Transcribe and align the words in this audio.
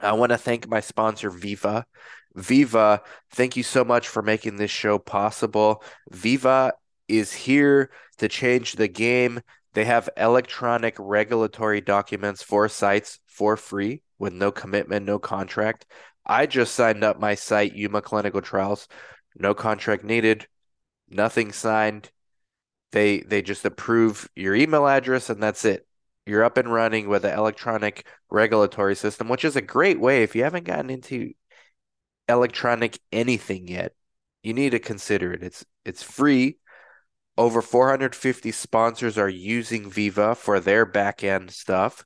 I 0.00 0.12
want 0.12 0.30
to 0.30 0.38
thank 0.38 0.68
my 0.68 0.80
sponsor, 0.80 1.30
Veeva. 1.30 1.84
Veeva, 2.36 3.00
thank 3.32 3.56
you 3.56 3.62
so 3.62 3.84
much 3.84 4.08
for 4.08 4.22
making 4.22 4.56
this 4.56 4.70
show 4.70 4.98
possible. 4.98 5.82
Veeva 6.12 6.72
is 7.08 7.32
here 7.32 7.90
to 8.18 8.28
change 8.28 8.72
the 8.74 8.88
game. 8.88 9.40
They 9.74 9.84
have 9.84 10.08
electronic 10.16 10.96
regulatory 10.98 11.80
documents 11.80 12.42
for 12.42 12.68
sites 12.68 13.18
for 13.26 13.56
free 13.56 14.02
with 14.18 14.32
no 14.32 14.52
commitment, 14.52 15.06
no 15.06 15.18
contract. 15.18 15.86
I 16.24 16.46
just 16.46 16.74
signed 16.74 17.02
up 17.02 17.18
my 17.18 17.34
site, 17.34 17.74
Yuma 17.74 18.02
Clinical 18.02 18.40
Trials. 18.40 18.88
No 19.36 19.54
contract 19.54 20.04
needed, 20.04 20.46
nothing 21.08 21.52
signed. 21.52 22.10
They 22.92 23.20
they 23.20 23.42
just 23.42 23.64
approve 23.64 24.28
your 24.34 24.54
email 24.54 24.86
address 24.86 25.30
and 25.30 25.42
that's 25.42 25.64
it. 25.64 25.86
You're 26.26 26.44
up 26.44 26.56
and 26.56 26.72
running 26.72 27.08
with 27.08 27.22
the 27.22 27.34
electronic 27.34 28.06
regulatory 28.30 28.94
system, 28.94 29.28
which 29.28 29.44
is 29.44 29.56
a 29.56 29.62
great 29.62 29.98
way 29.98 30.22
if 30.22 30.34
you 30.34 30.44
haven't 30.44 30.64
gotten 30.64 30.90
into 30.90 31.32
electronic 32.28 32.98
anything 33.12 33.68
yet. 33.68 33.94
You 34.42 34.54
need 34.54 34.70
to 34.70 34.78
consider 34.78 35.32
it. 35.32 35.42
It's 35.42 35.64
it's 35.84 36.02
free. 36.02 36.58
Over 37.36 37.62
450 37.62 38.52
sponsors 38.52 39.16
are 39.18 39.28
using 39.28 39.90
Veeva 39.90 40.36
for 40.36 40.60
their 40.60 40.84
back 40.84 41.24
end 41.24 41.50
stuff. 41.50 42.04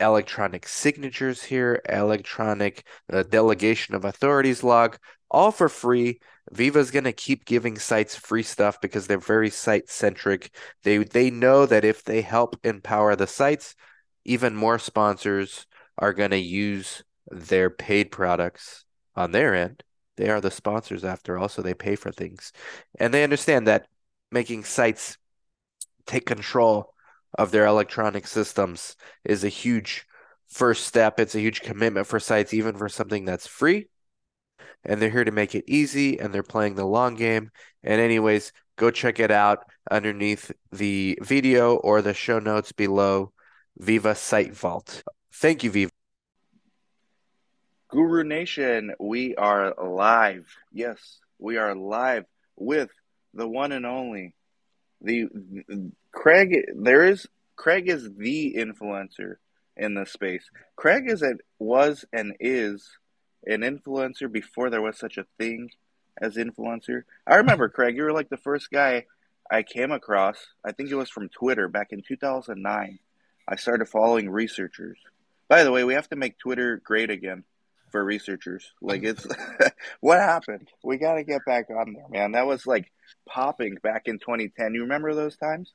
Electronic 0.00 0.66
signatures 0.66 1.44
here, 1.44 1.80
electronic 1.88 2.86
uh, 3.12 3.22
delegation 3.22 3.94
of 3.94 4.04
authorities 4.04 4.64
log, 4.64 4.98
all 5.32 5.50
for 5.50 5.68
free. 5.68 6.20
Veeva 6.54 6.76
is 6.76 6.90
going 6.90 7.04
to 7.04 7.12
keep 7.12 7.44
giving 7.44 7.78
sites 7.78 8.14
free 8.14 8.42
stuff 8.42 8.80
because 8.80 9.06
they're 9.06 9.18
very 9.18 9.50
site 9.50 9.88
centric. 9.88 10.54
They 10.84 10.98
they 10.98 11.30
know 11.30 11.66
that 11.66 11.84
if 11.84 12.04
they 12.04 12.20
help 12.20 12.56
empower 12.62 13.16
the 13.16 13.26
sites, 13.26 13.74
even 14.24 14.54
more 14.54 14.78
sponsors 14.78 15.66
are 15.98 16.12
going 16.12 16.30
to 16.30 16.38
use 16.38 17.02
their 17.30 17.70
paid 17.70 18.10
products 18.10 18.84
on 19.16 19.32
their 19.32 19.54
end. 19.54 19.82
They 20.16 20.28
are 20.28 20.40
the 20.40 20.50
sponsors 20.50 21.04
after 21.04 21.38
all, 21.38 21.48
so 21.48 21.62
they 21.62 21.74
pay 21.74 21.96
for 21.96 22.12
things. 22.12 22.52
And 23.00 23.14
they 23.14 23.24
understand 23.24 23.66
that 23.66 23.86
making 24.30 24.64
sites 24.64 25.16
take 26.06 26.26
control 26.26 26.92
of 27.38 27.50
their 27.50 27.64
electronic 27.64 28.26
systems 28.26 28.96
is 29.24 29.42
a 29.42 29.48
huge 29.48 30.06
first 30.48 30.84
step. 30.84 31.18
It's 31.18 31.34
a 31.34 31.40
huge 31.40 31.62
commitment 31.62 32.06
for 32.06 32.20
sites, 32.20 32.52
even 32.52 32.76
for 32.76 32.90
something 32.90 33.24
that's 33.24 33.46
free 33.46 33.88
and 34.84 35.00
they're 35.00 35.10
here 35.10 35.24
to 35.24 35.30
make 35.30 35.54
it 35.54 35.64
easy 35.66 36.18
and 36.18 36.32
they're 36.32 36.42
playing 36.42 36.74
the 36.74 36.84
long 36.84 37.14
game. 37.14 37.50
And, 37.82 38.00
anyways, 38.00 38.52
go 38.76 38.90
check 38.90 39.20
it 39.20 39.30
out 39.30 39.64
underneath 39.90 40.50
the 40.70 41.18
video 41.22 41.76
or 41.76 42.02
the 42.02 42.14
show 42.14 42.38
notes 42.38 42.72
below 42.72 43.32
Veeva 43.80 44.16
Site 44.16 44.54
Vault. 44.54 45.02
Thank 45.32 45.64
you, 45.64 45.70
Veeva. 45.70 45.90
Guru 47.88 48.24
Nation, 48.24 48.94
we 48.98 49.34
are 49.34 49.74
live. 49.78 50.46
Yes, 50.72 51.18
we 51.38 51.58
are 51.58 51.74
live 51.74 52.24
with 52.56 52.90
the 53.34 53.46
one 53.46 53.72
and 53.72 53.84
only 53.84 54.34
the 55.02 55.26
Craig. 56.10 56.56
There 56.74 57.04
is 57.04 57.26
Craig 57.56 57.88
is 57.88 58.08
the 58.16 58.54
influencer 58.56 59.34
in 59.76 59.94
this 59.94 60.12
space. 60.12 60.48
Craig 60.76 61.04
is 61.06 61.22
it 61.22 61.38
was 61.58 62.04
and 62.12 62.34
is 62.40 62.88
an 63.46 63.60
influencer 63.60 64.30
before 64.30 64.70
there 64.70 64.82
was 64.82 64.98
such 64.98 65.18
a 65.18 65.26
thing 65.38 65.70
as 66.20 66.36
influencer. 66.36 67.02
I 67.26 67.36
remember 67.36 67.68
Craig, 67.70 67.96
you 67.96 68.04
were 68.04 68.12
like 68.12 68.28
the 68.28 68.36
first 68.36 68.70
guy 68.70 69.06
I 69.50 69.62
came 69.62 69.92
across. 69.92 70.36
I 70.64 70.72
think 70.72 70.90
it 70.90 70.94
was 70.94 71.10
from 71.10 71.28
Twitter 71.28 71.68
back 71.68 71.88
in 71.90 72.02
2009. 72.06 72.98
I 73.48 73.56
started 73.56 73.88
following 73.88 74.30
researchers. 74.30 74.98
By 75.48 75.64
the 75.64 75.72
way, 75.72 75.84
we 75.84 75.94
have 75.94 76.08
to 76.10 76.16
make 76.16 76.38
Twitter 76.38 76.80
great 76.82 77.10
again 77.10 77.44
for 77.90 78.02
researchers. 78.02 78.72
Like 78.80 79.02
it's 79.02 79.26
what 80.00 80.18
happened? 80.18 80.68
We 80.82 80.96
got 80.96 81.14
to 81.14 81.24
get 81.24 81.44
back 81.44 81.68
on 81.70 81.92
there, 81.92 82.08
man. 82.08 82.32
That 82.32 82.46
was 82.46 82.66
like 82.66 82.90
popping 83.28 83.76
back 83.82 84.02
in 84.06 84.18
2010. 84.18 84.74
You 84.74 84.82
remember 84.82 85.14
those 85.14 85.36
times? 85.36 85.70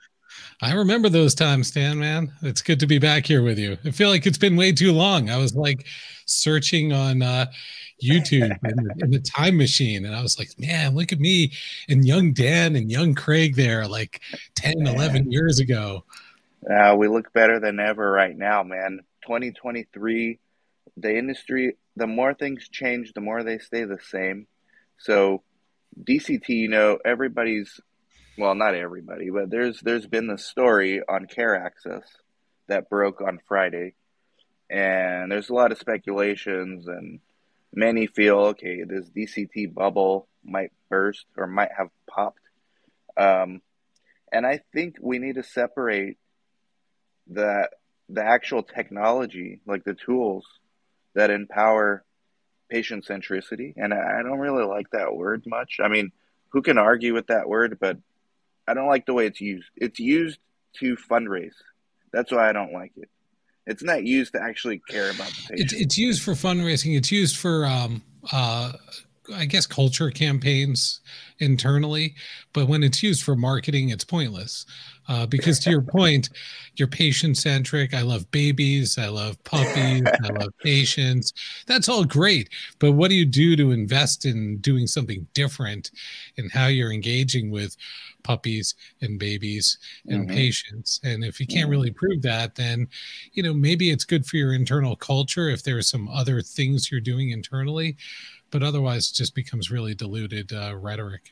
I 0.61 0.73
remember 0.73 1.09
those 1.09 1.35
times, 1.35 1.67
Stan, 1.67 1.99
man. 1.99 2.31
It's 2.41 2.61
good 2.61 2.79
to 2.79 2.87
be 2.87 2.99
back 2.99 3.25
here 3.25 3.43
with 3.43 3.59
you. 3.59 3.77
I 3.85 3.91
feel 3.91 4.09
like 4.09 4.25
it's 4.25 4.37
been 4.37 4.55
way 4.55 4.71
too 4.71 4.91
long. 4.91 5.29
I 5.29 5.37
was 5.37 5.55
like 5.55 5.85
searching 6.25 6.93
on 6.93 7.21
uh, 7.21 7.45
YouTube 8.03 8.57
in, 8.63 9.03
in, 9.03 9.11
the 9.11 9.19
time 9.19 9.57
machine, 9.57 10.05
and 10.05 10.15
I 10.15 10.21
was 10.21 10.39
like, 10.39 10.49
man, 10.57 10.95
look 10.95 11.11
at 11.11 11.19
me 11.19 11.51
and 11.89 12.05
young 12.05 12.33
Dan 12.33 12.75
and 12.75 12.91
young 12.91 13.15
Craig 13.15 13.55
there 13.55 13.87
like 13.87 14.21
10, 14.55 14.83
man. 14.83 14.95
11 14.95 15.31
years 15.31 15.59
ago. 15.59 16.03
Uh, 16.69 16.95
we 16.97 17.07
look 17.07 17.31
better 17.33 17.59
than 17.59 17.79
ever 17.79 18.11
right 18.11 18.35
now, 18.35 18.63
man. 18.63 18.99
2023, 19.23 20.39
the 20.97 21.17
industry, 21.17 21.77
the 21.95 22.07
more 22.07 22.33
things 22.33 22.67
change, 22.69 23.13
the 23.13 23.21
more 23.21 23.43
they 23.43 23.59
stay 23.59 23.83
the 23.83 23.99
same. 23.99 24.47
So, 24.97 25.43
DCT, 26.01 26.49
you 26.49 26.67
know, 26.67 26.97
everybody's 27.05 27.79
well, 28.37 28.55
not 28.55 28.75
everybody, 28.75 29.29
but 29.29 29.49
there's 29.49 29.79
there's 29.81 30.05
been 30.05 30.27
the 30.27 30.37
story 30.37 31.01
on 31.07 31.25
Care 31.25 31.55
Access 31.55 32.03
that 32.67 32.89
broke 32.89 33.21
on 33.21 33.39
Friday, 33.47 33.95
and 34.69 35.31
there's 35.31 35.49
a 35.49 35.53
lot 35.53 35.71
of 35.71 35.79
speculations, 35.79 36.87
and 36.87 37.19
many 37.73 38.07
feel 38.07 38.37
okay, 38.37 38.83
this 38.83 39.09
DCT 39.09 39.73
bubble 39.73 40.27
might 40.43 40.71
burst 40.89 41.25
or 41.35 41.47
might 41.47 41.71
have 41.75 41.89
popped, 42.09 42.41
um, 43.17 43.61
and 44.31 44.45
I 44.45 44.61
think 44.73 44.97
we 45.01 45.19
need 45.19 45.35
to 45.35 45.43
separate 45.43 46.17
the 47.27 47.69
the 48.09 48.23
actual 48.23 48.63
technology, 48.63 49.59
like 49.65 49.83
the 49.83 49.95
tools 49.95 50.45
that 51.15 51.31
empower 51.31 52.03
patient 52.69 53.05
centricity, 53.05 53.73
and 53.77 53.93
I 53.93 54.21
don't 54.21 54.39
really 54.39 54.65
like 54.65 54.91
that 54.91 55.15
word 55.15 55.43
much. 55.47 55.79
I 55.83 55.87
mean, 55.87 56.11
who 56.49 56.61
can 56.61 56.77
argue 56.77 57.13
with 57.13 57.27
that 57.27 57.49
word? 57.49 57.77
But 57.79 57.97
I 58.67 58.73
don't 58.73 58.87
like 58.87 59.05
the 59.05 59.13
way 59.13 59.25
it's 59.25 59.41
used. 59.41 59.69
It's 59.75 59.99
used 59.99 60.39
to 60.79 60.97
fundraise. 61.09 61.53
That's 62.11 62.31
why 62.31 62.49
I 62.49 62.53
don't 62.53 62.73
like 62.73 62.91
it. 62.97 63.09
It's 63.65 63.83
not 63.83 64.03
used 64.03 64.33
to 64.33 64.41
actually 64.41 64.81
care 64.87 65.09
about 65.11 65.27
the 65.27 65.47
patient. 65.49 65.59
It's, 65.59 65.73
it's 65.73 65.97
used 65.97 66.23
for 66.23 66.31
fundraising. 66.31 66.97
It's 66.97 67.11
used 67.11 67.37
for, 67.37 67.65
um, 67.65 68.01
uh, 68.31 68.73
I 69.35 69.45
guess, 69.45 69.67
culture 69.67 70.09
campaigns 70.09 71.01
internally. 71.39 72.15
But 72.53 72.67
when 72.67 72.83
it's 72.83 73.03
used 73.03 73.23
for 73.23 73.35
marketing, 73.35 73.89
it's 73.89 74.05
pointless. 74.05 74.65
Uh, 75.07 75.25
because 75.25 75.59
to 75.59 75.69
your 75.69 75.81
point, 75.81 76.29
you're 76.75 76.87
patient 76.87 77.37
centric. 77.37 77.93
I 77.93 78.01
love 78.01 78.29
babies. 78.31 78.97
I 78.97 79.07
love 79.07 79.41
puppies. 79.43 80.03
I 80.05 80.27
love 80.39 80.53
patients. 80.61 81.33
That's 81.65 81.87
all 81.87 82.03
great. 82.03 82.49
But 82.79 82.91
what 82.91 83.09
do 83.09 83.15
you 83.15 83.25
do 83.25 83.55
to 83.55 83.71
invest 83.71 84.25
in 84.25 84.57
doing 84.57 84.85
something 84.85 85.25
different 85.33 85.91
in 86.35 86.49
how 86.49 86.67
you're 86.67 86.91
engaging 86.91 87.51
with 87.51 87.77
puppies 88.23 88.75
and 89.01 89.17
babies 89.17 89.77
and 90.07 90.27
mm-hmm. 90.27 90.35
patients? 90.35 90.99
And 91.03 91.23
if 91.23 91.39
you 91.39 91.47
can't 91.47 91.69
really 91.69 91.91
prove 91.91 92.21
that, 92.23 92.55
then, 92.55 92.87
you 93.31 93.43
know, 93.43 93.53
maybe 93.53 93.91
it's 93.91 94.05
good 94.05 94.25
for 94.25 94.35
your 94.35 94.53
internal 94.53 94.95
culture 94.95 95.49
if 95.49 95.63
there 95.63 95.77
are 95.77 95.83
some 95.83 96.09
other 96.09 96.41
things 96.41 96.91
you're 96.91 96.99
doing 96.99 97.29
internally. 97.29 97.95
But 98.51 98.63
otherwise, 98.63 99.09
it 99.09 99.15
just 99.15 99.35
becomes 99.35 99.71
really 99.71 99.95
diluted 99.95 100.53
uh, 100.53 100.75
rhetoric. 100.75 101.31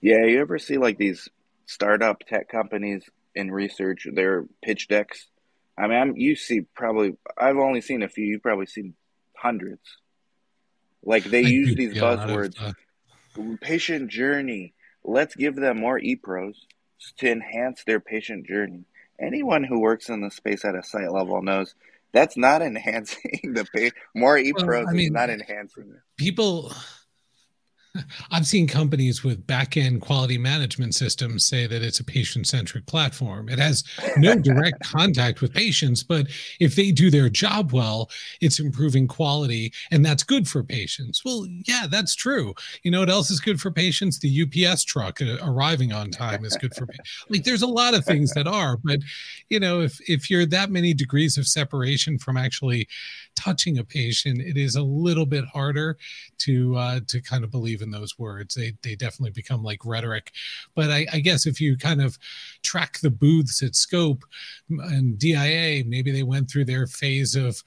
Yeah, 0.00 0.24
you 0.24 0.40
ever 0.40 0.58
see 0.58 0.78
like 0.78 0.98
these 0.98 1.28
startup 1.68 2.20
tech 2.26 2.48
companies 2.48 3.04
in 3.34 3.50
research, 3.52 4.06
their 4.10 4.46
pitch 4.62 4.88
decks. 4.88 5.28
I 5.76 5.86
mean, 5.86 5.98
I'm, 5.98 6.16
you 6.16 6.34
see 6.34 6.62
probably, 6.74 7.16
I've 7.36 7.58
only 7.58 7.82
seen 7.82 8.02
a 8.02 8.08
few, 8.08 8.24
you've 8.24 8.42
probably 8.42 8.66
seen 8.66 8.94
hundreds. 9.36 9.82
Like 11.04 11.24
they 11.24 11.42
use 11.44 11.76
these 11.76 11.94
buzzwords 11.94 12.56
patient 13.60 14.10
journey. 14.10 14.74
Let's 15.04 15.34
give 15.36 15.54
them 15.54 15.78
more 15.78 16.00
ePros 16.00 16.54
to 17.18 17.30
enhance 17.30 17.84
their 17.84 18.00
patient 18.00 18.46
journey. 18.46 18.84
Anyone 19.20 19.64
who 19.64 19.80
works 19.80 20.08
in 20.08 20.20
the 20.20 20.30
space 20.30 20.64
at 20.64 20.74
a 20.74 20.82
site 20.82 21.12
level 21.12 21.42
knows 21.42 21.74
that's 22.12 22.36
not 22.36 22.62
enhancing 22.70 23.52
the 23.54 23.64
pay. 23.64 23.92
More 24.14 24.36
ePros 24.36 24.66
well, 24.66 24.88
I 24.88 24.92
mean, 24.92 25.06
is 25.06 25.10
not 25.12 25.30
enhancing. 25.30 25.94
People 26.16 26.72
I've 28.30 28.46
seen 28.46 28.66
companies 28.66 29.24
with 29.24 29.46
back-end 29.46 30.00
quality 30.00 30.38
management 30.38 30.94
systems 30.94 31.46
say 31.46 31.66
that 31.66 31.82
it's 31.82 32.00
a 32.00 32.04
patient-centric 32.04 32.86
platform. 32.86 33.48
It 33.48 33.58
has 33.58 33.84
no 34.16 34.34
direct 34.38 34.80
contact 34.82 35.40
with 35.40 35.52
patients, 35.52 36.02
but 36.02 36.26
if 36.60 36.74
they 36.74 36.90
do 36.90 37.10
their 37.10 37.28
job 37.28 37.72
well, 37.72 38.10
it's 38.40 38.60
improving 38.60 39.06
quality, 39.06 39.72
and 39.90 40.04
that's 40.04 40.22
good 40.22 40.48
for 40.48 40.62
patients. 40.62 41.24
Well, 41.24 41.46
yeah, 41.66 41.86
that's 41.90 42.14
true. 42.14 42.54
You 42.82 42.90
know 42.90 43.00
what 43.00 43.10
else 43.10 43.30
is 43.30 43.40
good 43.40 43.60
for 43.60 43.70
patients? 43.70 44.18
The 44.18 44.42
UPS 44.42 44.84
truck 44.84 45.20
uh, 45.20 45.36
arriving 45.42 45.92
on 45.92 46.10
time 46.10 46.44
is 46.44 46.56
good 46.56 46.74
for 46.74 46.86
me. 46.86 46.94
like. 47.28 47.44
There's 47.48 47.62
a 47.62 47.66
lot 47.66 47.94
of 47.94 48.04
things 48.04 48.32
that 48.34 48.46
are, 48.46 48.76
but 48.76 49.00
you 49.48 49.58
know, 49.60 49.80
if 49.80 49.98
if 50.08 50.28
you're 50.28 50.46
that 50.46 50.70
many 50.70 50.92
degrees 50.92 51.38
of 51.38 51.46
separation 51.46 52.18
from 52.18 52.36
actually 52.36 52.88
touching 53.34 53.78
a 53.78 53.84
patient, 53.84 54.40
it 54.40 54.56
is 54.56 54.76
a 54.76 54.82
little 54.82 55.26
bit 55.26 55.44
harder 55.46 55.96
to 56.38 56.76
uh, 56.76 57.00
to 57.06 57.20
kind 57.20 57.44
of 57.44 57.50
believe 57.50 57.77
in 57.82 57.90
those 57.90 58.18
words. 58.18 58.54
They 58.54 58.74
they 58.82 58.94
definitely 58.94 59.32
become 59.32 59.62
like 59.62 59.84
rhetoric. 59.84 60.32
But 60.74 60.90
I, 60.90 61.06
I 61.12 61.20
guess 61.20 61.46
if 61.46 61.60
you 61.60 61.76
kind 61.76 62.02
of 62.02 62.18
track 62.62 63.00
the 63.00 63.10
booths 63.10 63.62
at 63.62 63.76
Scope 63.76 64.24
and 64.68 65.18
DIA, 65.18 65.84
maybe 65.86 66.10
they 66.10 66.22
went 66.22 66.50
through 66.50 66.66
their 66.66 66.86
phase 66.86 67.34
of 67.34 67.62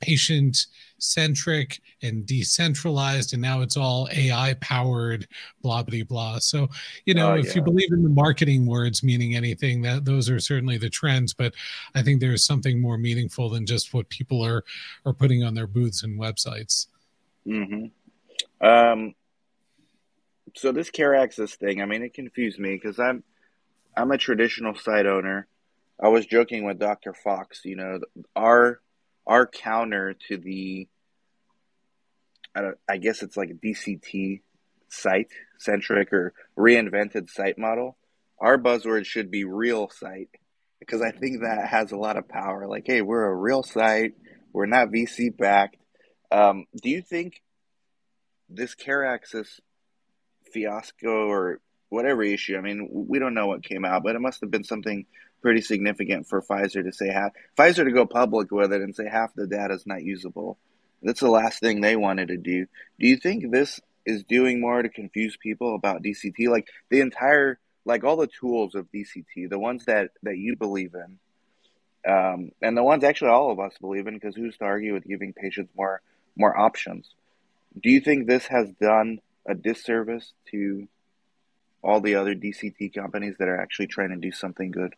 patient 0.00 0.66
centric 0.98 1.80
and 2.02 2.24
decentralized 2.26 3.32
and 3.32 3.42
now 3.42 3.60
it's 3.60 3.76
all 3.76 4.08
ai 4.12 4.54
powered 4.60 5.26
blah 5.62 5.82
blah 5.82 6.02
blah 6.08 6.38
so 6.38 6.68
you 7.04 7.14
know 7.14 7.32
uh, 7.32 7.36
if 7.36 7.48
yeah. 7.48 7.54
you 7.56 7.62
believe 7.62 7.92
in 7.92 8.02
the 8.02 8.08
marketing 8.08 8.64
words 8.64 9.02
meaning 9.02 9.34
anything 9.34 9.82
that 9.82 10.04
those 10.04 10.30
are 10.30 10.40
certainly 10.40 10.78
the 10.78 10.88
trends 10.88 11.34
but 11.34 11.52
i 11.94 12.02
think 12.02 12.20
there's 12.20 12.44
something 12.44 12.80
more 12.80 12.96
meaningful 12.96 13.50
than 13.50 13.66
just 13.66 13.92
what 13.92 14.08
people 14.08 14.44
are 14.44 14.64
are 15.04 15.12
putting 15.12 15.44
on 15.44 15.54
their 15.54 15.66
booths 15.66 16.02
and 16.04 16.18
websites 16.18 16.86
mm-hmm. 17.46 18.66
um 18.66 19.14
so 20.54 20.72
this 20.72 20.90
care 20.90 21.14
access 21.14 21.54
thing 21.56 21.80
i 21.80 21.86
mean 21.86 22.02
it 22.02 22.14
confused 22.14 22.58
me 22.58 22.74
because 22.74 22.98
i'm 22.98 23.22
i'm 23.96 24.10
a 24.10 24.18
traditional 24.18 24.74
site 24.74 25.06
owner 25.06 25.46
i 26.02 26.08
was 26.08 26.26
joking 26.26 26.64
with 26.64 26.78
dr 26.78 27.14
fox 27.24 27.60
you 27.64 27.76
know 27.76 27.98
our 28.34 28.80
our 29.26 29.46
counter 29.46 30.14
to 30.28 30.36
the 30.36 30.88
I, 32.54 32.60
don't, 32.60 32.78
I 32.88 32.96
guess 32.98 33.22
it's 33.22 33.36
like 33.36 33.50
a 33.50 33.54
DCT 33.54 34.40
site 34.88 35.28
centric 35.58 36.12
or 36.12 36.32
reinvented 36.56 37.28
site 37.28 37.58
model. 37.58 37.96
Our 38.38 38.58
buzzword 38.58 39.06
should 39.06 39.30
be 39.30 39.44
real 39.44 39.90
site 39.90 40.28
because 40.78 41.02
I 41.02 41.10
think 41.10 41.40
that 41.40 41.66
has 41.68 41.92
a 41.92 41.96
lot 41.96 42.16
of 42.16 42.28
power. 42.28 42.66
Like, 42.68 42.84
hey, 42.86 43.02
we're 43.02 43.24
a 43.24 43.34
real 43.34 43.62
site. 43.62 44.14
We're 44.52 44.66
not 44.66 44.88
VC 44.88 45.36
backed. 45.36 45.76
Um, 46.30 46.66
do 46.80 46.90
you 46.90 47.02
think 47.02 47.42
this 48.48 48.74
care 48.74 49.04
access 49.04 49.60
fiasco 50.54 51.28
or 51.28 51.60
whatever 51.90 52.22
issue? 52.22 52.56
I 52.56 52.60
mean, 52.60 52.88
we 52.90 53.18
don't 53.18 53.34
know 53.34 53.48
what 53.48 53.62
came 53.62 53.84
out, 53.84 54.02
but 54.02 54.16
it 54.16 54.20
must 54.20 54.40
have 54.40 54.50
been 54.50 54.64
something 54.64 55.04
pretty 55.42 55.60
significant 55.60 56.26
for 56.26 56.40
Pfizer 56.40 56.82
to 56.82 56.92
say 56.92 57.08
half 57.12 57.32
Pfizer 57.58 57.84
to 57.84 57.92
go 57.92 58.06
public 58.06 58.50
with 58.50 58.72
it 58.72 58.80
and 58.80 58.96
say 58.96 59.06
half 59.06 59.34
the 59.34 59.46
data 59.46 59.74
is 59.74 59.86
not 59.86 60.02
usable. 60.02 60.56
That's 61.02 61.20
the 61.20 61.28
last 61.28 61.60
thing 61.60 61.82
they 61.82 61.96
wanted 61.96 62.28
to 62.28 62.38
do. 62.38 62.64
Do 62.98 63.06
you 63.06 63.18
think 63.18 63.50
this 63.50 63.78
is 64.06 64.24
doing 64.24 64.58
more 64.58 64.82
to 64.82 64.88
confuse 64.88 65.36
people 65.36 65.74
about 65.74 66.02
DCT? 66.02 66.48
Like 66.48 66.66
the 66.88 67.00
entire, 67.00 67.58
like 67.84 68.04
all 68.04 68.16
the 68.16 68.26
tools 68.26 68.74
of 68.74 68.90
DCT, 68.90 69.50
the 69.50 69.58
ones 69.58 69.84
that 69.84 70.12
that 70.22 70.38
you 70.38 70.56
believe 70.56 70.94
in, 70.94 71.18
um, 72.10 72.52
and 72.62 72.74
the 72.74 72.82
ones 72.82 73.04
actually 73.04 73.30
all 73.30 73.50
of 73.50 73.60
us 73.60 73.74
believe 73.80 74.06
in, 74.06 74.14
because 74.14 74.34
who's 74.34 74.56
to 74.58 74.64
argue 74.64 74.94
with 74.94 75.04
giving 75.04 75.34
patients 75.34 75.72
more 75.76 76.00
more 76.36 76.56
options? 76.56 77.06
Do 77.82 77.90
you 77.90 78.00
think 78.00 78.26
this 78.26 78.46
has 78.46 78.70
done 78.80 79.20
a 79.46 79.54
disservice 79.54 80.32
to 80.50 80.88
all 81.82 82.00
the 82.00 82.14
other 82.14 82.34
DCT 82.34 82.94
companies 82.94 83.36
that 83.38 83.48
are 83.48 83.60
actually 83.60 83.86
trying 83.86 84.10
to 84.10 84.16
do 84.16 84.32
something 84.32 84.70
good? 84.70 84.94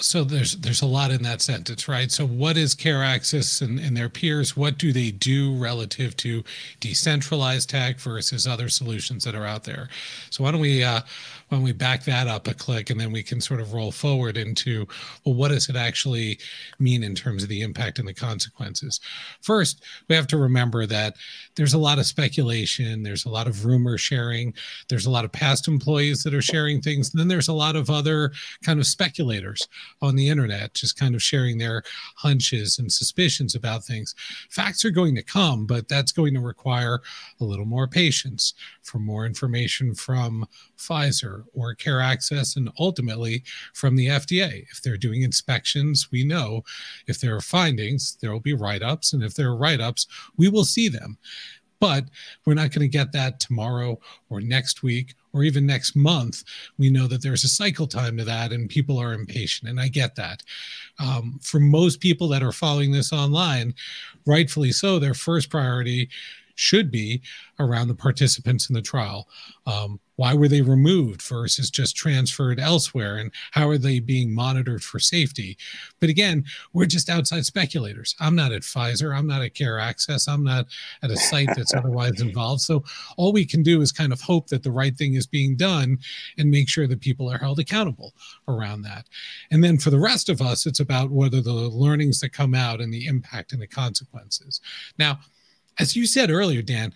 So 0.00 0.22
there's 0.24 0.56
there's 0.56 0.82
a 0.82 0.86
lot 0.86 1.10
in 1.10 1.22
that 1.22 1.40
sentence, 1.40 1.88
right? 1.88 2.10
So 2.10 2.26
what 2.26 2.56
is 2.56 2.74
Care 2.74 3.02
Access 3.02 3.60
and, 3.60 3.78
and 3.78 3.96
their 3.96 4.08
peers? 4.08 4.56
What 4.56 4.78
do 4.78 4.92
they 4.92 5.10
do 5.10 5.56
relative 5.56 6.16
to 6.18 6.44
decentralized 6.80 7.70
tech 7.70 7.98
versus 7.98 8.46
other 8.46 8.68
solutions 8.68 9.24
that 9.24 9.34
are 9.34 9.46
out 9.46 9.64
there? 9.64 9.88
So 10.30 10.44
why 10.44 10.52
don't 10.52 10.60
we 10.60 10.84
uh, 10.84 11.00
why 11.48 11.56
don't 11.56 11.64
we 11.64 11.72
back 11.72 12.04
that 12.04 12.28
up 12.28 12.46
a 12.46 12.54
click 12.54 12.90
and 12.90 13.00
then 13.00 13.12
we 13.12 13.22
can 13.22 13.40
sort 13.40 13.60
of 13.60 13.72
roll 13.72 13.90
forward 13.90 14.36
into 14.36 14.86
well, 15.24 15.34
what 15.34 15.48
does 15.48 15.68
it 15.68 15.76
actually 15.76 16.38
mean 16.78 17.02
in 17.02 17.14
terms 17.14 17.42
of 17.42 17.48
the 17.48 17.62
impact 17.62 17.98
and 17.98 18.06
the 18.06 18.14
consequences? 18.14 19.00
First, 19.40 19.82
we 20.08 20.14
have 20.14 20.26
to 20.28 20.36
remember 20.36 20.86
that 20.86 21.14
there's 21.56 21.74
a 21.74 21.78
lot 21.78 21.98
of 21.98 22.06
speculation, 22.06 23.02
there's 23.02 23.24
a 23.24 23.30
lot 23.30 23.46
of 23.46 23.64
rumor 23.64 23.98
sharing, 23.98 24.54
there's 24.88 25.06
a 25.06 25.10
lot 25.10 25.24
of 25.24 25.32
past 25.32 25.66
employees 25.66 26.22
that 26.22 26.34
are 26.34 26.42
sharing 26.42 26.80
things, 26.80 27.10
and 27.10 27.18
then 27.18 27.28
there's 27.28 27.48
a 27.48 27.52
lot 27.52 27.76
of 27.76 27.90
other 27.90 28.30
kind 28.62 28.78
of 28.78 28.86
speculators 28.86 29.66
on 30.00 30.16
the 30.16 30.28
internet, 30.28 30.74
just 30.74 30.98
kind 30.98 31.14
of 31.14 31.22
sharing 31.22 31.58
their 31.58 31.82
hunches 32.16 32.78
and 32.78 32.90
suspicions 32.90 33.54
about 33.54 33.84
things. 33.84 34.14
Facts 34.50 34.84
are 34.84 34.90
going 34.90 35.14
to 35.14 35.22
come, 35.22 35.66
but 35.66 35.88
that's 35.88 36.12
going 36.12 36.34
to 36.34 36.40
require 36.40 37.00
a 37.40 37.44
little 37.44 37.64
more 37.64 37.86
patience 37.86 38.54
for 38.82 38.98
more 38.98 39.26
information 39.26 39.94
from 39.94 40.46
Pfizer 40.78 41.44
or 41.52 41.74
Care 41.74 42.00
Access 42.00 42.56
and 42.56 42.70
ultimately 42.78 43.42
from 43.74 43.96
the 43.96 44.06
FDA. 44.06 44.64
If 44.70 44.82
they're 44.82 44.96
doing 44.96 45.22
inspections, 45.22 46.10
we 46.10 46.24
know 46.24 46.64
if 47.06 47.20
there 47.20 47.34
are 47.36 47.40
findings, 47.40 48.16
there 48.20 48.32
will 48.32 48.40
be 48.40 48.54
write 48.54 48.82
ups. 48.82 49.12
And 49.12 49.22
if 49.22 49.34
there 49.34 49.48
are 49.48 49.56
write 49.56 49.80
ups, 49.80 50.06
we 50.36 50.48
will 50.48 50.64
see 50.64 50.88
them 50.88 51.18
but 51.80 52.04
we're 52.44 52.54
not 52.54 52.72
going 52.72 52.80
to 52.80 52.88
get 52.88 53.12
that 53.12 53.40
tomorrow 53.40 53.98
or 54.30 54.40
next 54.40 54.82
week 54.82 55.14
or 55.38 55.44
even 55.44 55.66
next 55.66 55.94
month. 55.96 56.44
We 56.78 56.90
know 56.90 57.06
that 57.06 57.22
there's 57.22 57.44
a 57.44 57.48
cycle 57.48 57.86
time 57.86 58.16
to 58.16 58.24
that, 58.24 58.52
and 58.52 58.68
people 58.68 58.98
are 58.98 59.12
impatient, 59.12 59.70
and 59.70 59.80
I 59.80 59.88
get 59.88 60.16
that. 60.16 60.42
Um, 60.98 61.38
for 61.42 61.60
most 61.60 62.00
people 62.00 62.28
that 62.28 62.42
are 62.42 62.52
following 62.52 62.92
this 62.92 63.12
online, 63.12 63.74
rightfully 64.26 64.72
so, 64.72 64.98
their 64.98 65.14
first 65.14 65.50
priority 65.50 66.08
should 66.58 66.90
be 66.90 67.22
around 67.60 67.88
the 67.88 67.94
participants 67.94 68.68
in 68.68 68.74
the 68.74 68.82
trial. 68.82 69.28
Um, 69.66 70.00
why 70.16 70.34
were 70.34 70.48
they 70.48 70.62
removed 70.62 71.22
versus 71.22 71.70
just 71.70 71.94
transferred 71.94 72.58
elsewhere? 72.58 73.18
And 73.18 73.30
how 73.52 73.68
are 73.68 73.78
they 73.78 74.00
being 74.00 74.34
monitored 74.34 74.82
for 74.82 74.98
safety? 74.98 75.56
But 76.00 76.08
again, 76.08 76.44
we're 76.72 76.86
just 76.86 77.08
outside 77.08 77.46
speculators. 77.46 78.16
I'm 78.18 78.34
not 78.34 78.50
at 78.50 78.62
Pfizer. 78.62 79.16
I'm 79.16 79.28
not 79.28 79.42
at 79.42 79.54
Care 79.54 79.78
Access. 79.78 80.26
I'm 80.26 80.42
not 80.42 80.66
at 81.04 81.12
a 81.12 81.16
site 81.16 81.50
that's 81.54 81.74
otherwise 81.76 82.20
involved. 82.20 82.62
So 82.62 82.82
all 83.16 83.32
we 83.32 83.46
can 83.46 83.62
do 83.62 83.80
is 83.80 83.92
kind 83.92 84.12
of 84.12 84.20
hope 84.20 84.48
that 84.48 84.64
the 84.64 84.72
right 84.72 84.96
thing 84.96 85.14
is 85.14 85.28
being 85.28 85.56
done 85.56 85.98
and 86.36 86.50
make 86.50 86.68
sure 86.68 86.88
that 86.88 87.00
people 87.00 87.30
are 87.30 87.38
held 87.38 87.60
accountable 87.60 88.12
around 88.48 88.82
that. 88.82 89.06
And 89.52 89.62
then 89.62 89.78
for 89.78 89.90
the 89.90 90.00
rest 90.00 90.28
of 90.28 90.42
us, 90.42 90.66
it's 90.66 90.80
about 90.80 91.10
what 91.10 91.32
are 91.32 91.40
the 91.40 91.52
learnings 91.52 92.18
that 92.20 92.32
come 92.32 92.56
out 92.56 92.80
and 92.80 92.92
the 92.92 93.06
impact 93.06 93.52
and 93.52 93.62
the 93.62 93.68
consequences. 93.68 94.60
Now, 94.98 95.20
as 95.78 95.96
you 95.96 96.06
said 96.06 96.30
earlier, 96.30 96.62
Dan, 96.62 96.92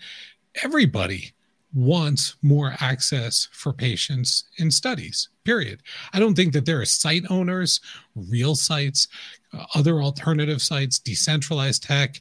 everybody 0.63 1.33
wants 1.73 2.35
more 2.41 2.75
access 2.79 3.49
for 3.51 3.73
patients 3.73 4.45
in 4.57 4.69
studies, 4.69 5.29
period. 5.43 5.81
I 6.13 6.19
don't 6.19 6.35
think 6.35 6.53
that 6.53 6.65
there 6.65 6.81
are 6.81 6.85
site 6.85 7.23
owners, 7.29 7.81
real 8.15 8.55
sites, 8.55 9.07
uh, 9.53 9.65
other 9.73 10.01
alternative 10.01 10.61
sites, 10.61 10.99
decentralized 10.99 11.83
tech. 11.83 12.19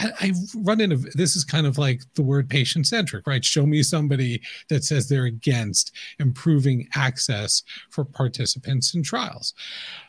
I, 0.00 0.12
I 0.20 0.32
run 0.56 0.80
into 0.80 0.96
this 0.96 1.36
is 1.36 1.44
kind 1.44 1.66
of 1.66 1.78
like 1.78 2.02
the 2.14 2.22
word 2.22 2.48
patient 2.48 2.86
centric, 2.86 3.26
right? 3.26 3.44
Show 3.44 3.66
me 3.66 3.82
somebody 3.82 4.40
that 4.68 4.84
says 4.84 5.08
they're 5.08 5.26
against 5.26 5.92
improving 6.18 6.88
access 6.94 7.62
for 7.90 8.04
participants 8.04 8.94
in 8.94 9.02
trials. 9.02 9.54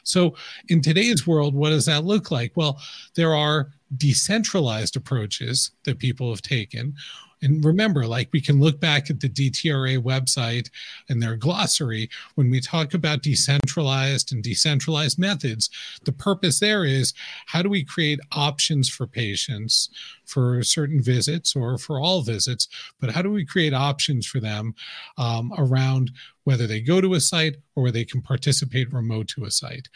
So, 0.04 0.36
in 0.70 0.82
today's 0.82 1.28
world, 1.28 1.54
what 1.54 1.70
does 1.72 1.86
that 1.86 2.06
look 2.06 2.32
like? 2.32 2.54
Well, 2.56 2.80
there 3.16 3.36
are 3.36 3.72
decentralized 3.98 4.96
approaches 4.96 5.72
that 5.84 6.00
people 6.00 6.30
have 6.30 6.42
taken 6.42 6.96
and 7.42 7.64
remember, 7.66 8.06
like 8.06 8.30
we 8.32 8.42
can 8.42 8.60
look 8.60 8.80
back 8.80 9.10
at 9.10 9.20
the 9.20 9.30
DTRA 9.30 10.02
website 10.02 10.70
and 11.10 11.22
their 11.22 11.36
glossary 11.36 12.10
when 12.36 12.50
we 12.52 12.62
talk 12.62 12.94
about 12.94 13.24
decentralized 13.24 14.32
and 14.32 14.44
decentralized 14.44 15.18
methods. 15.18 15.70
The 16.04 16.12
purpose 16.12 16.60
there 16.60 16.86
is 16.86 17.14
how 17.48 17.62
do 17.62 17.70
we 17.70 17.84
create 17.84 18.20
options 18.32 18.90
for 18.90 19.08
patients 19.08 19.90
for 20.26 20.64
certain 20.64 21.02
visits 21.02 21.56
or 21.56 21.78
for 21.78 22.00
all 22.00 22.22
visits, 22.22 22.68
but 23.00 23.12
how 23.12 23.22
do 23.22 23.32
we 23.32 23.46
create 23.46 23.74
options 23.74 24.26
for 24.26 24.40
them 24.40 24.76
um, 25.18 25.52
around 25.58 26.12
whether 26.44 26.68
they 26.68 26.80
go 26.80 27.02
to 27.02 27.16
a 27.16 27.20
site 27.20 27.58
or 27.76 27.92
they 27.92 28.06
can 28.06 28.22
participate 28.22 28.94
remote 28.94 29.28
to 29.30 29.46
a 29.46 29.52
site? 29.52 29.90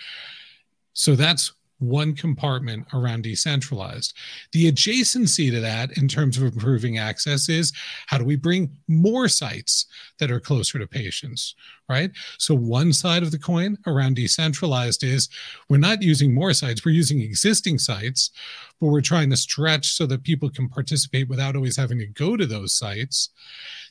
So 0.93 1.15
that's 1.15 1.53
one 1.79 2.15
compartment 2.15 2.87
around 2.93 3.23
decentralized. 3.23 4.13
The 4.51 4.71
adjacency 4.71 5.51
to 5.51 5.59
that, 5.61 5.97
in 5.97 6.07
terms 6.07 6.37
of 6.37 6.43
improving 6.43 6.97
access, 6.97 7.49
is 7.49 7.73
how 8.07 8.17
do 8.17 8.25
we 8.25 8.35
bring 8.35 8.71
more 8.87 9.27
sites 9.27 9.85
that 10.19 10.31
are 10.31 10.39
closer 10.39 10.79
to 10.79 10.87
patients, 10.87 11.55
right? 11.89 12.11
So, 12.37 12.55
one 12.55 12.93
side 12.93 13.23
of 13.23 13.31
the 13.31 13.39
coin 13.39 13.77
around 13.87 14.15
decentralized 14.15 15.03
is 15.03 15.29
we're 15.69 15.77
not 15.77 16.01
using 16.01 16.33
more 16.33 16.53
sites, 16.53 16.85
we're 16.85 16.91
using 16.91 17.21
existing 17.21 17.79
sites, 17.79 18.31
but 18.79 18.87
we're 18.87 19.01
trying 19.01 19.29
to 19.31 19.37
stretch 19.37 19.87
so 19.87 20.05
that 20.07 20.23
people 20.23 20.49
can 20.49 20.69
participate 20.69 21.29
without 21.29 21.55
always 21.55 21.77
having 21.77 21.99
to 21.99 22.07
go 22.07 22.37
to 22.37 22.45
those 22.45 22.73
sites. 22.73 23.29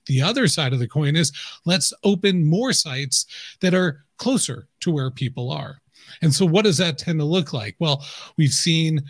The 0.06 0.22
other 0.22 0.48
side 0.48 0.72
of 0.72 0.78
the 0.78 0.88
coin 0.88 1.16
is 1.16 1.32
let's 1.64 1.92
open 2.02 2.46
more 2.46 2.72
sites 2.72 3.26
that 3.60 3.74
are 3.74 4.04
closer 4.18 4.68
to 4.80 4.90
where 4.90 5.10
people 5.10 5.50
are. 5.50 5.80
And 6.22 6.32
so, 6.32 6.46
what 6.46 6.64
does 6.64 6.78
that 6.78 6.98
tend 6.98 7.18
to 7.20 7.24
look 7.24 7.52
like? 7.52 7.76
Well, 7.78 8.04
we've 8.36 8.52
seen 8.52 9.02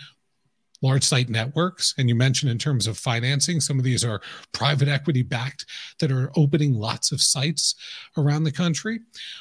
large 0.84 1.02
site 1.02 1.30
networks. 1.30 1.94
And 1.96 2.08
you 2.08 2.14
mentioned 2.14 2.52
in 2.52 2.58
terms 2.58 2.86
of 2.86 2.98
financing, 2.98 3.58
some 3.58 3.78
of 3.78 3.84
these 3.84 4.04
are 4.04 4.20
private 4.52 4.86
equity 4.86 5.22
backed 5.22 5.64
that 5.98 6.12
are 6.12 6.30
opening 6.36 6.74
lots 6.74 7.10
of 7.10 7.22
sites 7.22 7.74
around 8.18 8.44
the 8.44 8.52
country. 8.52 9.00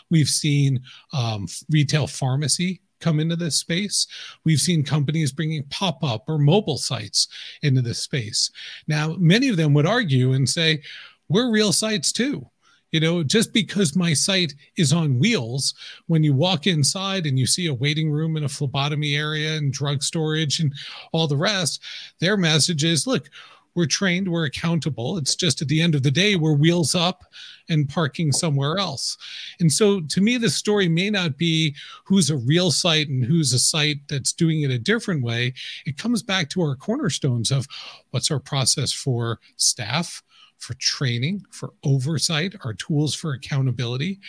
We've 0.09 0.29
seen 0.29 0.81
um, 1.11 1.47
retail 1.69 2.07
pharmacy 2.07 2.81
come 3.01 3.19
into 3.19 3.35
this 3.35 3.57
space. 3.57 4.07
We've 4.45 4.61
seen 4.61 4.83
companies 4.83 5.33
bringing 5.33 5.63
pop 5.69 6.01
up 6.03 6.23
or 6.29 6.37
mobile 6.37 6.77
sites 6.77 7.27
into 7.61 7.81
this 7.81 7.99
space. 7.99 8.49
Now, 8.87 9.15
many 9.19 9.49
of 9.49 9.57
them 9.57 9.73
would 9.73 9.85
argue 9.85 10.31
and 10.33 10.49
say, 10.49 10.81
we're 11.27 11.51
real 11.51 11.73
sites 11.73 12.13
too 12.13 12.47
You 12.93 12.99
know, 12.99 13.23
just 13.23 13.53
because 13.53 13.95
my 13.95 14.13
site 14.13 14.53
is 14.77 14.93
on 14.93 15.17
wheels, 15.17 15.73
when 16.05 16.23
you 16.23 16.33
walk 16.35 16.67
inside 16.67 17.25
and 17.25 17.39
you 17.39 17.47
see 17.47 17.65
a 17.65 17.73
waiting 17.73 18.11
room 18.11 18.35
and 18.37 18.45
a 18.45 18.49
phlebotomy 18.49 19.15
area 19.15 19.57
and 19.57 19.73
drug 19.73 20.03
storage 20.03 20.59
and 20.59 20.71
all 21.11 21.27
the 21.27 21.35
rest, 21.35 21.81
their 22.19 22.37
message 22.37 22.83
is 22.83 23.07
look, 23.07 23.31
we're 23.73 23.87
trained, 23.87 24.27
we're 24.27 24.45
accountable. 24.45 25.17
It's 25.17 25.35
just 25.35 25.59
at 25.59 25.67
the 25.67 25.81
end 25.81 25.95
of 25.95 26.03
the 26.03 26.11
day, 26.11 26.35
we're 26.35 26.53
wheels 26.53 26.93
up 26.93 27.23
and 27.67 27.89
parking 27.89 28.31
somewhere 28.31 28.77
else. 28.77 29.17
And 29.59 29.71
so 29.71 30.01
to 30.01 30.21
me, 30.21 30.37
the 30.37 30.51
story 30.51 30.87
may 30.87 31.09
not 31.09 31.35
be 31.35 31.75
who's 32.05 32.29
a 32.29 32.37
real 32.37 32.69
site 32.69 33.09
and 33.09 33.25
who's 33.25 33.53
a 33.53 33.59
site 33.59 34.07
that's 34.07 34.33
doing 34.33 34.61
it 34.61 34.69
a 34.69 34.77
different 34.77 35.23
way. 35.23 35.55
It 35.87 35.97
comes 35.97 36.21
back 36.21 36.47
to 36.51 36.61
our 36.61 36.75
cornerstones 36.75 37.49
of 37.49 37.67
what's 38.11 38.29
our 38.29 38.39
process 38.39 38.91
for 38.91 39.39
staff, 39.57 40.21
for 40.63 40.73
training, 40.75 41.43
for 41.51 41.73
oversight, 41.83 42.55
our 42.63 42.73
tools 42.73 43.13
for 43.13 43.33
accountability 43.33 44.19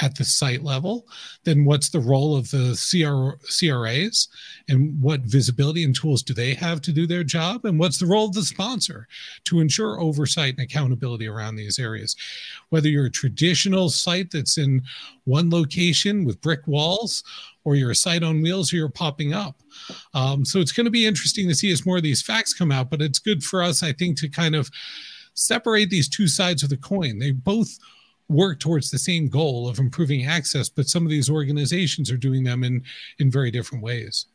at 0.00 0.16
the 0.16 0.24
site 0.24 0.62
level, 0.62 1.06
then 1.44 1.64
what's 1.64 1.88
the 1.88 2.00
role 2.00 2.36
of 2.36 2.50
the 2.50 2.74
CR, 2.78 3.36
CRAs 3.46 4.28
and 4.68 5.00
what 5.00 5.20
visibility 5.22 5.84
and 5.84 5.94
tools 5.94 6.22
do 6.22 6.32
they 6.32 6.54
have 6.54 6.80
to 6.82 6.92
do 6.92 7.06
their 7.06 7.24
job? 7.24 7.64
And 7.64 7.78
what's 7.78 7.98
the 7.98 8.06
role 8.06 8.26
of 8.26 8.34
the 8.34 8.42
sponsor 8.42 9.08
to 9.44 9.60
ensure 9.60 10.00
oversight 10.00 10.54
and 10.56 10.64
accountability 10.64 11.26
around 11.26 11.56
these 11.56 11.78
areas? 11.78 12.16
Whether 12.70 12.88
you're 12.88 13.06
a 13.06 13.10
traditional 13.10 13.90
site 13.90 14.30
that's 14.30 14.58
in 14.58 14.82
one 15.24 15.50
location 15.50 16.24
with 16.24 16.40
brick 16.40 16.66
walls, 16.66 17.22
or 17.64 17.74
you're 17.74 17.90
a 17.90 17.96
site 17.96 18.22
on 18.22 18.40
wheels, 18.40 18.72
or 18.72 18.76
you're 18.76 18.88
popping 18.88 19.34
up. 19.34 19.56
Um, 20.14 20.44
so 20.44 20.60
it's 20.60 20.72
going 20.72 20.86
to 20.86 20.90
be 20.90 21.06
interesting 21.06 21.46
to 21.48 21.54
see 21.54 21.70
as 21.70 21.84
more 21.84 21.98
of 21.98 22.02
these 22.02 22.22
facts 22.22 22.54
come 22.54 22.72
out, 22.72 22.90
but 22.90 23.02
it's 23.02 23.18
good 23.18 23.42
for 23.42 23.62
us, 23.62 23.82
I 23.82 23.92
think, 23.92 24.16
to 24.18 24.28
kind 24.28 24.54
of 24.54 24.70
separate 25.40 25.90
these 25.90 26.08
two 26.08 26.26
sides 26.26 26.62
of 26.62 26.70
the 26.70 26.76
coin. 26.76 27.18
They 27.18 27.30
both 27.30 27.78
work 28.28 28.60
towards 28.60 28.90
the 28.90 28.98
same 28.98 29.28
goal 29.28 29.68
of 29.68 29.78
improving 29.78 30.24
access, 30.24 30.68
but 30.68 30.88
some 30.88 31.04
of 31.04 31.10
these 31.10 31.28
organizations 31.28 32.10
are 32.10 32.16
doing 32.16 32.44
them 32.44 32.62
in 32.62 32.84
in 33.18 33.30
very 33.30 33.50
different 33.50 33.82
ways. 33.82 34.26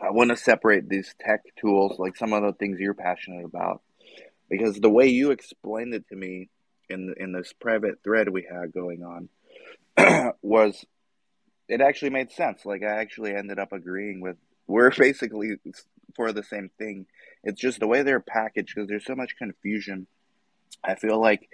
I 0.00 0.10
want 0.10 0.30
to 0.30 0.36
separate 0.36 0.88
these 0.88 1.14
tech 1.20 1.42
tools, 1.56 1.98
like 1.98 2.16
some 2.16 2.32
of 2.32 2.42
the 2.42 2.52
things 2.54 2.80
you're 2.80 2.94
passionate 2.94 3.44
about, 3.44 3.82
because 4.50 4.76
the 4.80 4.90
way 4.90 5.08
you 5.08 5.30
explained 5.30 5.94
it 5.94 6.08
to 6.08 6.16
me 6.16 6.48
in 6.88 7.14
in 7.18 7.32
this 7.32 7.52
private 7.52 8.02
thread 8.02 8.28
we 8.28 8.46
had 8.50 8.72
going 8.72 9.02
on 9.04 10.32
was 10.42 10.84
it 11.68 11.80
actually 11.80 12.10
made 12.10 12.32
sense. 12.32 12.64
Like 12.64 12.82
I 12.82 13.00
actually 13.00 13.34
ended 13.34 13.58
up 13.58 13.72
agreeing 13.72 14.20
with 14.20 14.36
we're 14.66 14.90
basically 14.90 15.56
for 16.14 16.32
the 16.32 16.42
same 16.42 16.70
thing. 16.78 17.06
It's 17.44 17.60
just 17.60 17.80
the 17.80 17.86
way 17.86 18.02
they're 18.02 18.20
packaged 18.20 18.74
because 18.74 18.88
there's 18.88 19.06
so 19.06 19.16
much 19.16 19.36
confusion. 19.36 20.06
I 20.84 20.94
feel 20.94 21.20
like 21.20 21.48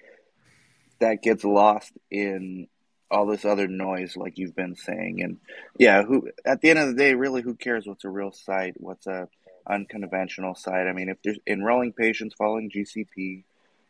that 1.00 1.22
gets 1.22 1.44
lost 1.44 1.92
in 2.10 2.68
all 3.10 3.26
this 3.26 3.44
other 3.44 3.68
noise 3.68 4.16
like 4.16 4.36
you've 4.36 4.54
been 4.54 4.76
saying 4.76 5.22
and 5.22 5.38
yeah 5.78 6.02
who 6.02 6.28
at 6.44 6.60
the 6.60 6.70
end 6.70 6.78
of 6.78 6.88
the 6.88 6.94
day 6.94 7.14
really 7.14 7.42
who 7.42 7.54
cares 7.54 7.86
what's 7.86 8.04
a 8.04 8.10
real 8.10 8.32
site 8.32 8.74
what's 8.76 9.06
a 9.06 9.28
unconventional 9.66 10.54
site 10.54 10.86
i 10.86 10.92
mean 10.92 11.08
if 11.08 11.16
there's 11.22 11.38
enrolling 11.46 11.92
patients 11.92 12.34
following 12.36 12.70
gcp 12.70 13.44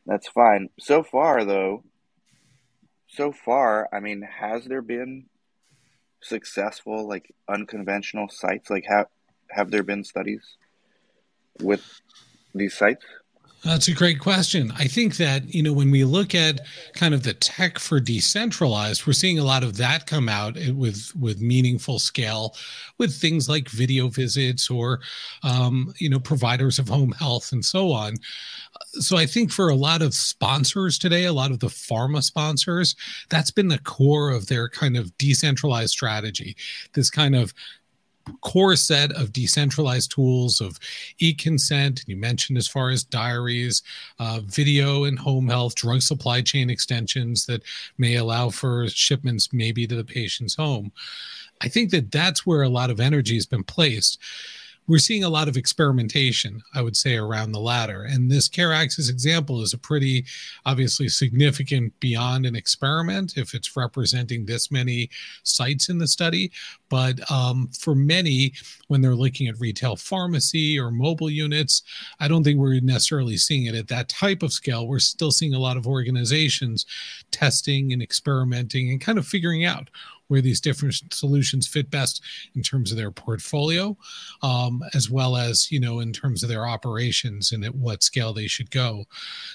that's 0.07 0.29
fine 0.29 0.69
so 0.79 1.03
far 1.03 1.45
though 1.45 1.83
so 3.09 3.33
far 3.33 3.89
i 3.93 3.99
mean 3.99 4.23
has 4.23 4.65
there 4.67 4.83
been 4.83 5.25
successful 6.21 7.09
like 7.09 7.35
unconventional 7.49 8.29
sites 8.29 8.71
like 8.71 8.85
have 8.87 9.07
have 9.51 9.71
there 9.71 9.83
been 9.83 10.05
studies 10.05 10.57
with 11.61 12.01
these 12.55 12.75
sites 12.75 13.05
that's 13.65 13.89
a 13.89 13.93
great 13.93 14.21
question. 14.21 14.73
I 14.77 14.87
think 14.87 15.17
that, 15.17 15.53
you 15.53 15.65
know, 15.65 15.73
when 15.73 15.91
we 15.91 16.05
look 16.05 16.33
at 16.33 16.61
kind 16.95 17.13
of 17.13 17.25
the 17.25 17.35
tech 17.35 17.81
for 17.81 17.99
decentralized, 17.99 19.05
we're 19.05 19.13
seeing 19.15 19.41
a 19.41 19.45
lot 19.45 19.65
of 19.65 19.77
that 19.79 20.07
come 20.07 20.29
out 20.29 20.57
with 20.75 21.13
with 21.17 21.41
meaningful 21.41 21.99
scale 21.99 22.55
with 22.99 23.13
things 23.13 23.49
like 23.49 23.69
video 23.69 24.09
visits 24.09 24.71
or 24.71 25.01
um, 25.43 25.93
you 25.99 26.09
know, 26.09 26.21
providers 26.21 26.79
of 26.79 26.89
home 26.89 27.11
health 27.13 27.51
and 27.51 27.65
so 27.65 27.91
on. 27.91 28.15
So 28.93 29.17
I 29.17 29.27
think 29.27 29.51
for 29.51 29.71
a 29.71 29.75
lot 29.75 30.03
of 30.03 30.15
sponsors 30.15 30.97
today, 30.97 31.25
a 31.25 31.33
lot 31.33 31.51
of 31.51 31.59
the 31.59 31.67
pharma 31.67 32.23
sponsors, 32.23 32.95
that's 33.29 33.51
been 33.51 33.69
the 33.69 33.81
core 33.81 34.31
of 34.31 34.47
their 34.47 34.69
kind 34.69 34.97
of 34.97 35.17
decentralized 35.19 35.91
strategy. 35.91 36.57
This 36.95 37.11
kind 37.11 37.35
of 37.35 37.53
core 38.43 38.77
set 38.77 39.13
of 39.13 39.33
decentralized 39.33 40.11
tools 40.11 40.61
of 40.61 40.79
e-consent 41.19 42.05
you 42.07 42.17
mentioned 42.17 42.59
as 42.59 42.69
far 42.69 42.91
as 42.91 43.05
diaries 43.05 43.83
uh, 44.19 44.41
video 44.45 45.05
and 45.05 45.19
home 45.19 45.49
health 45.49 45.75
drug 45.75 46.03
supply 46.03 46.41
chain 46.41 46.71
extensions 46.71 47.47
that 47.47 47.63
may 47.99 48.17
allow 48.17 48.49
for 48.51 48.89
shipments 48.89 49.53
maybe 49.53 49.87
to 49.87 49.97
the 49.97 50.05
patient's 50.05 50.55
home. 50.55 50.93
I 51.61 51.69
think 51.69 51.91
that 51.91 52.13
that's 52.13 52.47
where 52.47 52.63
a 52.63 52.69
lot 52.69 52.91
of 52.91 53.01
energy 53.01 53.35
has 53.35 53.47
been 53.47 53.65
placed 53.65 54.21
we're 54.89 54.99
seeing 54.99 55.23
a 55.23 55.29
lot 55.29 55.49
of 55.49 55.57
experimentation, 55.57 56.63
I 56.75 56.81
would 56.81 56.97
say, 56.97 57.17
around 57.17 57.53
the 57.53 57.61
latter. 57.61 58.05
And 58.05 58.31
this 58.31 58.49
Care 58.49 58.73
Access 58.73 59.11
example 59.11 59.61
is 59.63 59.75
a 59.75 59.79
pretty 59.79 60.25
obviously 60.65 61.09
significant 61.09 61.93
beyond 62.01 62.47
an 62.47 62.57
experiment 62.57 63.37
if 63.37 63.55
it's 63.55 63.77
representing 63.77 64.47
this 64.47 64.71
many 64.71 65.11
sites 65.43 65.91
in 65.91 65.99
the 65.99 66.09
study. 66.09 66.51
But 66.89 67.31
um, 67.31 67.69
for 67.79 67.95
many, 67.95 68.55
when 68.89 69.03
they're 69.03 69.15
looking 69.15 69.47
at 69.49 69.61
retail 69.61 69.95
pharmacy 69.95 70.81
or 70.81 70.91
mobile 70.91 71.31
units, 71.31 71.83
I 72.19 72.27
don't 72.27 72.43
think 72.43 72.59
we're 72.59 72.81
necessarily 72.81 73.37
seeing 73.37 73.67
it 73.67 73.75
at 73.75 73.89
that 73.89 74.09
type 74.09 74.43
of 74.43 74.55
scale. 74.55 74.89
We're 74.89 75.01
still 75.01 75.31
seeing 75.31 75.53
a 75.53 75.59
lot 75.59 75.77
of 75.77 75.87
organizations 75.87 76.87
testing 77.31 77.93
and 77.93 78.03
experimenting 78.03 78.91
and 78.91 79.01
kind 79.01 79.19
of 79.19 79.27
figuring 79.27 79.67
out 79.67 79.91
where 80.29 80.41
these 80.41 80.61
different 80.61 80.95
solutions 81.13 81.67
fit 81.67 81.91
best 81.91 82.23
in 82.55 82.63
terms 82.63 82.91
of 82.91 82.97
their 82.97 83.11
portfolio, 83.11 83.97
um, 84.43 84.83
as 84.95 85.11
well 85.11 85.37
as 85.37 85.71
you 85.73 85.81
know 85.81 86.01
in 86.01 86.13
terms 86.13 86.43
of 86.43 86.49
their 86.49 86.67
operations 86.67 87.53
and 87.53 87.65
at 87.65 87.75
what 87.75 88.03
scale 88.03 88.33
they 88.33 88.47
should 88.47 88.71
go. 88.71 89.05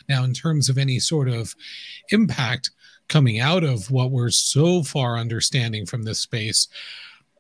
Now, 0.10 0.24
in 0.24 0.34
terms 0.34 0.70
of 0.70 0.78
any 0.78 1.00
sort 1.00 1.30
of 1.30 1.56
impact 2.10 2.72
coming 3.08 3.40
out 3.40 3.64
of 3.64 3.92
what 3.92 4.12
we're 4.12 4.30
so 4.30 4.84
far 4.84 5.18
understanding 5.18 5.86
from 5.86 6.04
this 6.04 6.20
space. 6.20 6.68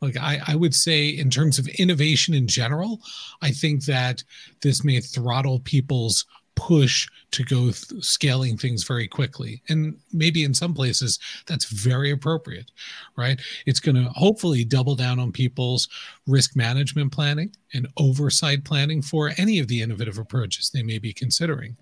Like 0.01 0.17
I, 0.17 0.41
I 0.47 0.55
would 0.55 0.75
say, 0.75 1.07
in 1.07 1.29
terms 1.29 1.57
of 1.57 1.67
innovation 1.67 2.33
in 2.33 2.47
general, 2.47 2.99
I 3.41 3.51
think 3.51 3.85
that 3.85 4.23
this 4.61 4.83
may 4.83 4.99
throttle 4.99 5.59
people's 5.61 6.25
push 6.55 7.07
to 7.33 7.43
go 7.43 7.71
th- 7.71 8.03
scaling 8.03 8.57
things 8.57 8.83
very 8.83 9.07
quickly. 9.07 9.61
And 9.69 9.97
maybe 10.11 10.43
in 10.43 10.53
some 10.53 10.73
places 10.73 11.19
that's 11.45 11.65
very 11.65 12.11
appropriate, 12.11 12.71
right? 13.17 13.39
It's 13.65 13.79
going 13.79 13.95
to 13.95 14.09
hopefully 14.11 14.63
double 14.63 14.95
down 14.95 15.19
on 15.19 15.31
people's 15.31 15.89
risk 16.27 16.55
management 16.55 17.11
planning 17.11 17.55
and 17.73 17.87
oversight 17.97 18.63
planning 18.63 19.01
for 19.01 19.31
any 19.37 19.59
of 19.59 19.67
the 19.67 19.81
innovative 19.81 20.17
approaches 20.17 20.69
they 20.69 20.83
may 20.83 20.99
be 20.99 21.11
considering. 21.11 21.75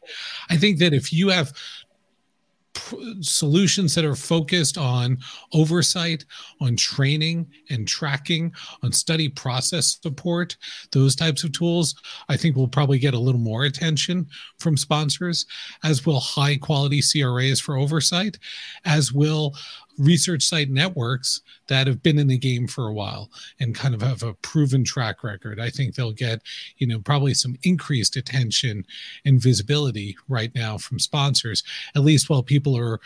I 0.50 0.58
think 0.58 0.80
that 0.80 0.94
if 0.94 1.14
you 1.14 1.30
have 1.30 1.54
solutions 3.22 3.96
that 3.96 4.06
are 4.06 4.16
focused 4.16 4.78
on 4.78 5.18
oversight, 5.54 6.26
on 6.60 6.76
training 6.76 7.48
and 7.70 7.88
tracking, 7.88 8.52
on 8.84 8.92
study 8.92 9.30
process 9.30 10.00
support, 10.02 10.56
those 10.92 11.16
types 11.16 11.44
of 11.44 11.52
tools, 11.52 11.96
I 12.30 12.38
think 12.38 12.56
will 12.56 12.68
probably 12.68 13.00
get 13.00 13.14
a 13.14 13.20
little 13.20 13.42
more 13.42 13.66
attention 13.66 14.28
from 14.60 14.78
sponsors, 14.78 15.46
as 15.84 16.06
will 16.06 16.20
high 16.20 16.58
quality 16.58 17.02
CRAs 17.02 17.60
for 17.60 17.78
oversight, 17.78 18.38
as 18.86 19.12
will 19.12 19.56
research 19.98 20.44
site 20.44 20.70
networks 20.70 21.42
that 21.68 21.88
have 21.88 22.04
been 22.04 22.20
in 22.20 22.28
the 22.28 22.38
game 22.38 22.68
for 22.68 22.88
a 22.88 22.94
while 22.94 23.30
and 23.60 23.76
kind 23.76 23.94
of 23.94 24.02
have 24.02 24.24
a 24.24 24.34
proven 24.36 24.84
track 24.84 25.24
record. 25.24 25.60
I 25.60 25.70
think 25.70 25.96
they'll 25.96 26.12
get, 26.12 26.42
you 26.78 26.88
know, 26.88 27.00
probably 27.00 27.34
some 27.34 27.58
increased 27.64 28.16
attention 28.16 28.86
and 29.26 29.42
visibility 29.42 30.16
right 30.28 30.54
now 30.56 30.78
from 30.78 31.00
sponsors, 31.00 31.64
at 31.96 32.02
least 32.02 32.30
while 32.30 32.44
people 32.44 32.78
are 32.78 33.00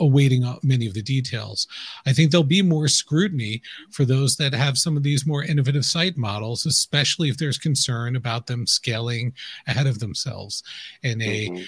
awaiting 0.00 0.44
many 0.62 0.86
of 0.86 0.94
the 0.94 1.02
details. 1.02 1.66
I 2.06 2.12
think 2.12 2.30
there'll 2.30 2.44
be 2.44 2.62
more 2.62 2.88
scrutiny 2.88 3.62
for 3.90 4.04
those 4.04 4.36
that 4.36 4.52
have 4.52 4.78
some 4.78 4.96
of 4.96 5.02
these 5.02 5.26
more 5.26 5.44
innovative 5.44 5.84
site 5.84 6.16
models, 6.16 6.66
especially 6.66 7.28
if 7.28 7.36
there's 7.36 7.58
concern 7.58 8.16
about 8.16 8.46
them 8.46 8.66
scaling 8.66 9.32
ahead 9.66 9.86
of 9.86 9.98
themselves 9.98 10.62
in 11.02 11.20
a 11.20 11.48
mm-hmm 11.48 11.64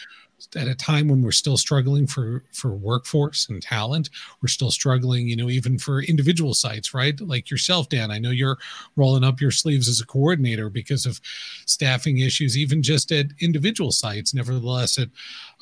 at 0.57 0.69
a 0.69 0.75
time 0.75 1.09
when 1.09 1.23
we're 1.23 1.33
still 1.33 1.57
struggling 1.57 2.07
for 2.07 2.45
for 2.53 2.71
workforce 2.71 3.49
and 3.49 3.63
talent. 3.63 4.11
We're 4.43 4.49
still 4.49 4.71
struggling 4.71 5.29
you 5.29 5.37
know 5.37 5.51
even 5.51 5.79
for 5.79 6.03
individual 6.03 6.55
sites 6.55 6.95
right? 6.95 7.19
Like 7.21 7.51
yourself 7.51 7.89
dan 7.89 8.11
i 8.11 8.19
know 8.19 8.31
you're 8.31 8.59
rolling 8.97 9.25
up 9.25 9.41
your 9.41 9.51
sleeves 9.51 9.89
as 9.89 10.01
a 10.01 10.07
coordinator 10.07 10.71
because 10.71 11.07
of 11.07 11.21
staffing 11.67 12.19
issues 12.19 12.57
even 12.57 12.83
just 12.83 13.13
at 13.13 13.27
individual 13.41 13.93
sites 13.93 14.35
nevertheless 14.35 14.99
at 14.99 15.09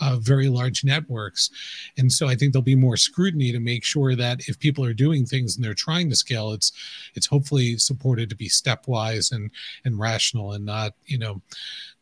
uh, 0.00 0.16
very 0.16 0.49
large 0.49 0.85
networks. 0.85 1.50
And 1.99 2.12
so 2.12 2.28
i 2.28 2.35
think 2.35 2.52
there'll 2.52 2.62
be 2.62 2.75
more 2.75 2.97
scrutiny 2.97 3.52
to 3.52 3.61
make 3.61 3.85
sure 3.85 4.14
that 4.14 4.40
if 4.49 4.59
people 4.59 4.85
are 4.85 4.95
doing 4.95 5.25
things 5.25 5.56
and 5.56 5.64
they're 5.64 5.75
trying 5.75 6.11
to 6.11 6.16
scale 6.16 6.52
it's 6.52 6.73
it's 7.14 7.26
hopefully 7.26 7.78
supported 7.78 8.28
to 8.28 8.37
be 8.37 8.49
stepwise 8.49 9.33
and 9.33 9.50
and 9.85 9.99
rational 9.99 10.52
and 10.52 10.64
not 10.64 10.92
you 11.06 11.18
know 11.18 11.40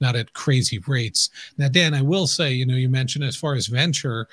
not 0.00 0.16
at 0.16 0.32
crazy 0.32 0.78
rates. 0.78 1.30
Now 1.56 1.68
dan 1.68 1.94
i 1.94 2.02
will 2.02 2.26
say 2.26 2.63
you 2.64 2.72
know, 2.72 2.78
you 2.78 2.88
mentioned 2.88 3.24
as 3.24 3.36
far 3.36 3.54
as 3.54 3.66
venture, 3.66 4.26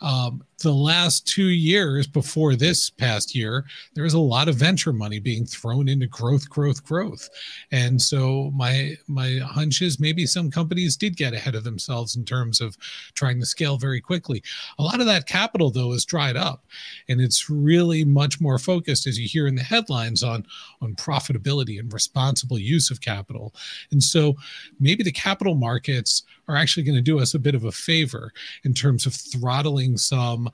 um, 0.00 0.44
the 0.60 0.72
last 0.72 1.26
two 1.26 1.48
years 1.48 2.06
before 2.06 2.56
this 2.56 2.90
past 2.90 3.34
year, 3.34 3.64
there 3.94 4.04
was 4.04 4.14
a 4.14 4.18
lot 4.18 4.48
of 4.48 4.56
venture 4.56 4.92
money 4.92 5.18
being 5.18 5.44
thrown 5.44 5.88
into 5.88 6.06
growth, 6.06 6.48
growth, 6.48 6.84
growth. 6.84 7.28
And 7.70 8.00
so 8.00 8.50
my 8.54 8.96
my 9.08 9.38
hunch 9.38 9.82
is 9.82 10.00
maybe 10.00 10.26
some 10.26 10.50
companies 10.50 10.96
did 10.96 11.16
get 11.16 11.34
ahead 11.34 11.54
of 11.54 11.64
themselves 11.64 12.16
in 12.16 12.24
terms 12.24 12.60
of 12.60 12.76
trying 13.14 13.40
to 13.40 13.46
scale 13.46 13.76
very 13.76 14.00
quickly. 14.00 14.42
A 14.78 14.82
lot 14.82 15.00
of 15.00 15.06
that 15.06 15.26
capital 15.26 15.70
though 15.70 15.92
is 15.92 16.04
dried 16.04 16.36
up, 16.36 16.64
and 17.08 17.20
it's 17.20 17.50
really 17.50 18.04
much 18.04 18.40
more 18.40 18.58
focused, 18.58 19.06
as 19.06 19.18
you 19.18 19.28
hear 19.28 19.46
in 19.46 19.54
the 19.54 19.62
headlines, 19.62 20.22
on 20.22 20.46
on 20.80 20.94
profitability 20.96 21.78
and 21.78 21.92
responsible 21.92 22.58
use 22.58 22.90
of 22.90 23.00
capital. 23.00 23.54
And 23.90 24.02
so 24.02 24.34
maybe 24.80 25.02
the 25.02 25.12
capital 25.12 25.54
markets 25.54 26.24
are 26.48 26.56
actually 26.56 26.82
going 26.82 26.96
to 26.96 27.02
do 27.02 27.18
us 27.18 27.34
a 27.34 27.38
bit 27.38 27.54
of 27.54 27.64
a 27.64 27.72
favor 27.72 28.32
in 28.64 28.74
terms 28.74 29.06
of 29.06 29.14
throttling 29.14 29.96
some 29.96 30.50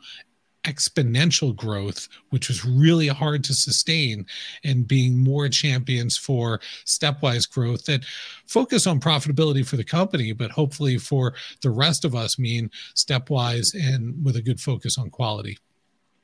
exponential 0.64 1.54
growth, 1.54 2.08
which 2.30 2.48
was 2.48 2.64
really 2.64 3.08
hard 3.08 3.42
to 3.44 3.54
sustain, 3.54 4.26
and 4.64 4.86
being 4.86 5.16
more 5.18 5.48
champions 5.48 6.16
for 6.16 6.60
stepwise 6.84 7.50
growth 7.50 7.84
that 7.86 8.04
focus 8.46 8.86
on 8.86 9.00
profitability 9.00 9.66
for 9.66 9.76
the 9.76 9.84
company, 9.84 10.32
but 10.32 10.50
hopefully 10.50 10.98
for 10.98 11.34
the 11.62 11.70
rest 11.70 12.04
of 12.04 12.14
us 12.14 12.38
mean 12.38 12.70
stepwise 12.94 13.74
and 13.74 14.22
with 14.24 14.36
a 14.36 14.42
good 14.42 14.60
focus 14.60 14.98
on 14.98 15.10
quality. 15.10 15.58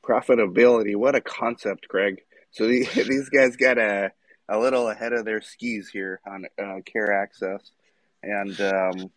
Profitability, 0.02 0.94
what 0.94 1.14
a 1.14 1.20
concept, 1.20 1.88
Craig. 1.88 2.22
So 2.50 2.66
the, 2.66 2.84
these 2.94 3.28
guys 3.28 3.56
got 3.56 3.78
a, 3.78 4.12
a 4.48 4.58
little 4.58 4.88
ahead 4.88 5.12
of 5.12 5.24
their 5.24 5.40
skis 5.40 5.88
here 5.88 6.20
on 6.26 6.46
uh, 6.62 6.80
Care 6.84 7.12
Access. 7.12 7.70
And 8.22 8.60
um, 8.60 9.10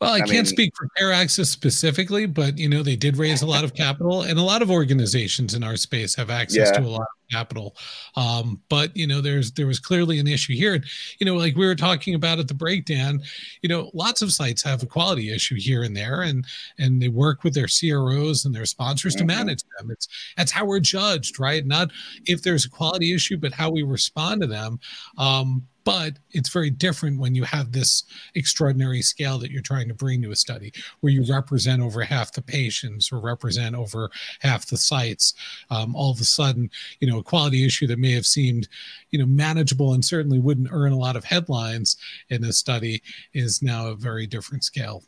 well, 0.00 0.12
I, 0.12 0.16
I 0.16 0.18
can't 0.20 0.30
mean, 0.30 0.44
speak 0.46 0.72
for 0.76 0.88
Care 0.96 1.12
Access 1.12 1.50
specifically, 1.50 2.26
but 2.26 2.56
you 2.58 2.68
know 2.68 2.82
they 2.82 2.96
did 2.96 3.16
raise 3.16 3.42
a 3.42 3.46
lot 3.46 3.64
of 3.64 3.74
capital, 3.74 4.22
and 4.22 4.38
a 4.38 4.42
lot 4.42 4.62
of 4.62 4.70
organizations 4.70 5.54
in 5.54 5.62
our 5.62 5.76
space 5.76 6.14
have 6.14 6.30
access 6.30 6.70
yeah. 6.72 6.80
to 6.80 6.86
a 6.86 6.88
lot 6.88 7.02
of 7.02 7.19
capital. 7.30 7.76
Um, 8.16 8.60
but 8.68 8.96
you 8.96 9.06
know, 9.06 9.20
there's 9.20 9.52
there 9.52 9.66
was 9.66 9.78
clearly 9.78 10.18
an 10.18 10.26
issue 10.26 10.54
here. 10.54 10.82
You 11.18 11.26
know, 11.26 11.36
like 11.36 11.56
we 11.56 11.66
were 11.66 11.74
talking 11.74 12.14
about 12.14 12.38
at 12.38 12.48
the 12.48 12.54
breakdown. 12.54 13.22
You 13.62 13.68
know, 13.68 13.90
lots 13.94 14.22
of 14.22 14.32
sites 14.32 14.62
have 14.62 14.82
a 14.82 14.86
quality 14.86 15.32
issue 15.32 15.56
here 15.58 15.82
and 15.82 15.96
there, 15.96 16.22
and 16.22 16.46
and 16.78 17.00
they 17.00 17.08
work 17.08 17.44
with 17.44 17.54
their 17.54 17.68
CROs 17.68 18.44
and 18.44 18.54
their 18.54 18.66
sponsors 18.66 19.14
mm-hmm. 19.14 19.28
to 19.28 19.34
manage 19.34 19.62
them. 19.78 19.90
It's 19.90 20.08
that's 20.36 20.52
how 20.52 20.64
we're 20.64 20.80
judged, 20.80 21.38
right? 21.38 21.66
Not 21.66 21.90
if 22.26 22.42
there's 22.42 22.64
a 22.64 22.70
quality 22.70 23.14
issue, 23.14 23.36
but 23.36 23.52
how 23.52 23.70
we 23.70 23.82
respond 23.82 24.40
to 24.42 24.46
them. 24.46 24.80
Um, 25.18 25.66
but 25.84 26.18
it's 26.30 26.50
very 26.50 26.70
different 26.70 27.18
when 27.18 27.34
you 27.34 27.44
have 27.44 27.72
this 27.72 28.04
extraordinary 28.34 29.02
scale 29.02 29.38
that 29.38 29.50
you're 29.50 29.62
trying 29.62 29.88
to 29.88 29.94
bring 29.94 30.22
to 30.22 30.30
a 30.30 30.36
study 30.36 30.72
where 31.00 31.12
you 31.12 31.24
represent 31.28 31.82
over 31.82 32.02
half 32.02 32.32
the 32.32 32.42
patients 32.42 33.10
or 33.12 33.20
represent 33.20 33.74
over 33.74 34.10
half 34.40 34.66
the 34.66 34.76
sites 34.76 35.34
um, 35.70 35.94
all 35.96 36.10
of 36.10 36.20
a 36.20 36.24
sudden 36.24 36.70
you 37.00 37.10
know 37.10 37.18
a 37.20 37.24
quality 37.24 37.64
issue 37.64 37.86
that 37.86 37.98
may 37.98 38.12
have 38.12 38.26
seemed 38.26 38.68
you 39.10 39.18
know 39.18 39.26
manageable 39.26 39.94
and 39.94 40.04
certainly 40.04 40.38
wouldn't 40.38 40.68
earn 40.72 40.92
a 40.92 40.98
lot 40.98 41.16
of 41.16 41.24
headlines 41.24 41.96
in 42.28 42.44
a 42.44 42.52
study 42.52 43.02
is 43.32 43.62
now 43.62 43.88
a 43.88 43.94
very 43.94 44.26
different 44.26 44.64
scale. 44.64 45.04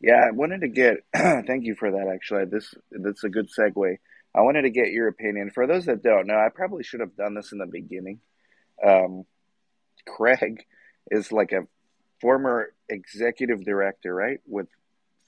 Yeah 0.00 0.24
i 0.26 0.30
wanted 0.30 0.60
to 0.60 0.68
get 0.68 0.98
thank 1.16 1.64
you 1.64 1.74
for 1.74 1.90
that 1.90 2.08
actually. 2.12 2.44
This 2.44 2.74
that's 2.90 3.24
a 3.24 3.28
good 3.28 3.48
segue. 3.50 3.98
I 4.36 4.40
wanted 4.40 4.62
to 4.62 4.70
get 4.70 4.90
your 4.90 5.08
opinion. 5.08 5.50
For 5.50 5.66
those 5.66 5.86
that 5.86 6.02
don't 6.02 6.26
know 6.26 6.36
i 6.36 6.48
probably 6.54 6.84
should 6.84 7.00
have 7.00 7.16
done 7.16 7.34
this 7.34 7.52
in 7.52 7.58
the 7.58 7.66
beginning. 7.66 8.20
Um, 8.84 9.24
Craig 10.06 10.64
is 11.10 11.32
like 11.32 11.52
a 11.52 11.66
former 12.20 12.72
executive 12.88 13.64
director, 13.64 14.14
right? 14.14 14.40
With 14.46 14.68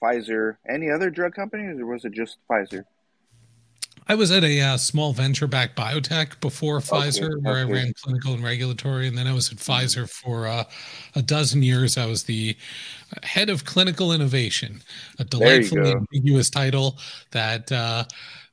Pfizer, 0.01 0.57
any 0.67 0.89
other 0.89 1.09
drug 1.09 1.33
companies, 1.33 1.79
or 1.79 1.85
was 1.85 2.05
it 2.05 2.13
just 2.13 2.37
Pfizer? 2.49 2.83
I 4.09 4.15
was 4.15 4.31
at 4.31 4.43
a 4.43 4.61
uh, 4.61 4.77
small 4.77 5.11
venture-backed 5.11 5.75
biotech 5.75 6.39
before 6.39 6.79
Pfizer, 6.79 7.29
where 7.43 7.59
okay. 7.59 7.69
I 7.69 7.73
ran 7.73 7.93
clinical 8.01 8.33
and 8.33 8.43
regulatory, 8.43 9.07
and 9.07 9.17
then 9.17 9.27
I 9.27 9.33
was 9.33 9.51
at 9.51 9.57
Pfizer 9.57 10.09
for 10.09 10.47
uh, 10.47 10.63
a 11.15 11.21
dozen 11.21 11.61
years. 11.61 11.97
I 11.97 12.05
was 12.05 12.23
the 12.23 12.55
head 13.23 13.49
of 13.49 13.65
clinical 13.65 14.13
innovation, 14.13 14.81
a 15.19 15.25
delightfully 15.25 15.91
ambiguous 15.91 16.49
title 16.49 16.97
that 17.31 17.69
uh, 17.71 18.05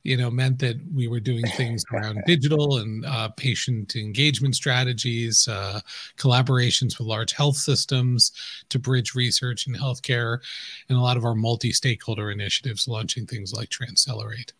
you 0.04 0.18
know, 0.18 0.30
meant 0.30 0.58
that 0.58 0.78
we 0.94 1.08
were 1.08 1.18
doing 1.18 1.46
things 1.56 1.82
around 1.92 2.22
digital 2.26 2.76
and 2.78 3.04
uh, 3.06 3.28
patient 3.30 3.96
engagement 3.96 4.54
strategies, 4.54 5.48
uh, 5.48 5.80
collaborations 6.18 6.98
with 6.98 7.08
large 7.08 7.32
health 7.32 7.56
systems 7.56 8.30
to 8.68 8.78
bridge 8.78 9.14
research 9.14 9.66
and 9.66 9.76
healthcare, 9.76 10.38
and 10.88 10.98
a 10.98 11.00
lot 11.00 11.16
of 11.16 11.24
our 11.24 11.34
multi-stakeholder 11.34 12.30
initiatives, 12.30 12.86
launching 12.86 13.26
things 13.26 13.52
like 13.52 13.70
Transcelerate. 13.70 14.52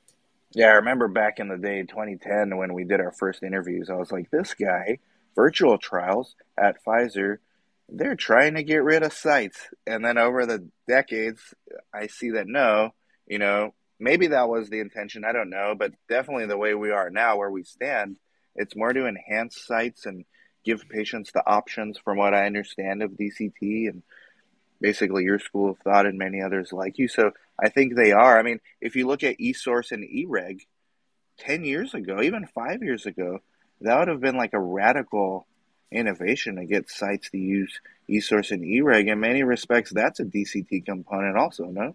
Yeah, 0.55 0.67
I 0.67 0.75
remember 0.75 1.09
back 1.09 1.41
in 1.41 1.49
the 1.49 1.59
day, 1.59 1.83
2010, 1.83 2.57
when 2.57 2.75
we 2.75 2.85
did 2.85 3.01
our 3.01 3.11
first 3.11 3.43
interviews, 3.43 3.91
I 3.91 3.95
was 3.95 4.13
like, 4.13 4.31
this 4.31 4.55
guy, 4.55 4.99
virtual 5.35 5.79
trials 5.79 6.37
at 6.57 6.77
Pfizer, 6.85 7.39
they're 7.89 8.15
trying 8.15 8.55
to 8.55 8.63
get 8.63 8.85
rid 8.85 9.03
of 9.03 9.13
sites. 9.13 9.69
And 9.85 10.05
then 10.05 10.17
over 10.17 10.47
the 10.47 10.69
decades, 10.87 11.43
I 11.93 12.07
see 12.07 12.31
that 12.31 12.47
no, 12.47 12.95
you 13.27 13.39
know, 13.39 13.75
maybe 13.99 14.29
that 14.29 14.49
was 14.49 14.69
the 14.69 14.79
intention. 14.79 15.25
I 15.25 15.33
don't 15.33 15.51
know, 15.51 15.75
but 15.77 15.93
definitely 16.09 16.47
the 16.47 16.57
way 16.57 16.75
we 16.75 16.93
are 16.93 17.11
now, 17.11 17.37
where 17.37 17.51
we 17.51 17.65
stand, 17.65 18.19
it's 18.55 18.77
more 18.77 18.93
to 18.93 19.09
enhance 19.09 19.61
sites 19.61 20.07
and 20.07 20.25
give 20.65 20.89
patients 20.89 21.33
the 21.33 21.45
options. 21.45 21.99
From 21.99 22.17
what 22.17 22.33
I 22.33 22.47
understand 22.47 23.03
of 23.03 23.13
DCT 23.13 23.89
and 23.89 24.05
basically 24.81 25.25
your 25.25 25.41
school 25.41 25.71
of 25.71 25.79
thought 25.79 26.07
and 26.07 26.17
many 26.17 26.41
others 26.41 26.73
like 26.73 26.97
you. 26.99 27.09
So 27.09 27.33
I 27.63 27.69
think 27.69 27.95
they 27.95 28.13
are. 28.13 28.39
I 28.39 28.43
mean, 28.43 28.61
if 28.81 28.97
you 28.97 29.07
look 29.07 29.23
at 29.23 29.39
eSource 29.39 29.93
and 29.93 30.05
eReg, 30.05 30.61
ten 31.39 31.65
years 31.65 31.95
ago, 31.95 32.21
even 32.23 32.47
five 32.47 32.83
years 32.83 33.07
ago, 33.07 33.41
that 33.81 33.99
would 33.99 34.09
have 34.09 34.21
been 34.21 34.37
like 34.37 34.53
a 34.53 34.61
radical 34.61 35.47
innovation 35.91 36.57
to 36.57 36.65
get 36.65 36.91
sites 36.91 37.31
to 37.31 37.39
use 37.39 37.81
eSource 38.09 38.51
and 38.51 38.63
eReg. 38.63 39.09
In 39.11 39.21
many 39.21 39.43
respects, 39.43 39.93
that's 39.93 40.21
a 40.21 40.25
DCT 40.25 40.85
component, 40.85 41.37
also. 41.37 41.67
No. 41.67 41.95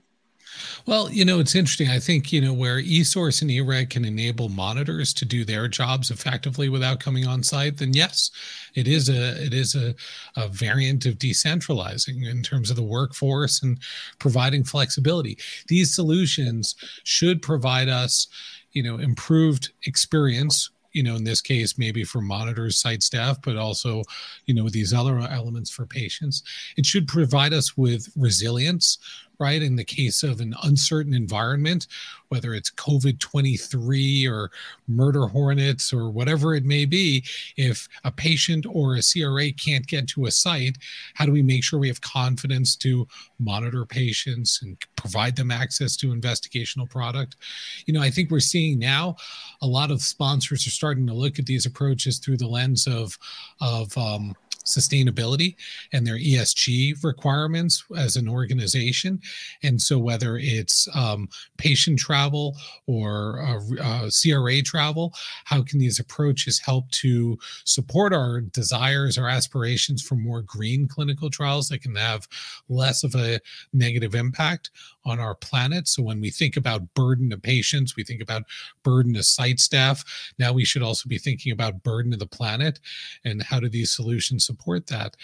Well, 0.85 1.11
you 1.11 1.25
know, 1.25 1.39
it's 1.39 1.55
interesting. 1.55 1.89
I 1.89 1.99
think, 1.99 2.31
you 2.31 2.41
know, 2.41 2.53
where 2.53 2.81
eSource 2.81 3.41
and 3.41 3.51
eReg 3.51 3.89
can 3.89 4.05
enable 4.05 4.49
monitors 4.49 5.13
to 5.15 5.25
do 5.25 5.45
their 5.45 5.67
jobs 5.67 6.11
effectively 6.11 6.69
without 6.69 6.99
coming 6.99 7.27
on 7.27 7.43
site, 7.43 7.77
then 7.77 7.93
yes, 7.93 8.31
it 8.75 8.87
is 8.87 9.09
a 9.09 9.43
it 9.43 9.53
is 9.53 9.75
a, 9.75 9.93
a 10.35 10.47
variant 10.47 11.05
of 11.05 11.17
decentralizing 11.17 12.29
in 12.29 12.41
terms 12.41 12.69
of 12.69 12.75
the 12.75 12.83
workforce 12.83 13.61
and 13.61 13.79
providing 14.19 14.63
flexibility. 14.63 15.37
These 15.67 15.93
solutions 15.93 16.75
should 17.03 17.41
provide 17.41 17.89
us, 17.89 18.27
you 18.71 18.83
know, 18.83 18.97
improved 18.97 19.71
experience 19.85 20.69
you 20.91 21.03
know 21.03 21.15
in 21.15 21.23
this 21.23 21.41
case 21.41 21.77
maybe 21.77 22.03
for 22.03 22.19
monitors 22.21 22.79
site 22.79 23.03
staff 23.03 23.37
but 23.43 23.55
also 23.55 24.01
you 24.45 24.53
know 24.53 24.69
these 24.69 24.93
other 24.93 25.19
elements 25.19 25.69
for 25.69 25.85
patients 25.85 26.41
it 26.77 26.85
should 26.85 27.07
provide 27.07 27.53
us 27.53 27.77
with 27.77 28.11
resilience 28.15 28.97
right? 29.39 29.61
In 29.61 29.75
the 29.75 29.83
case 29.83 30.23
of 30.23 30.41
an 30.41 30.53
uncertain 30.63 31.13
environment, 31.13 31.87
whether 32.29 32.53
it's 32.53 32.69
COVID 32.71 33.19
23 33.19 34.27
or 34.27 34.51
murder 34.87 35.27
hornets 35.27 35.91
or 35.91 36.09
whatever 36.09 36.55
it 36.55 36.65
may 36.65 36.85
be, 36.85 37.23
if 37.57 37.87
a 38.03 38.11
patient 38.11 38.65
or 38.69 38.95
a 38.95 39.01
CRA 39.01 39.51
can't 39.51 39.87
get 39.87 40.07
to 40.09 40.25
a 40.25 40.31
site, 40.31 40.77
how 41.15 41.25
do 41.25 41.31
we 41.31 41.41
make 41.41 41.63
sure 41.63 41.79
we 41.79 41.87
have 41.87 42.01
confidence 42.01 42.75
to 42.77 43.07
monitor 43.39 43.85
patients 43.85 44.59
and 44.61 44.77
provide 44.95 45.35
them 45.35 45.51
access 45.51 45.95
to 45.97 46.13
investigational 46.13 46.89
product? 46.89 47.37
You 47.85 47.93
know, 47.93 48.01
I 48.01 48.11
think 48.11 48.29
we're 48.29 48.39
seeing 48.39 48.77
now 48.77 49.15
a 49.61 49.67
lot 49.67 49.91
of 49.91 50.01
sponsors 50.01 50.67
are 50.67 50.71
starting 50.71 51.07
to 51.07 51.13
look 51.13 51.39
at 51.39 51.45
these 51.45 51.65
approaches 51.65 52.19
through 52.19 52.37
the 52.37 52.47
lens 52.47 52.87
of, 52.87 53.17
of, 53.61 53.97
um, 53.97 54.35
sustainability 54.65 55.55
and 55.93 56.05
their 56.05 56.17
ESG 56.17 57.03
requirements 57.03 57.83
as 57.97 58.15
an 58.15 58.29
organization. 58.29 59.19
And 59.63 59.81
so, 59.81 59.97
whether 59.97 60.37
it's 60.37 60.87
um, 60.95 61.29
patient 61.57 61.99
travel 61.99 62.55
or 62.87 63.41
uh, 63.41 63.81
uh, 63.81 64.09
CRA 64.09 64.61
travel, 64.61 65.13
how 65.45 65.63
can 65.63 65.79
these 65.79 65.99
approaches 65.99 66.59
help 66.59 66.89
to 66.91 67.37
support 67.65 68.13
our 68.13 68.41
desires, 68.41 69.17
our 69.17 69.29
aspirations 69.29 70.01
for 70.01 70.15
more 70.15 70.41
green 70.41 70.87
clinical 70.87 71.29
trials 71.29 71.69
that 71.69 71.81
can 71.81 71.95
have 71.95 72.27
less 72.69 73.03
of 73.03 73.15
a 73.15 73.39
negative 73.73 74.15
impact 74.15 74.69
on 75.05 75.19
our 75.19 75.35
planet? 75.35 75.87
So, 75.87 76.03
when 76.03 76.21
we 76.21 76.29
think 76.29 76.57
about 76.57 76.93
burden 76.93 77.29
to 77.31 77.37
patients, 77.37 77.95
we 77.95 78.03
think 78.03 78.21
about 78.21 78.43
burden 78.83 79.13
to 79.15 79.23
site 79.23 79.59
staff. 79.59 80.03
Now, 80.37 80.53
we 80.53 80.65
should 80.65 80.83
also 80.83 81.09
be 81.09 81.17
thinking 81.17 81.51
about 81.51 81.83
burden 81.83 82.11
to 82.11 82.17
the 82.17 82.27
planet 82.27 82.79
and 83.25 83.41
how 83.41 83.59
do 83.59 83.69
these 83.69 83.95
solutions 83.95 84.45
support 84.45 84.58
support 84.59 84.87
that. 84.87 85.15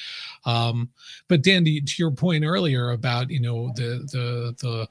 Um, 0.46 0.90
but 1.28 1.44
Dandy, 1.44 1.82
to 1.82 1.94
your 1.98 2.12
point 2.12 2.44
earlier 2.44 2.92
about 2.92 3.30
you 3.30 3.42
know 3.42 3.72
the 3.76 4.08
the 4.12 4.56
the 4.62 4.90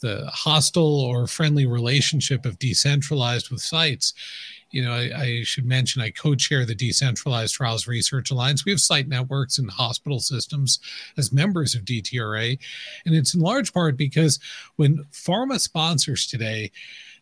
the 0.00 0.26
hostile 0.26 1.00
or 1.00 1.26
friendly 1.26 1.66
relationship 1.66 2.44
of 2.44 2.58
decentralized 2.58 3.50
with 3.50 3.60
sites 3.60 4.14
you 4.70 4.82
know, 4.84 4.90
I, 4.90 5.10
I, 5.16 5.42
should 5.44 5.66
mention 5.66 6.02
I 6.02 6.10
co-chair 6.10 6.66
the 6.66 6.74
Decentralized 6.74 7.54
Trials 7.54 7.86
Research 7.86 8.32
Alliance. 8.32 8.64
We 8.64 8.72
have 8.72 8.80
site 8.80 9.06
networks 9.06 9.58
and 9.58 9.70
hospital 9.70 10.18
systems 10.18 10.80
as 11.16 11.32
members 11.32 11.76
of 11.76 11.84
DTRA, 11.84 12.58
and 13.06 13.14
it's 13.14 13.34
in 13.34 13.40
large 13.40 13.72
part 13.72 13.96
because 13.96 14.40
when 14.74 15.04
pharma 15.12 15.60
sponsors 15.60 16.26
today 16.26 16.72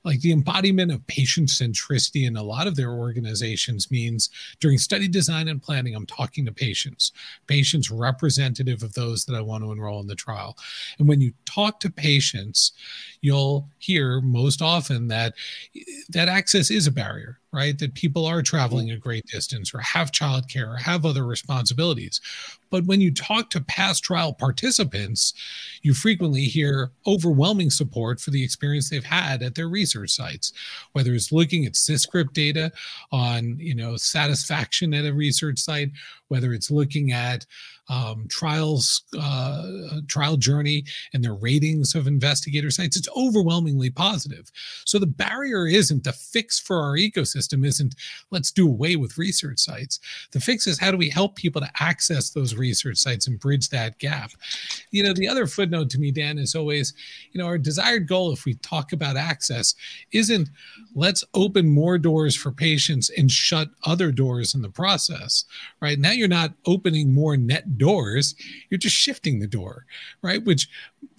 like 0.05 0.21
the 0.21 0.33
embodiment 0.33 0.91
of 0.91 1.07
patient 1.07 1.49
centricity 1.49 2.27
in 2.27 2.37
a 2.37 2.43
lot 2.43 2.67
of 2.67 2.77
their 2.77 2.91
organizations 2.91 3.91
means 3.91 4.31
during 4.61 4.79
study 4.79 5.09
design 5.09 5.49
and 5.49 5.63
planning, 5.63 5.95
I'm 5.95 6.07
talking 6.07 6.45
to 6.47 6.53
patients, 6.53 7.13
patients 7.47 7.91
representative 7.91 8.83
of 8.83 8.95
those 8.95 9.25
that 9.27 9.37
I 9.37 9.41
want 9.41 9.65
to 9.65 9.73
enroll 9.73 10.01
in 10.01 10.07
the 10.07 10.15
trial. 10.15 10.57
And 10.99 11.09
when 11.09 11.21
you 11.21 11.33
talk 11.45 11.81
to 11.81 11.91
patients, 11.91 12.73
you'll 13.21 13.69
hear 13.79 14.21
most 14.21 14.63
often 14.63 15.09
that 15.09 15.35
that 16.09 16.29
access 16.29 16.71
is 16.71 16.87
a 16.87 16.93
barrier 16.93 17.39
right? 17.53 17.79
That 17.79 17.95
people 17.95 18.27
are 18.27 18.43
traveling 18.43 18.89
mm-hmm. 18.89 18.97
a 18.97 19.01
great 19.01 19.27
distance 19.27 19.75
or 19.75 19.81
have 19.81 20.11
childcare 20.11 20.75
or 20.75 20.77
have 20.77 21.05
other 21.05 21.25
responsibilities. 21.25 22.21
But 22.71 22.85
when 22.87 23.01
you 23.01 23.13
talk 23.13 23.51
to 23.51 23.61
past 23.61 24.03
trial 24.03 24.33
participants, 24.33 25.35
you 25.83 25.93
frequently 25.93 26.45
hear 26.45 26.91
overwhelming 27.07 27.71
support 27.71 28.21
for 28.21 28.31
the 28.31 28.43
experience 28.43 28.89
they've 28.89 29.05
had 29.05 29.43
at 29.43 29.55
their 29.55 29.69
research 29.69 30.11
sites, 30.11 30.53
whether 30.93 31.13
it's 31.13 31.33
looking 31.33 31.67
at 31.67 31.75
CISCRP 31.75 32.33
data 32.33 32.73
on, 33.11 33.59
you 33.59 33.75
know, 33.75 33.97
satisfaction 33.97 34.95
at 34.95 35.05
a 35.05 35.13
research 35.13 35.59
site, 35.59 35.91
whether 36.29 36.55
it's 36.55 36.71
looking 36.71 37.13
at 37.13 37.45
um, 37.89 38.27
trials, 38.29 39.03
uh, 39.19 40.01
trial 40.09 40.37
journey, 40.37 40.85
and 41.13 41.23
their 41.23 41.35
ratings 41.35 41.95
of 41.95 42.07
investigator 42.07 42.71
sites, 42.71 42.97
it's 42.97 43.09
overwhelmingly 43.17 43.91
positive. 43.91 44.51
So 44.87 44.99
the 44.99 45.07
barrier 45.07 45.67
isn't 45.67 46.05
the 46.05 46.13
fix 46.13 46.59
for 46.59 46.81
our 46.81 46.97
ecosystem, 46.97 47.67
isn't 47.67 47.95
let's 48.31 48.51
do 48.51 48.67
away 48.67 48.97
with 48.97 49.19
research 49.19 49.59
sites. 49.59 49.99
The 50.31 50.41
fix 50.41 50.67
is 50.67 50.79
how 50.79 50.91
do 50.91 50.97
we 50.97 51.11
help 51.11 51.37
people 51.37 51.61
to 51.61 51.71
access 51.81 52.31
those 52.31 52.55
research 52.55 52.99
sites 52.99 53.27
and 53.27 53.39
bridge 53.39 53.69
that 53.71 53.99
gap. 53.99 54.31
You 54.91 55.03
know, 55.03 55.13
the 55.13 55.29
other 55.29 55.47
footnote 55.47 55.91
to 55.91 55.99
me, 55.99 56.11
Dan, 56.11 56.39
is 56.39 56.55
always, 56.55 56.95
you 57.33 57.41
know, 57.41 57.47
our 57.47 57.59
desired 57.59 58.09
goal, 58.09 58.33
if 58.33 58.45
we 58.45 58.55
talk 58.55 58.93
about 58.93 59.17
access, 59.17 59.75
isn't 60.13 60.49
let's 60.95 61.25
open 61.35 61.69
more 61.69 61.99
doors 61.99 62.37
for 62.37 62.53
patients 62.53 63.11
and 63.17 63.31
shut 63.31 63.69
other 63.85 64.13
doors 64.13 64.55
in 64.55 64.63
the 64.63 64.71
process, 64.71 65.45
right? 65.81 65.99
Now 65.99 66.13
you're 66.13 66.29
not 66.29 66.55
opening 66.67 67.13
more 67.13 67.37
net 67.37 67.65
doors 67.67 67.82
you're 67.89 68.79
just 68.79 68.97
shifting 68.97 69.39
the 69.39 69.47
door 69.47 69.87
right? 70.23 70.45
Which 70.45 70.69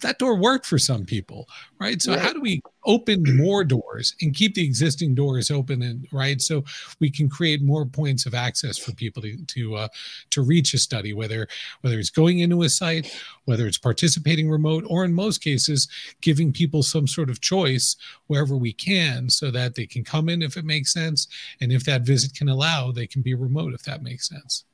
that 0.00 0.18
door 0.18 0.36
worked 0.36 0.66
for 0.66 0.78
some 0.78 1.04
people 1.04 1.48
right? 1.80 2.00
So 2.00 2.12
right. 2.12 2.20
how 2.20 2.32
do 2.32 2.40
we 2.40 2.62
open 2.86 3.36
more 3.36 3.64
doors 3.64 4.14
and 4.20 4.34
keep 4.34 4.54
the 4.54 4.64
existing 4.64 5.14
doors 5.14 5.50
open 5.50 5.82
and 5.82 6.06
right? 6.12 6.40
So 6.40 6.64
we 7.00 7.10
can 7.10 7.28
create 7.28 7.62
more 7.62 7.84
points 7.86 8.26
of 8.26 8.34
access 8.34 8.78
for 8.78 8.92
people 8.92 9.22
to 9.22 9.36
to 9.36 9.76
uh, 9.76 9.88
to 10.30 10.42
reach 10.42 10.74
a 10.74 10.78
study 10.78 11.12
whether 11.12 11.46
whether 11.82 11.98
it's 11.98 12.10
going 12.10 12.40
into 12.40 12.62
a 12.62 12.68
site 12.68 13.12
whether 13.44 13.66
it's 13.66 13.78
participating 13.78 14.48
remote 14.50 14.84
or 14.88 15.04
in 15.04 15.12
most 15.12 15.42
cases 15.42 15.88
giving 16.20 16.52
people 16.52 16.82
some 16.82 17.06
sort 17.06 17.30
of 17.30 17.40
choice 17.40 17.96
wherever 18.26 18.56
we 18.56 18.72
can 18.72 19.28
so 19.28 19.50
that 19.50 19.74
they 19.74 19.86
can 19.86 20.04
come 20.04 20.28
in 20.28 20.42
if 20.42 20.56
it 20.56 20.64
makes 20.64 20.92
sense 20.92 21.28
and 21.60 21.72
if 21.72 21.84
that 21.84 22.02
visit 22.02 22.34
can 22.34 22.48
allow 22.48 22.90
they 22.90 23.06
can 23.06 23.22
be 23.22 23.34
remote 23.34 23.74
if 23.74 23.82
that 23.82 24.02
makes 24.02 24.28
sense 24.28 24.64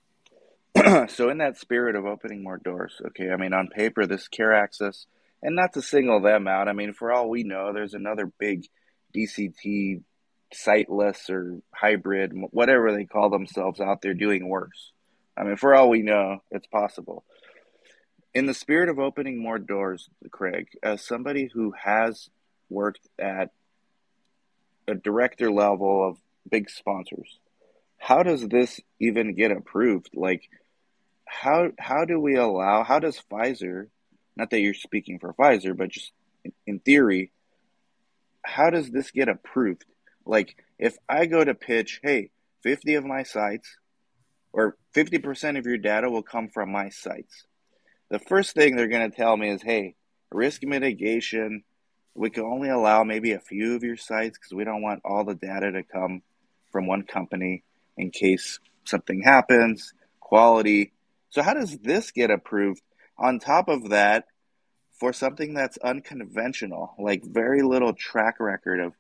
so 1.09 1.31
in 1.31 1.39
that 1.39 1.59
spirit 1.59 1.97
of 1.97 2.07
opening 2.07 2.43
more 2.43 2.59
doors, 2.59 3.01
okay, 3.09 3.31
I 3.31 3.37
mean 3.37 3.53
on 3.53 3.69
paper 3.69 4.07
this 4.07 4.29
care 4.29 4.53
access 4.53 5.07
and 5.43 5.57
not 5.57 5.73
to 5.75 5.83
single 5.83 6.21
them 6.21 6.47
out, 6.47 6.69
I 6.69 6.73
mean 6.73 6.93
for 6.93 7.13
all 7.13 7.29
we 7.29 7.43
know 7.43 7.73
there's 7.73 7.95
another 7.95 8.31
big 8.39 8.67
DCT 9.15 10.03
siteless 10.53 11.31
or 11.31 11.61
hybrid 11.73 12.33
whatever 12.51 12.93
they 12.93 13.05
call 13.05 13.31
themselves 13.31 13.81
out 13.81 14.03
there 14.03 14.15
doing 14.15 14.49
worse. 14.49 14.93
I 15.37 15.45
mean 15.45 15.57
for 15.57 15.75
all 15.75 15.91
we 15.91 16.03
know, 16.03 16.43
it's 16.51 16.67
possible. 16.67 17.25
In 18.33 18.47
the 18.47 18.55
spirit 18.55 18.89
of 18.89 19.01
opening 19.01 19.43
more 19.43 19.59
doors, 19.59 20.09
Craig, 20.31 20.69
as 20.85 21.05
somebody 21.05 21.51
who 21.53 21.73
has 21.73 22.31
worked 22.69 23.09
at 23.19 23.51
a 24.87 24.95
director 24.95 25.51
level 25.51 26.09
of 26.09 26.17
big 26.49 26.71
sponsors, 26.71 27.41
how 28.01 28.23
does 28.23 28.49
this 28.49 28.81
even 28.99 29.35
get 29.35 29.53
approved? 29.53 30.11
Like 30.15 30.49
how 31.27 31.71
how 31.79 32.07
do 32.07 32.19
we 32.19 32.35
allow 32.35 32.83
how 32.83 32.99
does 32.99 33.23
Pfizer 33.31 33.87
not 34.37 34.51
that 34.51 34.61
you're 34.61 34.75
speaking 34.75 35.21
for 35.21 35.35
Pfizer 35.35 35.77
but 35.77 35.91
just 35.91 36.11
in, 36.43 36.53
in 36.67 36.79
theory 36.81 37.31
how 38.43 38.71
does 38.71 38.91
this 38.91 39.13
get 39.13 39.29
approved? 39.29 39.85
Like 40.27 40.57
if 40.79 40.97
I 41.09 41.27
go 41.27 41.45
to 41.45 41.55
pitch 41.55 42.01
hey 42.03 42.31
50 42.63 42.95
of 42.95 43.05
my 43.05 43.23
sites 43.23 43.77
or 44.53 44.77
50% 44.97 45.59
of 45.59 45.67
your 45.67 45.79
data 45.79 46.11
will 46.11 46.25
come 46.25 46.49
from 46.49 46.73
my 46.73 46.89
sites. 46.89 47.45
The 48.09 48.19
first 48.19 48.55
thing 48.55 48.75
they're 48.75 48.89
going 48.89 49.09
to 49.09 49.17
tell 49.17 49.37
me 49.37 49.51
is 49.51 49.63
hey 49.63 49.95
risk 50.33 50.63
mitigation 50.63 51.65
we 52.15 52.31
can 52.31 52.45
only 52.45 52.71
allow 52.71 53.05
maybe 53.05 53.33
a 53.33 53.41
few 53.41 53.77
of 53.77 53.85
your 53.85 53.97
sites 53.97 54.39
because 54.39 54.55
we 54.55 54.65
don't 54.65 54.83
want 54.83 55.03
all 55.05 55.25
the 55.25 55.35
data 55.35 55.71
to 55.71 55.83
come 55.83 56.23
from 56.73 56.87
one 56.87 57.03
company 57.03 57.63
in 57.97 58.11
case 58.11 58.61
something 58.85 59.23
happens 59.23 59.93
quality 60.21 60.93
so 61.31 61.43
how 61.43 61.55
does 61.55 61.79
this 61.79 62.11
get 62.11 62.31
approved 62.31 62.83
on 63.17 63.39
top 63.39 63.69
of 63.69 63.91
that 63.91 64.27
for 64.99 65.13
something 65.13 65.55
that's 65.55 65.79
unconventional, 65.79 66.95
like 66.99 67.25
very 67.25 67.63
little 67.63 67.95
track 67.95 68.41
record 68.41 68.81
of 68.81 68.93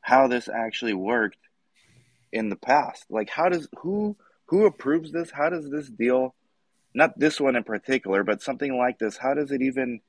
how 0.00 0.28
this 0.28 0.48
actually 0.48 0.94
worked 0.94 1.38
in 2.32 2.48
the 2.48 2.56
past? 2.56 3.04
Like 3.10 3.28
how 3.28 3.48
does 3.48 3.68
who 3.78 4.16
who 4.46 4.64
approves 4.64 5.10
this? 5.10 5.32
How 5.32 5.50
does 5.50 5.68
this 5.70 5.88
deal 5.88 6.34
not 6.94 7.18
this 7.18 7.40
one 7.40 7.56
in 7.56 7.64
particular, 7.64 8.22
but 8.22 8.42
something 8.42 8.76
like 8.76 8.98
this, 8.98 9.16
how 9.16 9.34
does 9.34 9.50
it 9.50 9.62
even 9.62 10.00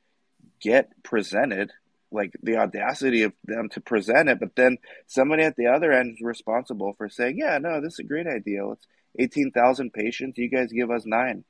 get 0.61 0.91
presented? 1.01 1.71
Like 2.13 2.33
the 2.43 2.57
audacity 2.57 3.23
of 3.23 3.33
them 3.43 3.69
to 3.69 3.81
present 3.81 4.29
it, 4.29 4.39
but 4.39 4.55
then 4.55 4.77
somebody 5.07 5.43
at 5.43 5.55
the 5.55 5.67
other 5.67 5.91
end 5.91 6.13
is 6.13 6.21
responsible 6.21 6.93
for 6.93 7.09
saying, 7.09 7.37
"Yeah, 7.39 7.57
no, 7.57 7.81
this 7.81 7.93
is 7.93 7.99
a 7.99 8.03
great 8.03 8.27
idea. 8.27 8.65
Let's 8.65 8.87
eighteen 9.19 9.51
thousand 9.51 9.93
patients. 9.93 10.37
You 10.37 10.49
guys 10.49 10.71
give 10.71 10.91
us 10.91 11.05
nine 11.05 11.43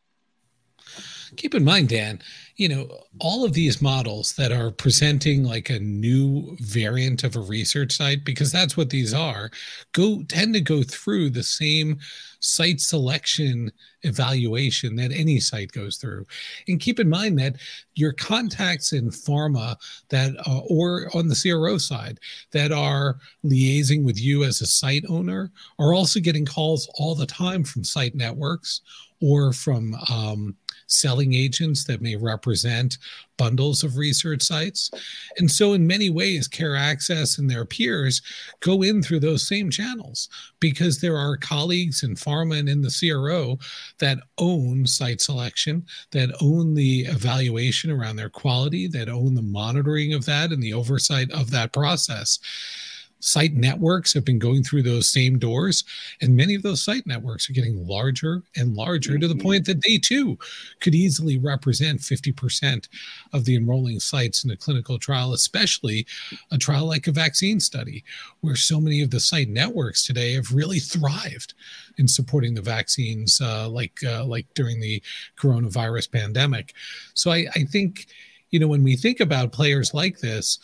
keep 1.36 1.55
in 1.55 1.63
mind, 1.63 1.89
Dan, 1.89 2.21
you 2.55 2.69
know, 2.69 2.88
all 3.19 3.43
of 3.43 3.53
these 3.53 3.81
models 3.81 4.33
that 4.33 4.51
are 4.51 4.69
presenting 4.69 5.43
like 5.43 5.69
a 5.69 5.79
new 5.79 6.55
variant 6.59 7.23
of 7.23 7.36
a 7.36 7.39
research 7.39 7.93
site, 7.93 8.23
because 8.23 8.51
that's 8.51 8.77
what 8.77 8.89
these 8.89 9.13
are, 9.13 9.49
go 9.91 10.23
tend 10.27 10.53
to 10.53 10.62
go 10.62 10.83
through 10.83 11.29
the 11.29 11.43
same 11.43 11.97
site 12.39 12.79
selection 12.79 13.71
evaluation 14.03 14.95
that 14.97 15.12
any 15.12 15.39
site 15.39 15.71
goes 15.71 15.97
through. 15.97 16.25
And 16.67 16.79
keep 16.79 16.99
in 16.99 17.09
mind 17.09 17.39
that 17.39 17.55
your 17.95 18.13
contacts 18.13 18.93
in 18.93 19.09
pharma 19.09 19.75
that 20.09 20.36
uh, 20.45 20.59
or 20.69 21.09
on 21.15 21.27
the 21.27 21.39
CRO 21.41 21.77
side 21.77 22.19
that 22.51 22.71
are 22.71 23.17
liaising 23.45 24.03
with 24.03 24.21
you 24.21 24.43
as 24.43 24.62
a 24.62 24.67
site 24.67 25.05
owner 25.09 25.51
are 25.79 25.93
also 25.93 26.19
getting 26.19 26.45
calls 26.45 26.89
all 26.95 27.15
the 27.15 27.25
time 27.25 27.63
from 27.63 27.83
site 27.83 28.13
networks 28.13 28.81
or 29.21 29.53
from 29.53 29.95
um, 30.12 30.55
selling 30.88 31.34
agents 31.34 31.84
that 31.86 32.02
may 32.02 32.15
represent 32.15 32.98
bundles 33.38 33.84
of 33.84 33.98
research 33.98 34.41
sites. 34.41 34.91
And 35.38 35.50
so, 35.50 35.74
in 35.74 35.88
many 35.88 36.10
ways, 36.10 36.48
Care 36.48 36.76
Access 36.76 37.38
and 37.38 37.50
their 37.50 37.65
peers 37.65 38.22
go 38.60 38.84
in 38.84 39.02
through 39.02 39.22
those 39.22 39.48
same 39.48 39.69
channels 39.69 40.30
because 40.60 41.00
there 41.00 41.17
are 41.17 41.38
colleagues 41.38 42.04
in 42.04 42.15
pharma 42.15 42.60
and 42.60 42.69
in 42.69 42.82
the 42.82 42.96
CRO 42.98 43.58
that 44.00 44.19
own 44.38 44.86
site 44.86 45.22
selection, 45.22 45.86
that 46.12 46.36
own 46.41 46.74
the 46.74 47.02
evaluation 47.02 47.91
around 47.91 48.15
their 48.15 48.30
quality, 48.30 48.88
that 48.88 49.10
own 49.10 49.34
the 49.34 49.41
monitoring 49.41 50.13
of 50.13 50.26
that 50.26 50.52
and 50.52 50.62
the 50.62 50.74
oversight 50.74 51.32
of 51.32 51.52
that 51.52 51.74
process 51.74 52.39
site 53.23 53.53
networks 53.53 54.13
have 54.13 54.25
been 54.25 54.38
going 54.38 54.62
through 54.62 54.83
those 54.83 55.07
same 55.07 55.39
doors 55.39 55.86
and 56.21 56.36
many 56.36 56.55
of 56.55 56.62
those 56.62 56.83
site 56.83 57.07
networks 57.07 57.49
are 57.49 57.53
getting 57.53 57.88
larger 57.88 58.43
and 58.57 58.75
larger 58.75 59.17
to 59.17 59.29
the 59.29 59.33
mm-hmm. 59.33 59.43
point 59.43 59.65
that 59.65 59.81
they 59.81 59.97
too 59.97 60.38
could 60.81 60.93
easily 60.93 61.38
represent 61.38 62.01
50% 62.01 62.89
of 63.31 63.45
the 63.45 63.55
enrolling 63.55 64.01
sites 64.01 64.43
in 64.43 64.51
a 64.51 64.57
clinical 64.57 64.99
trial 64.99 65.31
especially 65.31 66.05
a 66.51 66.57
trial 66.57 66.86
like 66.86 67.07
a 67.07 67.13
vaccine 67.13 67.62
study 67.62 68.03
where 68.41 68.57
so 68.57 68.81
many 68.81 69.01
of 69.01 69.09
the 69.09 69.21
site 69.21 69.47
networks 69.47 70.05
today 70.05 70.33
have 70.33 70.51
really 70.51 70.79
thrived 70.79 71.53
in 71.97 72.07
supporting 72.09 72.53
the 72.53 72.62
vaccines 72.62 73.39
uh, 73.39 73.69
like 73.69 74.03
uh, 74.05 74.25
like 74.25 74.47
during 74.53 74.81
the 74.81 75.01
coronavirus 75.39 76.12
pandemic 76.12 76.73
so 77.13 77.31
I, 77.31 77.47
I 77.55 77.63
think 77.63 78.07
you 78.53 78.59
know 78.59 78.67
when 78.67 78.83
we 78.83 78.95
think 78.95 79.19
about 79.19 79.51
players 79.51 79.93
like 79.93 80.19
this 80.19 80.59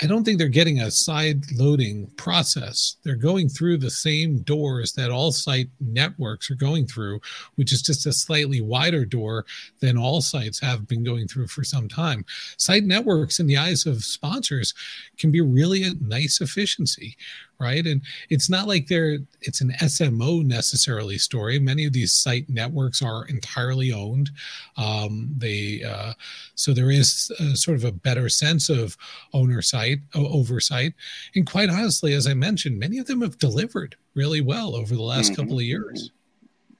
I 0.00 0.06
don't 0.06 0.24
think 0.24 0.38
they're 0.38 0.48
getting 0.48 0.80
a 0.80 0.90
side 0.90 1.44
loading 1.52 2.06
process. 2.16 2.96
They're 3.04 3.14
going 3.14 3.48
through 3.48 3.76
the 3.76 3.90
same 3.90 4.38
doors 4.38 4.92
that 4.94 5.10
all 5.10 5.32
site 5.32 5.68
networks 5.80 6.50
are 6.50 6.54
going 6.56 6.86
through, 6.86 7.20
which 7.56 7.72
is 7.72 7.82
just 7.82 8.06
a 8.06 8.12
slightly 8.12 8.60
wider 8.60 9.04
door 9.04 9.44
than 9.80 9.98
all 9.98 10.22
sites 10.22 10.58
have 10.60 10.88
been 10.88 11.04
going 11.04 11.28
through 11.28 11.48
for 11.48 11.62
some 11.62 11.88
time. 11.88 12.24
Site 12.56 12.84
networks, 12.84 13.38
in 13.38 13.46
the 13.46 13.58
eyes 13.58 13.84
of 13.84 14.04
sponsors, 14.04 14.72
can 15.18 15.30
be 15.30 15.42
really 15.42 15.82
a 15.82 15.94
nice 16.00 16.40
efficiency, 16.40 17.16
right? 17.62 17.86
And 17.86 18.02
it's 18.28 18.50
not 18.50 18.68
like 18.68 18.88
they're 18.88 19.18
it's 19.40 19.60
an 19.60 19.72
SMO 19.80 20.44
necessarily 20.44 21.18
story. 21.18 21.58
Many 21.58 21.86
of 21.86 21.92
these 21.92 22.12
site 22.12 22.48
networks 22.48 23.00
are 23.02 23.24
entirely 23.26 23.92
owned. 23.92 24.30
Um, 24.76 25.30
they 25.36 25.82
uh, 25.82 26.14
so 26.54 26.72
there 26.72 26.90
is 26.90 27.32
a, 27.38 27.56
sort 27.56 27.76
of 27.76 27.84
a 27.84 27.92
better 27.92 28.28
sense 28.28 28.68
of 28.68 28.96
owner 29.32 29.62
site 29.62 30.00
oversight. 30.14 30.94
And 31.34 31.46
quite 31.46 31.70
honestly, 31.70 32.12
as 32.14 32.26
I 32.26 32.34
mentioned, 32.34 32.78
many 32.78 32.98
of 32.98 33.06
them 33.06 33.22
have 33.22 33.38
delivered 33.38 33.96
really 34.14 34.40
well 34.40 34.74
over 34.74 34.94
the 34.94 35.02
last 35.02 35.32
mm-hmm. 35.32 35.42
couple 35.42 35.58
of 35.58 35.64
years. 35.64 36.10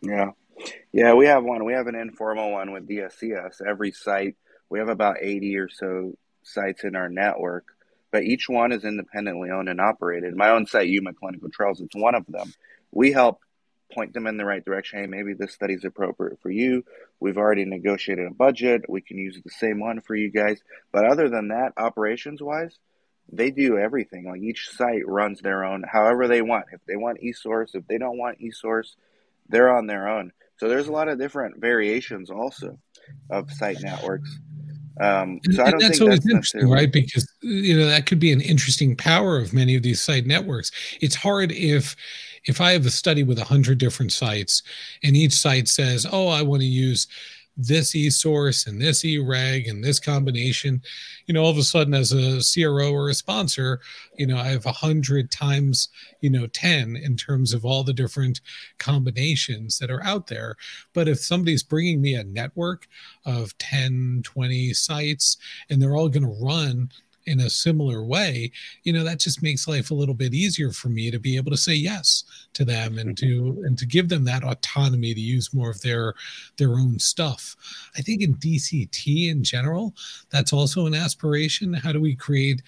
Yeah. 0.00 0.30
Yeah, 0.92 1.14
we 1.14 1.26
have 1.26 1.42
one. 1.42 1.64
We 1.64 1.72
have 1.72 1.86
an 1.86 1.94
informal 1.94 2.52
one 2.52 2.72
with 2.72 2.88
DSCS. 2.88 3.62
Every 3.66 3.92
site, 3.92 4.36
we 4.68 4.78
have 4.78 4.88
about 4.88 5.16
80 5.20 5.56
or 5.56 5.68
so 5.68 6.12
sites 6.42 6.84
in 6.84 6.96
our 6.96 7.08
network 7.08 7.66
but 8.12 8.22
each 8.22 8.48
one 8.48 8.70
is 8.70 8.84
independently 8.84 9.50
owned 9.50 9.68
and 9.68 9.80
operated. 9.80 10.36
My 10.36 10.50
own 10.50 10.66
site, 10.66 10.88
Yuma 10.88 11.14
Clinical 11.14 11.48
Trials, 11.50 11.80
it's 11.80 11.96
one 11.96 12.14
of 12.14 12.26
them. 12.28 12.52
We 12.92 13.10
help 13.10 13.40
point 13.92 14.12
them 14.12 14.26
in 14.26 14.36
the 14.36 14.44
right 14.44 14.64
direction. 14.64 15.00
Hey, 15.00 15.06
maybe 15.06 15.34
this 15.34 15.52
study 15.52 15.74
is 15.74 15.84
appropriate 15.84 16.38
for 16.40 16.50
you. 16.50 16.84
We've 17.20 17.38
already 17.38 17.64
negotiated 17.64 18.26
a 18.26 18.34
budget. 18.34 18.88
We 18.88 19.00
can 19.00 19.18
use 19.18 19.40
the 19.42 19.50
same 19.50 19.80
one 19.80 20.00
for 20.02 20.14
you 20.14 20.30
guys. 20.30 20.60
But 20.92 21.06
other 21.06 21.28
than 21.28 21.48
that, 21.48 21.72
operations 21.76 22.42
wise, 22.42 22.78
they 23.32 23.50
do 23.50 23.78
everything. 23.78 24.26
Like 24.28 24.42
each 24.42 24.68
site 24.70 25.06
runs 25.06 25.40
their 25.40 25.64
own 25.64 25.82
however 25.90 26.28
they 26.28 26.42
want. 26.42 26.66
If 26.72 26.80
they 26.86 26.96
want 26.96 27.20
eSource, 27.22 27.74
if 27.74 27.86
they 27.86 27.98
don't 27.98 28.18
want 28.18 28.40
eSource, 28.40 28.94
they're 29.48 29.74
on 29.74 29.86
their 29.86 30.08
own. 30.08 30.32
So 30.58 30.68
there's 30.68 30.86
a 30.86 30.92
lot 30.92 31.08
of 31.08 31.18
different 31.18 31.60
variations 31.60 32.30
also 32.30 32.78
of 33.30 33.50
site 33.52 33.80
networks. 33.80 34.38
Um, 35.00 35.40
so 35.50 35.64
I 35.64 35.70
don't 35.70 35.80
that's 35.80 35.98
think 35.98 36.02
always 36.02 36.20
that's 36.20 36.30
interesting, 36.30 36.68
right? 36.68 36.92
Because 36.92 37.30
you 37.40 37.76
know 37.76 37.86
that 37.86 38.06
could 38.06 38.18
be 38.18 38.32
an 38.32 38.40
interesting 38.40 38.94
power 38.96 39.38
of 39.38 39.52
many 39.52 39.74
of 39.74 39.82
these 39.82 40.00
site 40.00 40.26
networks. 40.26 40.70
It's 41.00 41.14
hard 41.14 41.52
if 41.52 41.96
if 42.44 42.60
I 42.60 42.72
have 42.72 42.86
a 42.86 42.90
study 42.90 43.22
with 43.22 43.38
a 43.38 43.44
hundred 43.44 43.78
different 43.78 44.12
sites, 44.12 44.62
and 45.02 45.16
each 45.16 45.32
site 45.32 45.68
says, 45.68 46.06
"Oh, 46.10 46.28
I 46.28 46.42
want 46.42 46.60
to 46.60 46.66
use." 46.66 47.06
This 47.56 47.94
e-source 47.94 48.66
and 48.66 48.80
this 48.80 49.04
e-reg 49.04 49.68
and 49.68 49.84
this 49.84 50.00
combination 50.00 50.80
you 51.26 51.34
know 51.34 51.42
all 51.42 51.50
of 51.50 51.58
a 51.58 51.62
sudden 51.62 51.94
as 51.94 52.12
a 52.12 52.40
cro 52.62 52.92
or 52.92 53.10
a 53.10 53.14
sponsor 53.14 53.80
you 54.16 54.26
know 54.26 54.38
i 54.38 54.44
have 54.44 54.66
a 54.66 54.72
hundred 54.72 55.30
times 55.30 55.88
you 56.20 56.30
know 56.30 56.46
10 56.46 56.96
in 56.96 57.16
terms 57.16 57.52
of 57.52 57.64
all 57.64 57.84
the 57.84 57.92
different 57.92 58.40
combinations 58.78 59.78
that 59.78 59.90
are 59.90 60.02
out 60.04 60.26
there. 60.26 60.56
But 60.94 61.08
if 61.08 61.18
somebody's 61.18 61.62
bringing 61.62 62.00
me 62.00 62.14
a 62.14 62.24
network 62.24 62.88
of 63.24 63.56
10 63.58 64.22
20 64.24 64.72
sites 64.72 65.36
and 65.68 65.80
they're 65.80 65.96
all 65.96 66.08
going 66.08 66.22
to 66.22 66.44
run 66.44 66.90
in 67.26 67.40
a 67.40 67.50
similar 67.50 68.04
way, 68.04 68.50
you 68.82 68.92
know, 68.92 69.04
that 69.04 69.20
just 69.20 69.42
makes 69.42 69.68
life 69.68 69.90
a 69.90 69.94
little 69.94 70.14
bit 70.14 70.34
easier 70.34 70.70
for 70.72 70.88
me 70.88 71.10
to 71.10 71.18
be 71.18 71.36
able 71.36 71.50
to 71.50 71.56
say 71.56 71.74
yes 71.74 72.24
to 72.54 72.64
them 72.64 72.98
and 72.98 73.16
to 73.18 73.62
and 73.66 73.78
to 73.78 73.86
give 73.86 74.08
them 74.08 74.24
that 74.24 74.44
autonomy 74.44 75.14
to 75.14 75.20
use 75.20 75.54
more 75.54 75.70
of 75.70 75.80
their 75.80 76.14
their 76.56 76.70
own 76.70 76.98
stuff. 76.98 77.56
I 77.96 78.02
think 78.02 78.22
in 78.22 78.34
DCT 78.36 79.30
in 79.30 79.42
general, 79.42 79.94
that's 80.30 80.52
also 80.52 80.86
an 80.86 80.94
aspiration. 80.94 81.72
How 81.72 81.92
do 81.92 82.00
we 82.00 82.14
create 82.14 82.62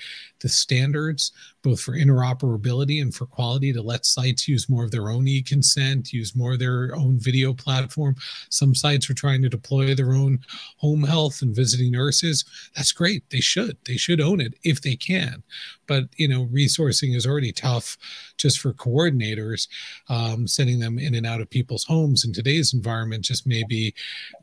the 0.44 0.48
standards 0.50 1.32
both 1.62 1.80
for 1.80 1.92
interoperability 1.92 3.00
and 3.00 3.14
for 3.14 3.24
quality 3.24 3.72
to 3.72 3.80
let 3.80 4.04
sites 4.04 4.46
use 4.46 4.68
more 4.68 4.84
of 4.84 4.90
their 4.90 5.08
own 5.08 5.26
e-consent, 5.26 6.12
use 6.12 6.36
more 6.36 6.52
of 6.52 6.58
their 6.58 6.94
own 6.94 7.18
video 7.18 7.54
platform. 7.54 8.14
Some 8.50 8.74
sites 8.74 9.08
are 9.08 9.14
trying 9.14 9.40
to 9.42 9.48
deploy 9.48 9.94
their 9.94 10.12
own 10.12 10.40
home 10.76 11.02
health 11.02 11.40
and 11.40 11.56
visiting 11.56 11.90
nurses. 11.90 12.44
That's 12.76 12.92
great. 12.92 13.24
They 13.30 13.40
should. 13.40 13.78
They 13.86 13.96
should 13.96 14.20
own 14.20 14.42
it 14.42 14.54
if 14.62 14.82
they 14.82 14.94
can. 14.94 15.42
But 15.86 16.04
you 16.16 16.28
know, 16.28 16.46
resourcing 16.46 17.16
is 17.16 17.26
already 17.26 17.52
tough 17.52 17.96
just 18.36 18.58
for 18.58 18.72
coordinators, 18.74 19.68
um, 20.08 20.46
sending 20.46 20.78
them 20.78 20.98
in 20.98 21.14
and 21.14 21.26
out 21.26 21.40
of 21.40 21.48
people's 21.48 21.84
homes 21.84 22.24
in 22.24 22.32
today's 22.32 22.74
environment 22.74 23.24
just 23.24 23.46
maybe 23.46 23.94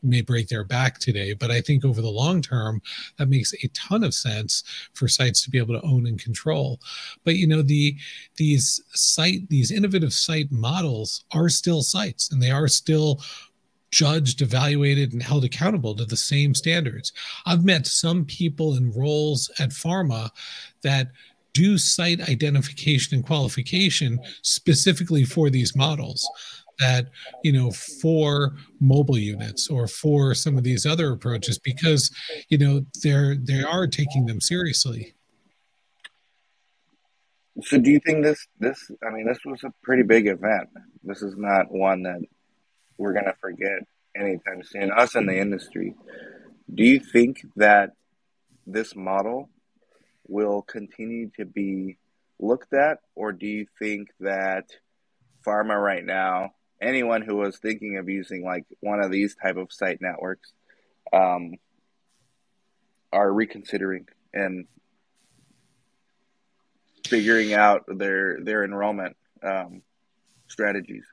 may 0.01 0.21
break 0.21 0.47
their 0.47 0.63
back 0.63 0.97
today. 0.97 1.33
But 1.33 1.51
I 1.51 1.61
think 1.61 1.85
over 1.85 2.01
the 2.01 2.09
long 2.09 2.41
term, 2.41 2.81
that 3.17 3.29
makes 3.29 3.53
a 3.53 3.67
ton 3.69 4.03
of 4.03 4.13
sense 4.15 4.63
for 4.93 5.07
sites 5.07 5.43
to 5.43 5.51
be 5.51 5.59
able 5.59 5.79
to 5.79 5.85
own 5.91 6.07
and 6.07 6.21
control. 6.21 6.79
But 7.23 7.35
you 7.35 7.47
know, 7.47 7.61
the 7.61 7.95
these 8.37 8.81
site 8.93 9.49
these 9.49 9.71
innovative 9.71 10.13
site 10.13 10.51
models 10.51 11.23
are 11.33 11.49
still 11.49 11.81
sites 11.81 12.31
and 12.31 12.41
they 12.41 12.51
are 12.51 12.67
still 12.67 13.21
judged, 13.91 14.41
evaluated, 14.41 15.11
and 15.11 15.21
held 15.21 15.43
accountable 15.43 15.93
to 15.95 16.05
the 16.05 16.17
same 16.17 16.55
standards. 16.55 17.11
I've 17.45 17.65
met 17.65 17.85
some 17.85 18.23
people 18.25 18.77
in 18.77 18.91
roles 18.93 19.51
at 19.59 19.71
pharma 19.71 20.29
that 20.81 21.11
do 21.53 21.77
site 21.77 22.29
identification 22.29 23.15
and 23.15 23.25
qualification 23.25 24.19
specifically 24.41 25.25
for 25.25 25.49
these 25.49 25.75
models 25.75 26.25
that 26.79 27.09
you 27.43 27.51
know 27.51 27.71
for 27.71 28.55
mobile 28.79 29.17
units 29.17 29.69
or 29.69 29.87
for 29.87 30.33
some 30.33 30.57
of 30.57 30.63
these 30.63 30.85
other 30.85 31.11
approaches 31.11 31.59
because 31.59 32.11
you 32.49 32.57
know 32.57 32.83
they're 33.03 33.35
they 33.35 33.61
are 33.61 33.85
taking 33.85 34.25
them 34.25 34.41
seriously 34.41 35.13
so 37.61 37.77
do 37.77 37.91
you 37.91 37.99
think 37.99 38.23
this 38.23 38.47
this 38.59 38.89
i 39.05 39.11
mean 39.11 39.25
this 39.25 39.39
was 39.45 39.63
a 39.63 39.73
pretty 39.83 40.03
big 40.03 40.27
event. 40.27 40.69
This 41.03 41.21
is 41.21 41.35
not 41.35 41.71
one 41.71 42.03
that 42.03 42.21
we're 42.97 43.13
going 43.13 43.25
to 43.25 43.35
forget 43.41 43.79
anytime 44.15 44.63
soon 44.63 44.91
us 44.91 45.15
in 45.15 45.25
the 45.25 45.37
industry. 45.37 45.95
Do 46.73 46.83
you 46.83 46.99
think 46.99 47.41
that 47.57 47.91
this 48.65 48.95
model 48.95 49.49
will 50.27 50.61
continue 50.61 51.29
to 51.37 51.45
be 51.45 51.97
looked 52.39 52.73
at, 52.73 52.99
or 53.15 53.31
do 53.33 53.45
you 53.45 53.65
think 53.79 54.09
that 54.19 54.65
pharma 55.45 55.81
right 55.81 56.05
now, 56.05 56.51
anyone 56.81 57.21
who 57.21 57.35
was 57.35 57.57
thinking 57.57 57.97
of 57.97 58.07
using 58.07 58.45
like 58.45 58.65
one 58.79 59.01
of 59.03 59.11
these 59.11 59.35
type 59.35 59.57
of 59.57 59.71
site 59.71 59.99
networks, 60.01 60.53
um, 61.11 61.55
are 63.11 63.31
reconsidering 63.31 64.05
and 64.33 64.67
figuring 67.11 67.53
out 67.53 67.83
their 67.87 68.39
their 68.41 68.63
enrollment 68.63 69.17
um, 69.43 69.81
strategies? 70.47 71.03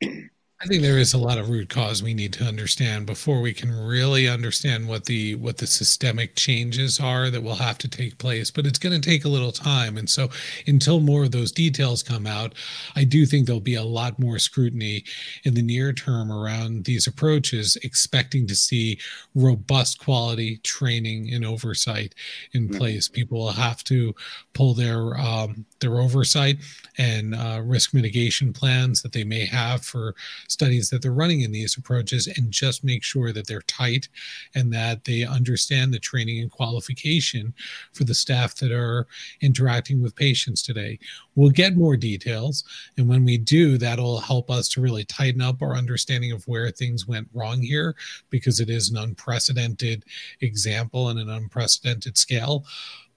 I 0.60 0.66
think 0.66 0.82
there 0.82 0.98
is 0.98 1.14
a 1.14 1.18
lot 1.18 1.38
of 1.38 1.50
root 1.50 1.68
cause 1.68 2.02
we 2.02 2.14
need 2.14 2.32
to 2.32 2.44
understand 2.44 3.06
before 3.06 3.40
we 3.40 3.54
can 3.54 3.70
really 3.70 4.26
understand 4.26 4.88
what 4.88 5.04
the 5.04 5.36
what 5.36 5.58
the 5.58 5.68
systemic 5.68 6.34
changes 6.34 6.98
are 6.98 7.30
that 7.30 7.44
will 7.44 7.54
have 7.54 7.78
to 7.78 7.88
take 7.88 8.18
place. 8.18 8.50
But 8.50 8.66
it's 8.66 8.78
going 8.80 9.00
to 9.00 9.08
take 9.08 9.24
a 9.24 9.28
little 9.28 9.52
time, 9.52 9.96
and 9.96 10.10
so 10.10 10.30
until 10.66 10.98
more 10.98 11.22
of 11.22 11.30
those 11.30 11.52
details 11.52 12.02
come 12.02 12.26
out, 12.26 12.54
I 12.96 13.04
do 13.04 13.24
think 13.24 13.46
there'll 13.46 13.60
be 13.60 13.76
a 13.76 13.84
lot 13.84 14.18
more 14.18 14.40
scrutiny 14.40 15.04
in 15.44 15.54
the 15.54 15.62
near 15.62 15.92
term 15.92 16.32
around 16.32 16.86
these 16.86 17.06
approaches, 17.06 17.76
expecting 17.84 18.48
to 18.48 18.56
see 18.56 18.98
robust 19.36 20.00
quality 20.00 20.56
training 20.64 21.32
and 21.32 21.46
oversight 21.46 22.16
in 22.52 22.66
mm-hmm. 22.66 22.78
place. 22.78 23.06
People 23.06 23.38
will 23.38 23.52
have 23.52 23.84
to 23.84 24.12
pull 24.54 24.74
their 24.74 25.16
um, 25.20 25.64
their 25.78 26.00
oversight 26.00 26.56
and 26.98 27.36
uh, 27.36 27.60
risk 27.62 27.94
mitigation 27.94 28.52
plans 28.52 29.02
that 29.02 29.12
they 29.12 29.22
may 29.22 29.46
have 29.46 29.84
for 29.84 30.16
studies 30.48 30.90
that 30.90 31.02
they're 31.02 31.12
running 31.12 31.42
in 31.42 31.52
these 31.52 31.76
approaches 31.76 32.26
and 32.26 32.50
just 32.50 32.82
make 32.82 33.02
sure 33.02 33.32
that 33.32 33.46
they're 33.46 33.62
tight 33.62 34.08
and 34.54 34.72
that 34.72 35.04
they 35.04 35.24
understand 35.24 35.92
the 35.92 35.98
training 35.98 36.40
and 36.40 36.50
qualification 36.50 37.54
for 37.92 38.04
the 38.04 38.14
staff 38.14 38.56
that 38.56 38.72
are 38.72 39.06
interacting 39.40 40.02
with 40.02 40.16
patients 40.16 40.62
today. 40.62 40.98
We'll 41.36 41.50
get 41.50 41.76
more 41.76 41.96
details. 41.96 42.64
And 42.96 43.08
when 43.08 43.24
we 43.24 43.38
do, 43.38 43.78
that'll 43.78 44.18
help 44.18 44.50
us 44.50 44.68
to 44.70 44.80
really 44.80 45.04
tighten 45.04 45.40
up 45.40 45.62
our 45.62 45.74
understanding 45.74 46.32
of 46.32 46.46
where 46.48 46.70
things 46.70 47.06
went 47.06 47.28
wrong 47.32 47.62
here 47.62 47.94
because 48.30 48.58
it 48.58 48.70
is 48.70 48.90
an 48.90 48.96
unprecedented 48.96 50.04
example 50.40 51.10
and 51.10 51.20
an 51.20 51.30
unprecedented 51.30 52.18
scale. 52.18 52.64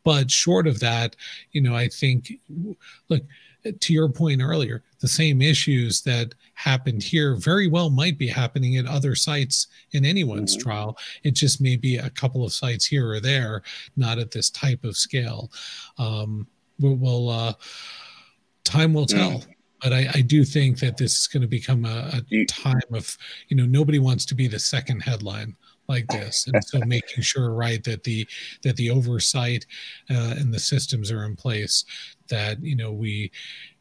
But 0.04 0.32
short 0.32 0.68
of 0.68 0.80
that, 0.80 1.16
you 1.52 1.62
know, 1.62 1.76
I 1.76 1.88
think, 1.88 2.34
look, 3.10 3.24
to 3.80 3.94
your 3.94 4.10
point 4.10 4.42
earlier, 4.42 4.84
the 5.00 5.08
same 5.08 5.42
issues 5.42 6.02
that 6.02 6.34
happened 6.54 7.04
here 7.04 7.36
very 7.36 7.68
well 7.68 7.90
might 7.90 8.18
be 8.18 8.28
happening 8.28 8.78
at 8.78 8.86
other 8.86 9.16
sites 9.16 9.68
in 9.92 10.06
anyone's 10.06 10.56
mm-hmm. 10.56 10.70
trial. 10.70 10.98
It 11.24 11.32
just 11.32 11.62
may 11.62 11.76
be 11.76 11.98
a 11.98 12.10
couple 12.10 12.44
of 12.44 12.54
sites 12.54 12.86
here 12.86 13.10
or 13.10 13.20
there, 13.20 13.64
not 13.96 14.20
at 14.20 14.32
this 14.32 14.50
type 14.50 14.84
of 14.84 14.98
scale. 14.98 15.52
Um, 15.98 16.48
we'll, 16.80 16.96
we'll 16.96 17.30
uh, 17.30 17.54
time 18.64 18.94
will 18.94 19.06
tell. 19.06 19.40
Mm. 19.40 19.48
But 19.82 19.94
I, 19.94 20.10
I, 20.14 20.22
do 20.22 20.44
think 20.44 20.78
that 20.82 20.96
this 20.96 21.22
is 21.22 21.28
going 21.28 21.42
to 21.42 21.48
become 21.48 21.86
a, 21.86 22.22
a 22.32 22.46
time 22.46 22.80
of, 22.94 23.18
you 23.48 23.58
know, 23.58 23.66
nobody 23.66 23.98
wants 23.98 24.26
to 24.26 24.36
be 24.36 24.48
the 24.48 24.60
second 24.60 25.00
headline 25.00 25.56
like 25.92 26.08
this 26.08 26.48
and 26.48 26.64
so 26.64 26.80
making 26.86 27.22
sure 27.22 27.54
right 27.54 27.84
that 27.84 28.04
the 28.04 28.28
that 28.64 28.76
the 28.78 28.90
oversight 28.90 29.66
uh, 30.10 30.36
and 30.38 30.54
the 30.54 30.60
systems 30.60 31.12
are 31.12 31.26
in 31.26 31.36
place 31.36 31.86
that 32.32 32.62
you 32.64 32.76
know 32.76 32.92
we 32.92 33.32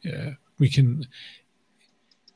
uh, 0.06 0.32
we 0.58 0.68
can 0.68 1.06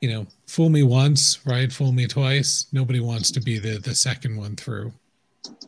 you 0.01 0.11
know 0.11 0.27
fool 0.47 0.71
me 0.71 0.83
once 0.83 1.45
right? 1.47 1.73
Fool 1.73 1.93
me 1.93 2.07
twice. 2.07 2.67
Nobody 2.73 3.01
wants 3.01 3.31
to 3.33 3.41
be 3.41 3.59
the 3.59 3.79
the 3.79 3.95
second 3.95 4.37
one 4.37 4.57
through. 4.57 4.93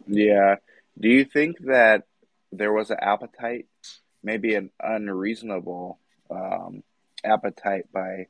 Yeah. 0.07 0.57
Do 0.99 1.09
you 1.09 1.25
think 1.25 1.59
that 1.67 2.05
there 2.53 2.73
was 2.73 2.91
an 2.91 2.99
appetite 3.03 3.67
maybe 4.27 4.57
an 4.57 4.71
unreasonable 4.83 5.99
um, 6.31 6.83
appetite 7.25 7.85
by 7.93 8.27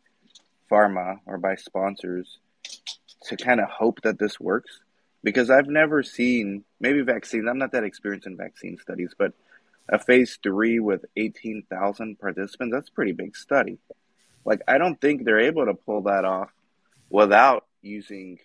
pharma 0.71 1.19
or 1.25 1.39
by 1.39 1.57
sponsors 1.57 2.39
to 3.23 3.37
kind 3.37 3.61
of 3.61 3.69
hope 3.69 4.03
that 4.03 4.19
this 4.19 4.39
works? 4.39 4.81
Because 5.25 5.51
I've 5.51 5.69
never 5.69 6.03
seen 6.03 6.65
maybe 6.79 7.01
vaccines. 7.01 7.47
I'm 7.49 7.59
not 7.59 7.73
that 7.73 7.83
experienced 7.83 8.27
in 8.27 8.37
vaccine 8.37 8.77
studies, 8.79 9.15
but 9.19 9.33
a 9.89 9.99
phase 9.99 10.39
three 10.43 10.81
with 10.81 11.05
18,000 11.17 12.19
participants, 12.19 12.75
that's 12.75 12.89
a 12.89 12.93
pretty 12.93 13.13
big 13.13 13.37
study. 13.37 13.79
Like, 14.45 14.61
I 14.69 14.79
don't 14.79 15.01
think 15.01 15.25
they're 15.25 15.41
able 15.41 15.67
to 15.67 15.75
pull 15.75 16.03
that 16.03 16.25
off 16.25 16.51
without 17.11 17.67
using 17.83 18.39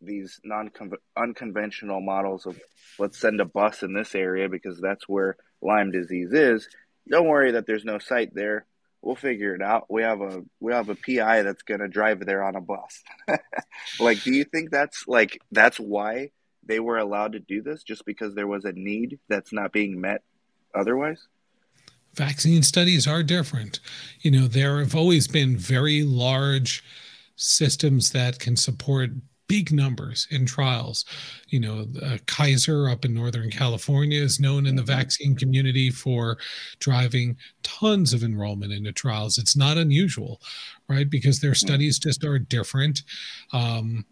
these 0.00 0.40
non 0.44 0.70
unconventional 1.16 2.00
models 2.00 2.46
of 2.46 2.60
let's 2.98 3.18
send 3.18 3.40
a 3.40 3.44
bus 3.44 3.82
in 3.82 3.94
this 3.94 4.14
area 4.14 4.48
because 4.48 4.80
that's 4.80 5.08
where 5.08 5.36
Lyme 5.62 5.90
disease 5.90 6.32
is. 6.32 6.68
Don't 7.08 7.28
worry 7.28 7.52
that 7.52 7.66
there's 7.66 7.84
no 7.84 7.98
site 7.98 8.34
there 8.34 8.66
we'll 9.06 9.16
figure 9.16 9.54
it 9.54 9.62
out. 9.62 9.86
We 9.88 10.02
have 10.02 10.20
a 10.20 10.42
we 10.60 10.72
have 10.72 10.88
a 10.88 10.96
PI 10.96 11.42
that's 11.42 11.62
going 11.62 11.80
to 11.80 11.88
drive 11.88 12.26
there 12.26 12.42
on 12.42 12.56
a 12.56 12.60
bus. 12.60 13.02
like, 14.00 14.22
do 14.22 14.32
you 14.32 14.44
think 14.44 14.70
that's 14.70 15.04
like 15.06 15.40
that's 15.52 15.78
why 15.78 16.30
they 16.64 16.80
were 16.80 16.98
allowed 16.98 17.32
to 17.32 17.38
do 17.38 17.62
this 17.62 17.84
just 17.84 18.04
because 18.04 18.34
there 18.34 18.48
was 18.48 18.64
a 18.64 18.72
need 18.72 19.20
that's 19.28 19.52
not 19.52 19.72
being 19.72 20.00
met 20.00 20.22
otherwise? 20.76 21.26
Vaccine 22.14 22.62
studies 22.62 23.06
are 23.06 23.22
different. 23.22 23.80
You 24.20 24.30
know, 24.30 24.46
there 24.46 24.78
have 24.78 24.94
always 24.94 25.28
been 25.28 25.56
very 25.56 26.02
large 26.02 26.82
systems 27.36 28.10
that 28.12 28.38
can 28.38 28.56
support 28.56 29.10
big 29.48 29.72
numbers 29.72 30.26
in 30.30 30.46
trials. 30.46 31.04
You 31.48 31.60
know, 31.60 31.86
uh, 32.02 32.18
Kaiser 32.26 32.88
up 32.88 33.04
in 33.04 33.14
Northern 33.14 33.50
California 33.50 34.20
is 34.20 34.40
known 34.40 34.66
in 34.66 34.76
the 34.76 34.82
mm-hmm. 34.82 34.96
vaccine 34.98 35.36
community 35.36 35.90
for 35.90 36.38
driving 36.80 37.36
tons 37.62 38.12
of 38.12 38.22
enrollment 38.22 38.72
into 38.72 38.92
trials. 38.92 39.38
It's 39.38 39.56
not 39.56 39.76
unusual, 39.76 40.40
right? 40.88 41.08
Because 41.08 41.40
their 41.40 41.52
mm-hmm. 41.52 41.66
studies 41.66 41.98
just 41.98 42.24
are 42.24 42.38
different. 42.38 43.02
Um, 43.52 44.04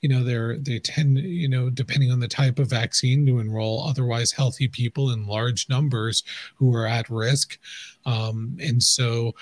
you 0.00 0.08
know 0.08 0.22
they're 0.22 0.58
they 0.58 0.78
tend 0.78 1.18
you 1.18 1.48
know 1.48 1.70
depending 1.70 2.10
on 2.10 2.20
the 2.20 2.28
type 2.28 2.58
of 2.58 2.70
vaccine 2.70 3.26
to 3.26 3.38
enroll 3.38 3.86
otherwise 3.86 4.32
healthy 4.32 4.68
people 4.68 5.10
in 5.10 5.26
large 5.26 5.68
numbers 5.68 6.22
who 6.56 6.74
are 6.74 6.86
at 6.86 7.08
risk. 7.10 7.58
Um, 8.04 8.56
and 8.60 8.82
so 8.82 9.34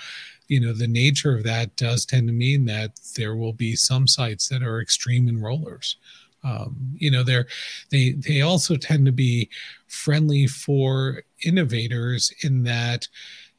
you 0.47 0.59
know 0.59 0.73
the 0.73 0.87
nature 0.87 1.35
of 1.35 1.43
that 1.43 1.75
does 1.75 2.05
tend 2.05 2.27
to 2.27 2.33
mean 2.33 2.65
that 2.65 2.99
there 3.15 3.35
will 3.35 3.53
be 3.53 3.75
some 3.75 4.07
sites 4.07 4.47
that 4.49 4.63
are 4.63 4.81
extreme 4.81 5.27
enrollers. 5.27 5.95
Um, 6.43 6.75
you 6.95 7.09
know 7.09 7.23
they're 7.23 7.47
they 7.89 8.11
they 8.11 8.41
also 8.41 8.75
tend 8.75 9.05
to 9.07 9.11
be 9.11 9.49
friendly 9.87 10.47
for 10.47 11.23
innovators 11.43 12.31
in 12.43 12.63
that 12.63 13.07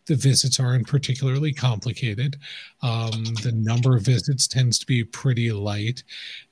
the 0.07 0.15
visits 0.15 0.61
aren't 0.61 0.87
particularly 0.87 1.53
complicated. 1.53 2.37
Um, 2.83 3.25
the 3.43 3.53
number 3.53 3.97
of 3.97 4.03
visits 4.03 4.47
tends 4.47 4.79
to 4.79 4.87
be 4.87 5.05
pretty 5.05 5.53
light. 5.53 6.03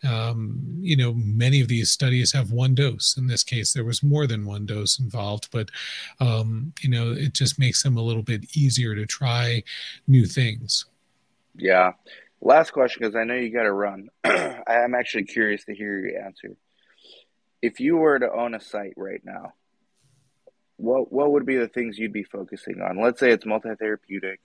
Um, 0.08 0.60
you 0.80 0.96
know, 0.96 1.14
many 1.14 1.60
of 1.60 1.68
these 1.68 1.90
studies 1.90 2.32
have 2.32 2.50
one 2.50 2.74
dose. 2.74 3.16
In 3.16 3.26
this 3.26 3.44
case, 3.44 3.72
there 3.72 3.84
was 3.84 4.02
more 4.02 4.26
than 4.26 4.44
one 4.44 4.66
dose 4.66 4.98
involved, 4.98 5.48
but, 5.52 5.70
um, 6.20 6.72
you 6.80 6.90
know, 6.90 7.12
it 7.12 7.32
just 7.32 7.58
makes 7.58 7.82
them 7.82 7.96
a 7.96 8.02
little 8.02 8.22
bit 8.22 8.56
easier 8.56 8.94
to 8.94 9.06
try 9.06 9.62
new 10.06 10.26
things. 10.26 10.86
Yeah. 11.56 11.92
Last 12.40 12.72
question, 12.72 13.00
because 13.00 13.16
I 13.16 13.24
know 13.24 13.34
you 13.34 13.50
got 13.50 13.62
to 13.62 13.72
run. 13.72 14.08
I'm 14.24 14.94
actually 14.94 15.24
curious 15.24 15.64
to 15.64 15.74
hear 15.74 15.98
your 15.98 16.24
answer. 16.24 16.56
If 17.62 17.80
you 17.80 17.96
were 17.96 18.18
to 18.18 18.30
own 18.30 18.54
a 18.54 18.60
site 18.60 18.92
right 18.96 19.22
now, 19.24 19.54
what 20.76 21.12
what 21.12 21.32
would 21.32 21.46
be 21.46 21.56
the 21.56 21.68
things 21.68 21.98
you'd 21.98 22.12
be 22.12 22.24
focusing 22.24 22.80
on? 22.80 23.00
Let's 23.00 23.20
say 23.20 23.30
it's 23.30 23.46
multi-therapeutic, 23.46 24.40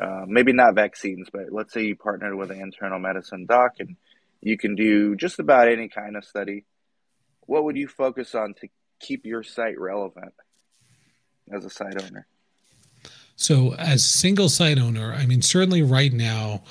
uh, 0.00 0.24
maybe 0.26 0.52
not 0.52 0.74
vaccines, 0.74 1.28
but 1.32 1.46
let's 1.50 1.72
say 1.72 1.84
you 1.84 1.96
partnered 1.96 2.34
with 2.34 2.50
an 2.50 2.60
internal 2.60 2.98
medicine 2.98 3.46
doc 3.46 3.72
and 3.78 3.96
you 4.40 4.56
can 4.56 4.74
do 4.74 5.16
just 5.16 5.38
about 5.38 5.68
any 5.68 5.88
kind 5.88 6.16
of 6.16 6.24
study. 6.24 6.64
What 7.46 7.64
would 7.64 7.76
you 7.76 7.88
focus 7.88 8.34
on 8.34 8.54
to 8.60 8.68
keep 9.00 9.24
your 9.24 9.42
site 9.42 9.78
relevant 9.78 10.34
as 11.50 11.64
a 11.64 11.70
site 11.70 12.00
owner? 12.02 12.26
So, 13.36 13.74
as 13.74 14.04
single 14.04 14.48
site 14.48 14.78
owner, 14.78 15.12
I 15.12 15.24
mean, 15.24 15.42
certainly 15.42 15.82
right 15.82 16.12
now, 16.12 16.64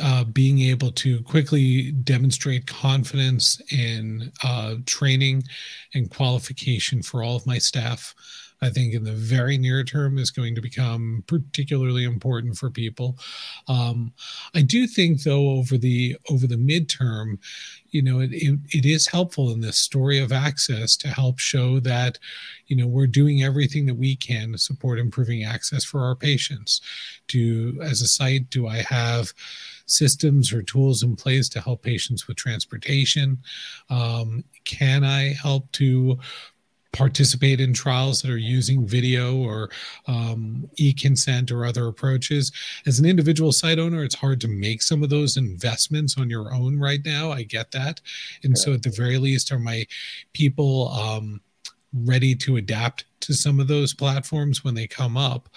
uh, 0.00 0.24
being 0.24 0.60
able 0.60 0.92
to 0.92 1.22
quickly 1.22 1.92
demonstrate 1.92 2.66
confidence 2.66 3.60
in 3.72 4.32
uh, 4.44 4.76
training 4.86 5.42
and 5.94 6.10
qualification 6.10 7.02
for 7.02 7.22
all 7.22 7.36
of 7.36 7.46
my 7.46 7.58
staff 7.58 8.14
I 8.62 8.68
think 8.68 8.94
in 8.94 9.04
the 9.04 9.12
very 9.12 9.56
near 9.56 9.82
term 9.84 10.18
is 10.18 10.30
going 10.30 10.54
to 10.54 10.60
become 10.60 11.24
particularly 11.26 12.04
important 12.04 12.58
for 12.58 12.70
people. 12.70 13.18
Um, 13.68 14.12
I 14.54 14.62
do 14.62 14.86
think 14.86 15.22
though 15.22 15.50
over 15.50 15.78
the 15.78 16.16
over 16.30 16.46
the 16.46 16.56
midterm, 16.56 17.38
you 17.90 18.02
know, 18.02 18.20
it, 18.20 18.30
it, 18.32 18.58
it 18.70 18.86
is 18.86 19.06
helpful 19.06 19.50
in 19.50 19.60
this 19.60 19.78
story 19.78 20.18
of 20.18 20.32
access 20.32 20.96
to 20.98 21.08
help 21.08 21.38
show 21.38 21.80
that, 21.80 22.18
you 22.66 22.76
know, 22.76 22.86
we're 22.86 23.06
doing 23.06 23.42
everything 23.42 23.86
that 23.86 23.94
we 23.94 24.14
can 24.14 24.52
to 24.52 24.58
support 24.58 24.98
improving 24.98 25.42
access 25.42 25.84
for 25.84 26.00
our 26.00 26.14
patients. 26.14 26.80
Do 27.28 27.80
as 27.82 28.02
a 28.02 28.08
site, 28.08 28.50
do 28.50 28.68
I 28.68 28.82
have 28.82 29.32
systems 29.90 30.52
or 30.52 30.62
tools 30.62 31.02
in 31.02 31.16
place 31.16 31.48
to 31.50 31.60
help 31.60 31.82
patients 31.82 32.26
with 32.26 32.36
transportation? 32.36 33.38
Um, 33.88 34.44
can 34.64 35.04
I 35.04 35.34
help 35.34 35.70
to 35.72 36.18
participate 36.92 37.60
in 37.60 37.72
trials 37.72 38.20
that 38.20 38.30
are 38.30 38.36
using 38.36 38.84
video 38.86 39.36
or 39.36 39.70
um, 40.06 40.68
e-consent 40.76 41.50
or 41.50 41.64
other 41.64 41.86
approaches? 41.86 42.50
As 42.86 42.98
an 42.98 43.06
individual 43.06 43.52
site 43.52 43.78
owner 43.78 44.02
it's 44.02 44.14
hard 44.14 44.40
to 44.40 44.48
make 44.48 44.82
some 44.82 45.02
of 45.02 45.10
those 45.10 45.36
investments 45.36 46.18
on 46.18 46.28
your 46.28 46.52
own 46.52 46.78
right 46.78 47.00
now. 47.04 47.30
I 47.30 47.44
get 47.44 47.70
that. 47.72 48.00
And 48.42 48.58
so 48.58 48.72
at 48.72 48.82
the 48.82 48.90
very 48.90 49.18
least 49.18 49.52
are 49.52 49.58
my 49.58 49.86
people 50.32 50.88
um, 50.88 51.40
ready 51.92 52.34
to 52.36 52.56
adapt 52.56 53.04
to 53.20 53.34
some 53.34 53.60
of 53.60 53.68
those 53.68 53.94
platforms 53.94 54.64
when 54.64 54.74
they 54.74 54.86
come 54.86 55.16
up 55.16 55.48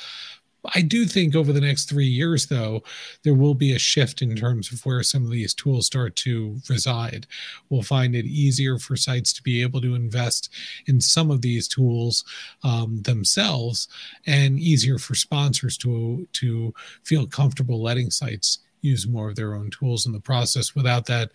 I 0.74 0.82
do 0.82 1.06
think 1.06 1.36
over 1.36 1.52
the 1.52 1.62
next 1.62 1.90
three 1.90 2.08
years, 2.08 2.46
though, 2.46 2.84
there 3.24 3.34
will 3.34 3.54
be 3.54 3.74
a 3.74 3.80
shift 3.80 4.22
in 4.22 4.36
terms 4.36 4.72
of 4.72 4.86
where 4.86 5.04
some 5.04 5.24
of 5.24 5.32
these 5.32 5.54
tools 5.54 5.86
start 5.86 6.16
to 6.18 6.58
reside. 6.70 7.28
We'll 7.70 7.84
find 7.84 8.16
it 8.16 8.26
easier 8.26 8.78
for 8.78 8.96
sites 8.96 9.34
to 9.34 9.44
be 9.44 9.62
able 9.62 9.82
to 9.82 9.96
invest 9.96 10.50
in 10.86 11.02
some 11.02 11.32
of 11.32 11.42
these 11.42 11.68
tools 11.68 12.24
um, 12.64 13.02
themselves, 13.02 13.88
and 14.26 14.60
easier 14.60 14.98
for 14.98 15.16
sponsors 15.16 15.78
to 15.80 16.28
to 16.34 16.74
feel 17.04 17.28
comfortable 17.28 17.82
letting 17.82 18.10
sites 18.10 18.60
use 18.82 19.08
more 19.08 19.30
of 19.30 19.36
their 19.36 19.56
own 19.56 19.70
tools 19.72 20.06
in 20.06 20.12
the 20.12 20.20
process 20.20 20.76
without 20.76 21.06
that 21.06 21.32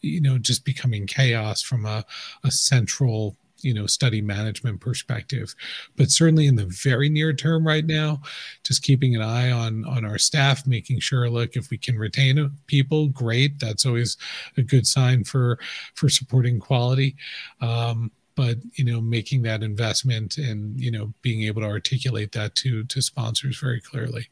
you 0.00 0.20
know 0.20 0.38
just 0.38 0.64
becoming 0.64 1.06
chaos 1.06 1.60
from 1.60 1.84
a, 1.84 2.04
a 2.44 2.50
central 2.50 3.36
you 3.62 3.74
know 3.74 3.86
study 3.86 4.20
management 4.20 4.80
perspective. 4.80 5.54
But 5.96 6.10
certainly 6.10 6.46
in 6.46 6.56
the 6.56 6.66
very 6.66 7.08
near 7.08 7.32
term 7.32 7.66
right 7.66 7.84
now 7.84 8.22
just 8.64 8.82
keeping 8.82 9.14
an 9.16 9.22
eye 9.22 9.50
on 9.50 9.84
on 9.84 10.04
our 10.04 10.18
staff 10.18 10.66
making 10.66 11.00
sure 11.00 11.28
look 11.28 11.56
if 11.56 11.70
we 11.70 11.78
can 11.78 11.98
retain 11.98 12.50
people 12.66 13.08
great. 13.08 13.58
That's 13.58 13.86
always 13.86 14.16
a 14.56 14.62
good 14.62 14.86
sign 14.86 15.24
for 15.24 15.58
for 15.94 16.08
supporting 16.08 16.60
quality. 16.60 17.16
Um, 17.60 18.10
but 18.34 18.58
you 18.74 18.84
know 18.84 19.00
making 19.00 19.42
that 19.42 19.62
investment 19.62 20.38
and 20.38 20.78
you 20.80 20.90
know 20.90 21.12
being 21.22 21.42
able 21.42 21.62
to 21.62 21.68
articulate 21.68 22.32
that 22.32 22.54
to 22.56 22.84
to 22.84 23.00
sponsors 23.00 23.58
very 23.58 23.80
clearly. 23.80 24.28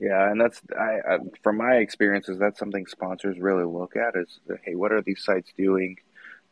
Yeah 0.00 0.30
and 0.30 0.40
that's 0.40 0.60
I, 0.78 0.98
I 1.08 1.18
from 1.42 1.56
my 1.56 1.76
experiences 1.76 2.38
that's 2.38 2.58
something 2.58 2.86
sponsors 2.86 3.38
really 3.38 3.64
look 3.64 3.96
at 3.96 4.16
is 4.16 4.40
hey 4.64 4.74
what 4.74 4.92
are 4.92 5.02
these 5.02 5.22
sites 5.22 5.52
doing 5.56 5.96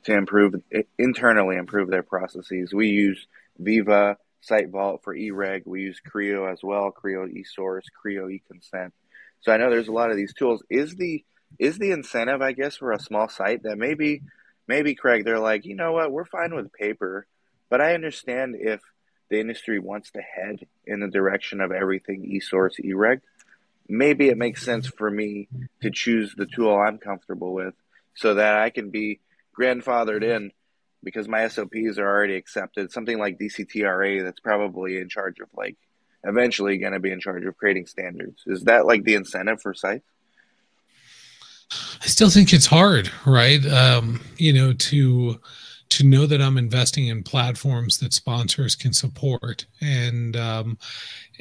to 0.05 0.15
improve 0.15 0.55
internally 0.99 1.57
improve 1.57 1.91
their 1.91 2.03
processes. 2.03 2.73
We 2.73 2.89
use 2.89 3.27
Veeva, 3.61 4.17
Site 4.41 4.71
Vault 4.71 5.03
for 5.05 5.15
eReg. 5.15 5.63
We 5.67 5.83
use 5.83 6.01
CRIO 6.01 6.47
as 6.47 6.61
well, 6.63 6.91
CRIO 6.91 7.27
eSource, 7.27 7.85
CRIO 8.01 8.29
eConsent. 8.29 8.93
So 9.41 9.53
I 9.53 9.57
know 9.57 9.71
there's 9.71 9.89
a 9.89 9.93
lot 9.93 10.11
of 10.11 10.17
these 10.17 10.35
tools. 10.35 10.63
Is 10.69 10.95
the 10.97 11.25
is 11.59 11.79
the 11.79 11.91
incentive, 11.91 12.41
I 12.41 12.53
guess, 12.53 12.77
for 12.77 12.93
a 12.93 12.99
small 12.99 13.29
site 13.29 13.65
that 13.65 13.77
maybe 13.77 14.23
maybe 14.67 14.95
Craig, 14.95 15.25
they're 15.25 15.39
like, 15.39 15.65
you 15.65 15.75
know 15.75 15.93
what, 15.93 16.13
we're 16.13 16.25
fine 16.25 16.55
with 16.55 16.73
paper, 16.73 17.27
but 17.69 17.81
I 17.81 17.95
understand 17.95 18.57
if 18.59 18.81
the 19.29 19.41
industry 19.41 19.79
wants 19.79 20.11
to 20.13 20.21
head 20.21 20.67
in 20.87 21.01
the 21.01 21.09
direction 21.09 21.61
of 21.61 21.73
everything 21.73 22.23
eSource, 22.23 22.81
eReg. 22.85 23.21
Maybe 23.89 24.29
it 24.29 24.39
makes 24.39 24.65
sense 24.65 24.87
for 24.87 25.11
me 25.11 25.49
to 25.83 25.91
choose 25.91 26.35
the 26.37 26.47
tool 26.47 26.77
I'm 26.77 26.99
comfortable 26.99 27.53
with 27.53 27.75
so 28.15 28.35
that 28.35 28.57
I 28.57 28.71
can 28.71 28.91
be 28.91 29.21
grandfathered 29.59 30.23
in 30.23 30.53
because 31.05 31.29
my 31.29 31.49
SOPs 31.49 31.99
are 31.99 32.07
already 32.07 32.37
accepted. 32.37 32.93
Something 32.93 33.19
like 33.19 33.39
DCTRA 33.39 34.23
that's 34.23 34.41
probably 34.41 34.99
in 34.99 35.09
charge 35.09 35.41
of 35.41 35.49
like 35.55 35.77
eventually 36.25 36.79
going 36.79 36.93
to 36.93 37.01
be 37.01 37.11
in 37.11 37.21
charge 37.21 37.45
of 37.45 37.57
creating 37.57 37.87
standards. 37.87 38.43
Is 38.47 38.65
that 38.65 38.87
like 38.87 39.05
the 39.05 39.15
incentive 39.15 39.61
for 39.61 39.75
sites? 39.75 40.05
I 42.03 42.07
still 42.07 42.31
think 42.31 42.53
it's 42.53 42.67
hard, 42.67 43.11
right? 43.27 43.65
Um, 43.67 44.21
you 44.37 44.53
know, 44.53 44.73
to 44.73 45.41
to 45.91 46.05
know 46.05 46.25
that 46.25 46.41
I'm 46.41 46.57
investing 46.57 47.09
in 47.09 47.23
platforms 47.23 47.99
that 47.99 48.15
sponsors 48.15 48.75
can 48.75 48.95
support 48.95 49.67
and 49.83 50.35
um, 50.37 50.79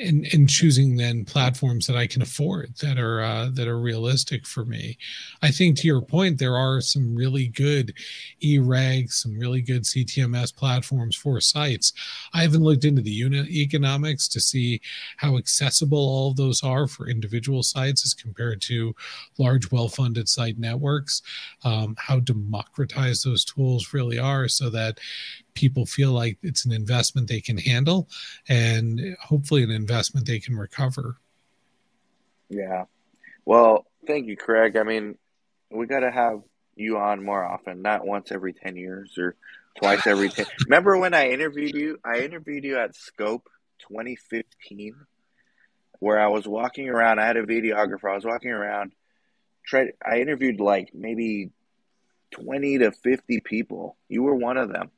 and 0.02 0.28
and 0.34 0.50
choosing 0.50 0.96
then 0.96 1.26
platforms 1.26 1.88
that 1.88 1.96
I 1.96 2.08
can 2.08 2.22
afford 2.22 2.76
that 2.82 2.98
are 2.98 3.22
uh, 3.22 3.50
that 3.54 3.68
are 3.68 3.80
realistic 3.80 4.46
for 4.46 4.66
me. 4.66 4.98
I 5.42 5.52
think 5.52 5.78
to 5.78 5.88
your 5.88 6.02
point, 6.02 6.38
there 6.38 6.58
are 6.58 6.82
some 6.82 7.16
really 7.16 7.48
good 7.48 7.94
e-reg, 8.42 9.12
some 9.12 9.38
really 9.38 9.62
good 9.62 9.84
CTMS 9.84 10.56
platforms 10.56 11.16
for 11.16 11.40
sites. 11.40 11.94
I 12.34 12.42
haven't 12.42 12.64
looked 12.64 12.86
into 12.86 13.02
the 13.02 13.12
unit 13.12 13.50
economics 13.50 14.28
to 14.30 14.40
see 14.40 14.82
how 15.18 15.38
accessible 15.38 15.98
all 16.00 16.34
those 16.34 16.64
are 16.64 16.88
for 16.88 17.08
individual 17.08 17.64
sites 17.64 18.06
as 18.06 18.14
compared 18.14 18.62
to 18.64 18.96
large, 19.38 19.72
well-funded 19.72 20.28
site 20.28 20.58
networks. 20.58 21.22
Um, 21.64 21.96
how 21.98 22.20
democratized 22.20 23.26
those 23.26 23.46
tools 23.46 23.94
really 23.94 24.20
are, 24.20 24.48
so 24.48 24.70
that 24.72 25.00
people 25.54 25.86
feel 25.86 26.12
like 26.12 26.38
it's 26.42 26.66
an 26.66 26.72
investment 26.72 27.28
they 27.28 27.42
can 27.42 27.58
handle 27.58 28.08
and 28.48 29.16
hopefully 29.22 29.64
an 29.64 29.72
investment 29.72 30.26
they 30.26 30.40
can 30.40 30.56
recover. 30.56 31.18
Yeah. 32.50 32.86
Well, 33.46 33.86
thank 34.08 34.28
you, 34.28 34.38
Craig. 34.38 34.78
I 34.78 34.84
mean, 34.84 35.18
we 35.70 35.88
got 35.88 36.02
to 36.02 36.12
have 36.12 36.42
you 36.76 36.98
on 36.98 37.24
more 37.24 37.44
often, 37.44 37.82
not 37.82 38.06
once 38.06 38.32
every 38.32 38.54
10 38.54 38.76
years 38.76 39.18
or 39.18 39.36
twice 39.76 40.06
every 40.08 40.30
10. 40.30 40.46
Remember 40.66 40.98
when 40.98 41.14
I 41.14 41.30
interviewed 41.30 41.76
you? 41.76 42.00
I 42.04 42.20
interviewed 42.20 42.64
you 42.64 42.78
at 42.78 42.96
Scope 42.96 43.50
2015 43.88 44.96
where 46.00 46.20
I 46.20 46.28
was 46.28 46.48
walking 46.48 46.90
around. 46.90 47.20
I 47.20 47.28
had 47.28 47.38
a 47.38 47.46
videographer. 47.46 48.12
I 48.12 48.16
was 48.16 48.26
walking 48.26 48.50
around. 48.50 48.92
Tried 49.66 49.94
I 50.04 50.20
interviewed 50.20 50.60
like 50.60 50.90
maybe 50.94 51.52
20 52.32 52.80
to 52.80 52.92
50 52.92 53.42
people. 53.42 53.96
You 54.10 54.24
were 54.24 54.36
one 54.36 54.58
of 54.58 54.70
them 54.70 54.90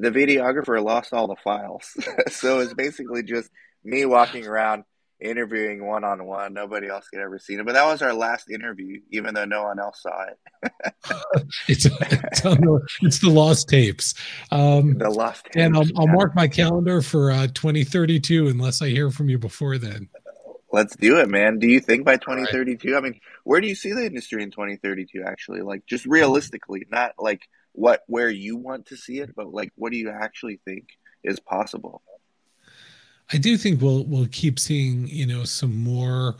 the 0.00 0.10
videographer 0.10 0.82
lost 0.82 1.12
all 1.12 1.28
the 1.28 1.36
files. 1.36 1.96
so 2.28 2.60
it's 2.60 2.74
basically 2.74 3.22
just 3.22 3.50
me 3.84 4.04
walking 4.04 4.46
around 4.46 4.84
interviewing 5.20 5.86
one 5.86 6.04
on 6.04 6.24
one. 6.24 6.54
Nobody 6.54 6.88
else 6.88 7.06
could 7.08 7.20
ever 7.20 7.38
see 7.38 7.54
it. 7.54 7.66
But 7.66 7.74
that 7.74 7.84
was 7.84 8.00
our 8.00 8.14
last 8.14 8.50
interview, 8.50 9.00
even 9.10 9.34
though 9.34 9.44
no 9.44 9.64
one 9.64 9.78
else 9.78 10.02
saw 10.02 10.24
it. 10.24 10.72
it's, 11.68 11.84
it's, 11.86 12.40
the, 12.40 12.80
it's, 13.02 13.18
the, 13.18 13.28
lost 13.28 13.68
tapes. 13.68 14.14
Um, 14.50 14.96
the 14.96 15.10
lost 15.10 15.44
tapes. 15.44 15.56
And 15.56 15.76
I'll, 15.76 15.84
I'll 15.96 16.06
yeah. 16.06 16.14
mark 16.14 16.34
my 16.34 16.48
calendar 16.48 17.02
for 17.02 17.30
uh, 17.30 17.48
2032 17.48 18.48
unless 18.48 18.80
I 18.80 18.88
hear 18.88 19.10
from 19.10 19.28
you 19.28 19.38
before 19.38 19.76
then. 19.76 20.08
Let's 20.72 20.96
do 20.96 21.18
it, 21.18 21.28
man. 21.28 21.58
Do 21.58 21.66
you 21.66 21.80
think 21.80 22.06
by 22.06 22.16
2032? 22.16 22.92
Right. 22.92 22.96
I 22.96 23.00
mean, 23.00 23.20
where 23.44 23.60
do 23.60 23.66
you 23.66 23.74
see 23.74 23.92
the 23.92 24.06
industry 24.06 24.42
in 24.42 24.50
2032 24.50 25.24
actually? 25.26 25.60
Like 25.60 25.84
just 25.84 26.06
realistically, 26.06 26.86
not 26.90 27.12
like– 27.18 27.42
what 27.72 28.02
where 28.06 28.30
you 28.30 28.56
want 28.56 28.86
to 28.86 28.96
see 28.96 29.20
it, 29.20 29.34
but 29.34 29.52
like 29.52 29.72
what 29.76 29.92
do 29.92 29.98
you 29.98 30.10
actually 30.10 30.60
think 30.64 30.86
is 31.22 31.40
possible? 31.40 32.02
I 33.32 33.38
do 33.38 33.56
think 33.56 33.80
we'll 33.80 34.04
we'll 34.04 34.28
keep 34.30 34.58
seeing 34.58 35.06
you 35.06 35.26
know 35.26 35.44
some 35.44 35.76
more 35.76 36.36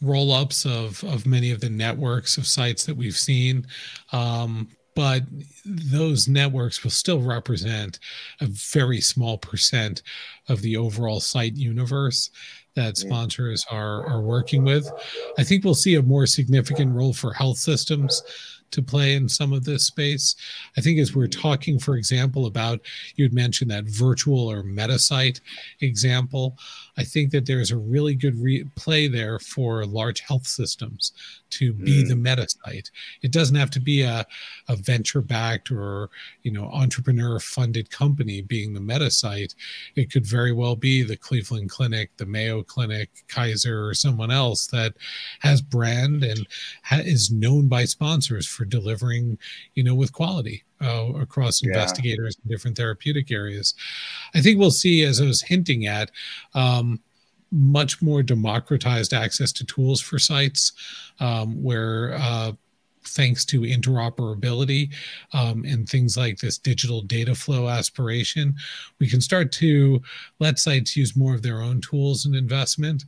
roll 0.00 0.32
ups 0.32 0.64
of 0.66 1.02
of 1.04 1.26
many 1.26 1.50
of 1.50 1.60
the 1.60 1.70
networks 1.70 2.36
of 2.36 2.46
sites 2.46 2.84
that 2.86 2.96
we've 2.96 3.16
seen. 3.16 3.66
Um, 4.12 4.68
but 4.94 5.22
those 5.64 6.28
networks 6.28 6.84
will 6.84 6.90
still 6.90 7.20
represent 7.20 7.98
a 8.42 8.46
very 8.46 9.00
small 9.00 9.38
percent 9.38 10.02
of 10.48 10.60
the 10.60 10.76
overall 10.76 11.18
site 11.18 11.56
universe 11.56 12.30
that 12.74 12.96
sponsors 12.96 13.66
are 13.70 14.06
are 14.06 14.22
working 14.22 14.64
with. 14.64 14.90
I 15.38 15.44
think 15.44 15.64
we'll 15.64 15.74
see 15.74 15.94
a 15.94 16.02
more 16.02 16.26
significant 16.26 16.94
role 16.94 17.12
for 17.12 17.32
health 17.32 17.58
systems 17.58 18.22
to 18.72 18.82
play 18.82 19.14
in 19.14 19.28
some 19.28 19.52
of 19.52 19.64
this 19.64 19.86
space. 19.86 20.34
I 20.76 20.80
think 20.80 20.98
as 20.98 21.14
we're 21.14 21.28
talking, 21.28 21.78
for 21.78 21.96
example, 21.96 22.46
about 22.46 22.80
you'd 23.16 23.32
mentioned 23.32 23.70
that 23.70 23.84
virtual 23.84 24.50
or 24.50 24.62
meta 24.62 24.98
site 24.98 25.40
example, 25.80 26.56
I 26.96 27.04
think 27.04 27.30
that 27.30 27.46
there's 27.46 27.70
a 27.70 27.76
really 27.76 28.14
good 28.14 28.36
re- 28.36 28.64
play 28.76 29.08
there 29.08 29.38
for 29.38 29.86
large 29.86 30.20
health 30.20 30.46
systems 30.46 31.12
to 31.50 31.72
be 31.72 32.02
mm. 32.02 32.08
the 32.08 32.16
meta 32.16 32.48
site. 32.48 32.90
It 33.22 33.30
doesn't 33.30 33.56
have 33.56 33.70
to 33.72 33.80
be 33.80 34.02
a, 34.02 34.26
a 34.68 34.76
venture 34.76 35.20
backed 35.20 35.70
or 35.70 36.10
you 36.42 36.50
know 36.50 36.70
entrepreneur 36.72 37.38
funded 37.38 37.90
company 37.90 38.40
being 38.40 38.72
the 38.72 38.80
meta 38.80 39.10
site. 39.10 39.54
It 39.94 40.10
could 40.10 40.26
very 40.26 40.52
well 40.52 40.76
be 40.76 41.02
the 41.02 41.16
Cleveland 41.16 41.70
Clinic, 41.70 42.10
the 42.16 42.26
Mayo 42.26 42.62
Clinic, 42.62 43.10
Kaiser, 43.28 43.86
or 43.88 43.94
someone 43.94 44.30
else 44.30 44.66
that 44.68 44.94
has 45.40 45.60
brand 45.60 46.24
and 46.24 46.46
ha- 46.82 47.02
is 47.04 47.30
known 47.30 47.68
by 47.68 47.84
sponsors 47.84 48.46
for 48.46 48.61
delivering, 48.64 49.38
you 49.74 49.84
know, 49.84 49.94
with 49.94 50.12
quality. 50.12 50.64
Uh, 50.82 51.12
across 51.20 51.62
investigators 51.62 52.36
in 52.42 52.50
different 52.50 52.76
therapeutic 52.76 53.30
areas. 53.30 53.74
I 54.34 54.40
think 54.40 54.58
we'll 54.58 54.72
see, 54.72 55.04
as 55.04 55.20
I 55.20 55.26
was 55.26 55.40
hinting 55.40 55.86
at, 55.86 56.10
um, 56.54 57.00
much 57.52 58.02
more 58.02 58.20
democratized 58.20 59.12
access 59.12 59.52
to 59.52 59.64
tools 59.64 60.00
for 60.00 60.18
sites 60.18 60.72
um, 61.20 61.62
where 61.62 62.14
uh, 62.14 62.50
thanks 63.04 63.44
to 63.44 63.60
interoperability 63.60 64.92
um, 65.32 65.64
and 65.64 65.88
things 65.88 66.16
like 66.16 66.38
this 66.38 66.58
digital 66.58 67.02
data 67.02 67.34
flow 67.34 67.68
aspiration, 67.68 68.54
we 68.98 69.08
can 69.08 69.20
start 69.20 69.52
to 69.52 70.00
let 70.40 70.58
sites 70.58 70.96
use 70.96 71.14
more 71.14 71.34
of 71.34 71.42
their 71.42 71.60
own 71.60 71.80
tools 71.80 72.26
and 72.26 72.34
investment, 72.34 73.04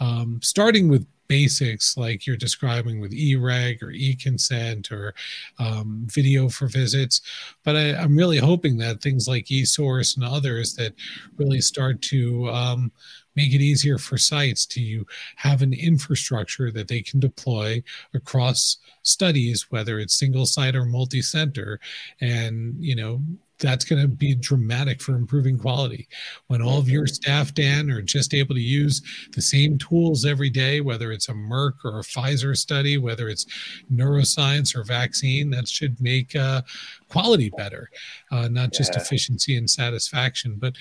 um, 0.00 0.40
starting 0.42 0.88
with 0.88 1.06
basics 1.32 1.96
like 1.96 2.26
you're 2.26 2.36
describing 2.36 3.00
with 3.00 3.14
e-reg 3.14 3.82
or 3.82 3.90
e-consent 3.90 4.92
or 4.92 5.14
um, 5.58 6.06
video 6.10 6.46
for 6.46 6.66
visits 6.66 7.22
but 7.64 7.74
I, 7.74 8.02
am 8.04 8.14
really 8.14 8.36
hoping 8.36 8.76
that 8.78 9.00
things 9.00 9.26
like 9.26 9.50
e-source 9.50 10.14
and 10.16 10.26
others 10.26 10.74
that 10.74 10.92
really 11.38 11.62
start 11.62 12.02
to 12.02 12.50
um, 12.50 12.92
make 13.34 13.54
it 13.54 13.62
easier 13.62 13.96
for 13.96 14.18
sites 14.18 14.66
to 14.66 15.06
have 15.36 15.62
an 15.62 15.72
infrastructure 15.72 16.70
that 16.70 16.88
they 16.88 17.00
can 17.00 17.18
deploy 17.18 17.82
across 18.12 18.76
studies 19.02 19.70
whether 19.70 20.00
it's 20.00 20.18
single 20.18 20.44
site 20.44 20.76
or 20.76 20.84
multi-center 20.84 21.80
and 22.20 22.74
you 22.78 22.94
know 22.94 23.22
that's 23.62 23.84
going 23.84 24.02
to 24.02 24.08
be 24.08 24.34
dramatic 24.34 25.00
for 25.00 25.14
improving 25.14 25.56
quality 25.56 26.06
when 26.48 26.60
all 26.60 26.78
of 26.78 26.88
your 26.88 27.06
staff 27.06 27.54
dan 27.54 27.90
are 27.90 28.02
just 28.02 28.34
able 28.34 28.54
to 28.54 28.60
use 28.60 29.00
the 29.34 29.40
same 29.40 29.78
tools 29.78 30.26
every 30.26 30.50
day 30.50 30.80
whether 30.80 31.12
it's 31.12 31.28
a 31.28 31.32
merck 31.32 31.74
or 31.84 32.00
a 32.00 32.02
pfizer 32.02 32.54
study 32.56 32.98
whether 32.98 33.28
it's 33.28 33.46
neuroscience 33.90 34.76
or 34.76 34.84
vaccine 34.84 35.50
that 35.50 35.66
should 35.66 35.98
make 36.00 36.36
uh, 36.36 36.60
quality 37.08 37.50
better 37.56 37.88
uh, 38.30 38.48
not 38.48 38.72
just 38.72 38.94
yeah. 38.94 39.00
efficiency 39.00 39.56
and 39.56 39.70
satisfaction 39.70 40.56
but 40.58 40.74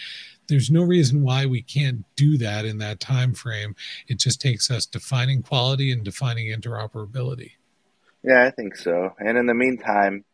there's 0.48 0.70
no 0.70 0.84
reason 0.84 1.24
why 1.24 1.46
we 1.46 1.62
can't 1.62 2.04
do 2.18 2.38
that 2.38 2.66
in 2.66 2.78
that 2.80 3.00
time 3.00 3.34
frame. 3.34 3.74
It 4.10 4.20
just 4.20 4.42
takes 4.42 4.70
us 4.70 4.86
defining 4.86 5.42
quality 5.42 5.94
and 5.94 6.04
defining 6.04 6.48
interoperability. 6.48 7.52
Yeah, 8.22 8.44
I 8.44 8.52
think 8.52 8.76
so. 8.76 9.16
And 9.18 9.38
in 9.38 9.46
the 9.46 9.54
meantime, 9.54 10.26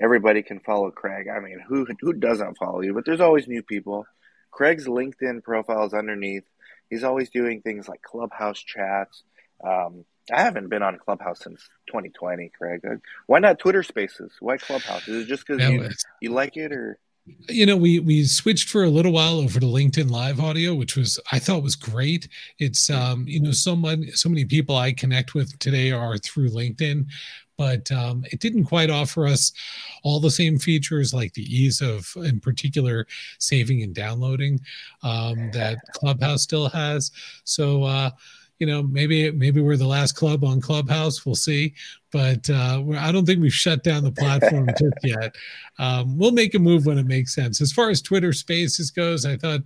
everybody 0.00 0.42
can 0.42 0.60
follow 0.60 0.90
Craig. 0.90 1.26
I 1.34 1.40
mean, 1.40 1.60
who 1.66 1.86
who 2.00 2.12
doesn't 2.12 2.58
follow 2.58 2.80
you? 2.80 2.94
But 2.94 3.04
there's 3.04 3.20
always 3.20 3.48
new 3.48 3.62
people. 3.62 4.06
Craig's 4.50 4.86
LinkedIn 4.86 5.42
profile 5.42 5.86
is 5.86 5.94
underneath. 5.94 6.44
He's 6.90 7.04
always 7.04 7.30
doing 7.30 7.60
things 7.60 7.88
like 7.88 8.02
Clubhouse 8.02 8.58
chats. 8.58 9.22
Um, 9.62 10.04
I 10.32 10.42
haven't 10.42 10.68
been 10.68 10.82
on 10.82 10.98
Clubhouse 10.98 11.40
since 11.40 11.68
2020, 11.88 12.50
Craig. 12.56 12.80
Why 13.26 13.38
not 13.38 13.58
Twitter 13.58 13.82
Spaces? 13.82 14.32
Why 14.40 14.56
Clubhouse? 14.56 15.06
Is 15.08 15.24
it 15.24 15.28
just 15.28 15.46
because 15.46 15.62
you, 15.62 15.88
you 16.20 16.32
like 16.32 16.56
it, 16.56 16.72
or 16.72 16.98
you 17.48 17.66
know 17.66 17.76
we 17.76 17.98
we 17.98 18.24
switched 18.24 18.68
for 18.68 18.84
a 18.84 18.90
little 18.90 19.12
while 19.12 19.38
over 19.38 19.60
to 19.60 19.66
linkedin 19.66 20.10
live 20.10 20.40
audio 20.40 20.74
which 20.74 20.96
was 20.96 21.18
i 21.32 21.38
thought 21.38 21.62
was 21.62 21.76
great. 21.76 22.28
It's 22.58 22.90
um 22.90 23.24
you 23.26 23.40
know 23.40 23.52
so 23.52 23.74
many 23.76 24.10
so 24.12 24.28
many 24.28 24.44
people 24.44 24.76
i 24.76 24.92
connect 24.92 25.34
with 25.34 25.58
today 25.58 25.90
are 25.90 26.18
through 26.18 26.50
linkedin 26.50 27.06
but 27.58 27.90
um, 27.90 28.24
it 28.30 28.38
didn't 28.38 28.64
quite 28.64 28.88
offer 28.88 29.26
us 29.26 29.52
all 30.04 30.20
the 30.20 30.30
same 30.30 30.58
features 30.58 31.12
like 31.12 31.34
the 31.34 31.42
ease 31.42 31.82
of 31.82 32.10
in 32.24 32.38
particular 32.40 33.06
saving 33.38 33.82
and 33.82 33.94
downloading 33.94 34.60
um, 35.02 35.50
that 35.50 35.78
clubhouse 35.92 36.42
still 36.42 36.68
has. 36.68 37.10
So 37.42 37.82
uh, 37.82 38.10
you 38.60 38.66
know 38.66 38.82
maybe 38.84 39.30
maybe 39.32 39.60
we're 39.60 39.76
the 39.76 39.86
last 39.86 40.12
club 40.12 40.44
on 40.44 40.60
clubhouse. 40.60 41.26
We'll 41.26 41.34
see 41.34 41.74
but 42.10 42.48
uh, 42.48 42.82
I 42.96 43.12
don't 43.12 43.26
think 43.26 43.40
we've 43.40 43.52
shut 43.52 43.82
down 43.82 44.04
the 44.04 44.12
platform 44.12 44.68
just 44.78 44.96
yet. 45.02 45.34
Um, 45.78 46.18
we'll 46.18 46.32
make 46.32 46.54
a 46.54 46.58
move 46.58 46.86
when 46.86 46.98
it 46.98 47.06
makes 47.06 47.34
sense. 47.34 47.60
As 47.60 47.72
far 47.72 47.90
as 47.90 48.02
Twitter 48.02 48.32
Spaces 48.32 48.90
goes, 48.90 49.24
I 49.24 49.36
thought, 49.36 49.60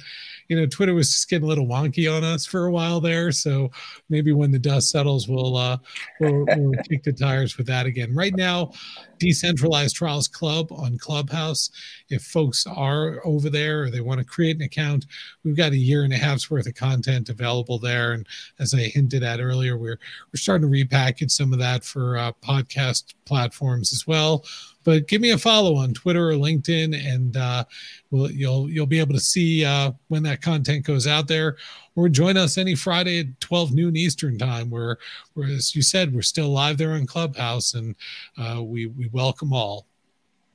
you 0.49 0.57
know, 0.57 0.67
Twitter 0.67 0.95
was 0.95 1.11
just 1.11 1.31
getting 1.31 1.45
a 1.45 1.49
little 1.49 1.67
wonky 1.67 2.15
on 2.15 2.25
us 2.25 2.45
for 2.45 2.67
a 2.67 2.73
while 2.73 3.01
there. 3.01 3.33
So 3.33 3.71
maybe 4.11 4.33
when 4.33 4.51
the 4.51 4.59
dust 4.59 4.91
settles, 4.91 5.29
we'll 5.29 5.57
uh, 5.57 5.79
we'll, 6.21 6.45
we'll 6.47 6.83
kick 6.89 7.05
the 7.05 7.13
tires 7.13 7.57
with 7.57 7.67
that 7.69 7.87
again. 7.87 8.15
Right 8.15 8.35
now, 8.35 8.73
Decentralized 9.19 9.95
Trials 9.95 10.27
Club 10.27 10.73
on 10.73 10.99
Clubhouse. 10.99 11.71
If 12.11 12.25
folks 12.25 12.67
are 12.67 13.21
over 13.25 13.49
there 13.49 13.85
or 13.85 13.91
they 13.91 14.01
want 14.01 14.19
to 14.19 14.27
create 14.27 14.57
an 14.57 14.63
account, 14.63 15.07
we've 15.45 15.57
got 15.57 15.73
a 15.73 15.77
year 15.77 16.03
and 16.03 16.13
a 16.13 16.17
half's 16.17 16.51
worth 16.51 16.67
of 16.67 16.75
content 16.75 17.29
available 17.29 17.79
there. 17.79 18.13
And 18.13 18.27
as 18.59 18.75
I 18.75 18.79
hinted 18.79 19.23
at 19.23 19.41
earlier, 19.41 19.79
we're 19.79 19.99
we're 20.33 20.39
starting 20.39 20.71
to 20.71 20.77
repackage 20.77 21.31
some 21.31 21.53
of 21.53 21.61
that 21.61 21.85
for 21.85 22.19
uh, 22.19 22.32
podcast 22.41 23.15
platforms 23.25 23.93
as 23.93 24.07
well. 24.07 24.45
But 24.85 25.07
give 25.07 25.21
me 25.21 25.31
a 25.31 25.39
follow 25.39 25.77
on 25.77 25.95
Twitter 25.95 26.31
or 26.31 26.35
LinkedIn, 26.35 26.95
and 27.07 27.37
uh, 27.37 27.65
we'll, 28.11 28.31
you'll 28.31 28.69
you'll 28.69 28.87
be 28.87 28.99
able 28.99 29.15
to 29.15 29.21
see 29.21 29.65
uh, 29.65 29.93
when 30.09 30.23
that 30.25 30.43
content 30.43 30.85
goes 30.85 31.07
out 31.07 31.29
there. 31.29 31.57
Or 31.95 32.09
join 32.09 32.37
us 32.37 32.57
any 32.57 32.75
Friday 32.75 33.21
at 33.21 33.41
12 33.41 33.75
noon 33.75 33.97
Eastern 33.97 34.39
time, 34.39 34.71
where, 34.71 34.97
where 35.35 35.49
as 35.49 35.77
you 35.77 35.83
said, 35.83 36.15
we're 36.15 36.23
still 36.23 36.49
live 36.49 36.79
there 36.79 36.93
on 36.93 37.07
Clubhouse, 37.07 37.75
and 37.75 37.95
uh, 38.39 38.63
we 38.63 38.87
we 38.87 39.09
welcome 39.13 39.53
all. 39.53 39.87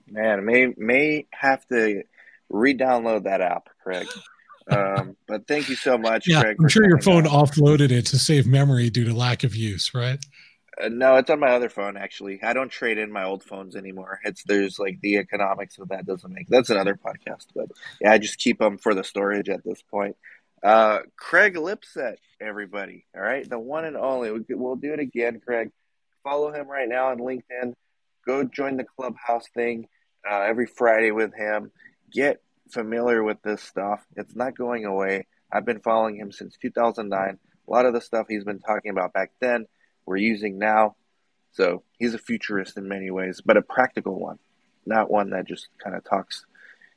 Man, 0.09 0.45
may 0.45 0.73
may 0.77 1.27
have 1.31 1.65
to 1.67 2.03
re-download 2.49 3.23
that 3.23 3.41
app, 3.41 3.69
Craig. 3.83 4.07
Um, 4.69 5.15
but 5.27 5.47
thank 5.47 5.69
you 5.69 5.75
so 5.75 5.97
much, 5.97 6.27
yeah, 6.27 6.41
Craig. 6.41 6.57
I'm 6.59 6.67
sure 6.67 6.87
your 6.87 6.99
phone 7.01 7.23
offloaded 7.23 7.91
it 7.91 8.05
to 8.07 8.19
save 8.19 8.45
memory 8.45 8.89
due 8.89 9.05
to 9.05 9.13
lack 9.13 9.43
of 9.43 9.55
use, 9.55 9.93
right? 9.93 10.19
Uh, 10.81 10.89
no, 10.89 11.15
it's 11.15 11.29
on 11.29 11.39
my 11.39 11.51
other 11.51 11.69
phone 11.69 11.97
actually. 11.97 12.41
I 12.43 12.53
don't 12.53 12.69
trade 12.69 12.97
in 12.97 13.11
my 13.11 13.23
old 13.23 13.43
phones 13.43 13.75
anymore. 13.75 14.19
It's 14.23 14.43
there's 14.43 14.79
like 14.79 14.99
the 15.01 15.17
economics 15.17 15.77
of 15.79 15.89
that 15.89 16.05
doesn't 16.05 16.31
make 16.31 16.47
that's 16.47 16.69
another 16.69 16.95
podcast, 16.95 17.47
but 17.55 17.69
yeah, 18.01 18.11
I 18.11 18.17
just 18.17 18.37
keep 18.39 18.59
them 18.59 18.77
for 18.77 18.93
the 18.93 19.03
storage 19.03 19.49
at 19.49 19.63
this 19.63 19.81
point. 19.81 20.15
Uh, 20.63 20.99
Craig 21.15 21.55
Lipset, 21.55 22.17
everybody. 22.41 23.05
All 23.15 23.21
right, 23.21 23.47
the 23.47 23.59
one 23.59 23.85
and 23.85 23.97
only. 23.97 24.31
We'll 24.49 24.75
do 24.75 24.93
it 24.93 24.99
again, 24.99 25.39
Craig. 25.39 25.71
Follow 26.23 26.51
him 26.51 26.67
right 26.67 26.89
now 26.89 27.09
on 27.09 27.19
LinkedIn. 27.19 27.73
Go 28.25 28.43
join 28.43 28.77
the 28.77 28.83
clubhouse 28.83 29.47
thing 29.53 29.87
uh, 30.29 30.41
every 30.41 30.65
Friday 30.65 31.11
with 31.11 31.33
him. 31.33 31.71
Get 32.11 32.41
familiar 32.69 33.23
with 33.23 33.41
this 33.43 33.61
stuff. 33.61 34.05
It's 34.15 34.35
not 34.35 34.57
going 34.57 34.85
away. 34.85 35.27
I've 35.51 35.65
been 35.65 35.79
following 35.79 36.17
him 36.17 36.31
since 36.31 36.57
2009. 36.61 37.39
A 37.67 37.71
lot 37.71 37.85
of 37.85 37.93
the 37.93 38.01
stuff 38.01 38.27
he's 38.27 38.43
been 38.43 38.59
talking 38.59 38.91
about 38.91 39.13
back 39.13 39.31
then 39.39 39.65
we're 40.07 40.17
using 40.17 40.57
now. 40.57 40.95
So 41.51 41.83
he's 41.99 42.13
a 42.13 42.19
futurist 42.19 42.77
in 42.77 42.87
many 42.87 43.11
ways, 43.11 43.41
but 43.43 43.57
a 43.57 43.61
practical 43.61 44.19
one, 44.19 44.39
not 44.85 45.11
one 45.11 45.31
that 45.31 45.47
just 45.47 45.67
kind 45.83 45.95
of 45.95 46.03
talks 46.03 46.45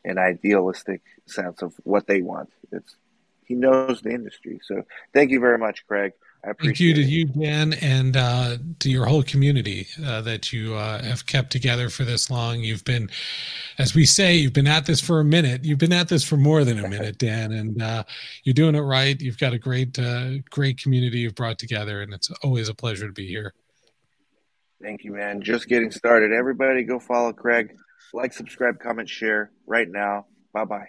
an 0.04 0.18
idealistic 0.18 1.02
sense 1.26 1.62
of 1.62 1.74
what 1.82 2.06
they 2.06 2.22
want. 2.22 2.50
It's 2.72 2.96
he 3.44 3.54
knows 3.54 4.00
the 4.00 4.10
industry. 4.10 4.60
So 4.62 4.84
thank 5.12 5.30
you 5.30 5.40
very 5.40 5.58
much, 5.58 5.86
Craig. 5.86 6.12
I 6.44 6.50
appreciate 6.50 6.96
Thank 6.96 7.10
you 7.10 7.24
to 7.24 7.36
you, 7.36 7.44
Dan, 7.44 7.74
and 7.74 8.16
uh, 8.16 8.56
to 8.78 8.90
your 8.90 9.04
whole 9.04 9.22
community 9.22 9.86
uh, 10.02 10.22
that 10.22 10.52
you 10.52 10.74
uh, 10.74 11.02
have 11.02 11.26
kept 11.26 11.52
together 11.52 11.90
for 11.90 12.04
this 12.04 12.30
long. 12.30 12.60
You've 12.60 12.84
been, 12.84 13.10
as 13.76 13.94
we 13.94 14.06
say, 14.06 14.36
you've 14.36 14.54
been 14.54 14.66
at 14.66 14.86
this 14.86 15.02
for 15.02 15.20
a 15.20 15.24
minute. 15.24 15.64
You've 15.64 15.78
been 15.78 15.92
at 15.92 16.08
this 16.08 16.24
for 16.24 16.38
more 16.38 16.64
than 16.64 16.82
a 16.82 16.88
minute, 16.88 17.18
Dan, 17.18 17.52
and 17.52 17.82
uh, 17.82 18.04
you're 18.44 18.54
doing 18.54 18.74
it 18.74 18.80
right. 18.80 19.20
You've 19.20 19.38
got 19.38 19.52
a 19.52 19.58
great, 19.58 19.98
uh, 19.98 20.38
great 20.48 20.78
community 20.78 21.18
you've 21.18 21.34
brought 21.34 21.58
together, 21.58 22.00
and 22.00 22.14
it's 22.14 22.30
always 22.42 22.70
a 22.70 22.74
pleasure 22.74 23.06
to 23.06 23.12
be 23.12 23.26
here. 23.26 23.52
Thank 24.82 25.04
you, 25.04 25.12
man. 25.12 25.42
Just 25.42 25.68
getting 25.68 25.90
started. 25.90 26.32
Everybody, 26.32 26.84
go 26.84 26.98
follow 26.98 27.34
Craig. 27.34 27.74
Like, 28.14 28.32
subscribe, 28.32 28.80
comment, 28.80 29.10
share 29.10 29.50
right 29.66 29.88
now. 29.88 30.26
Bye 30.54 30.64
bye. 30.64 30.88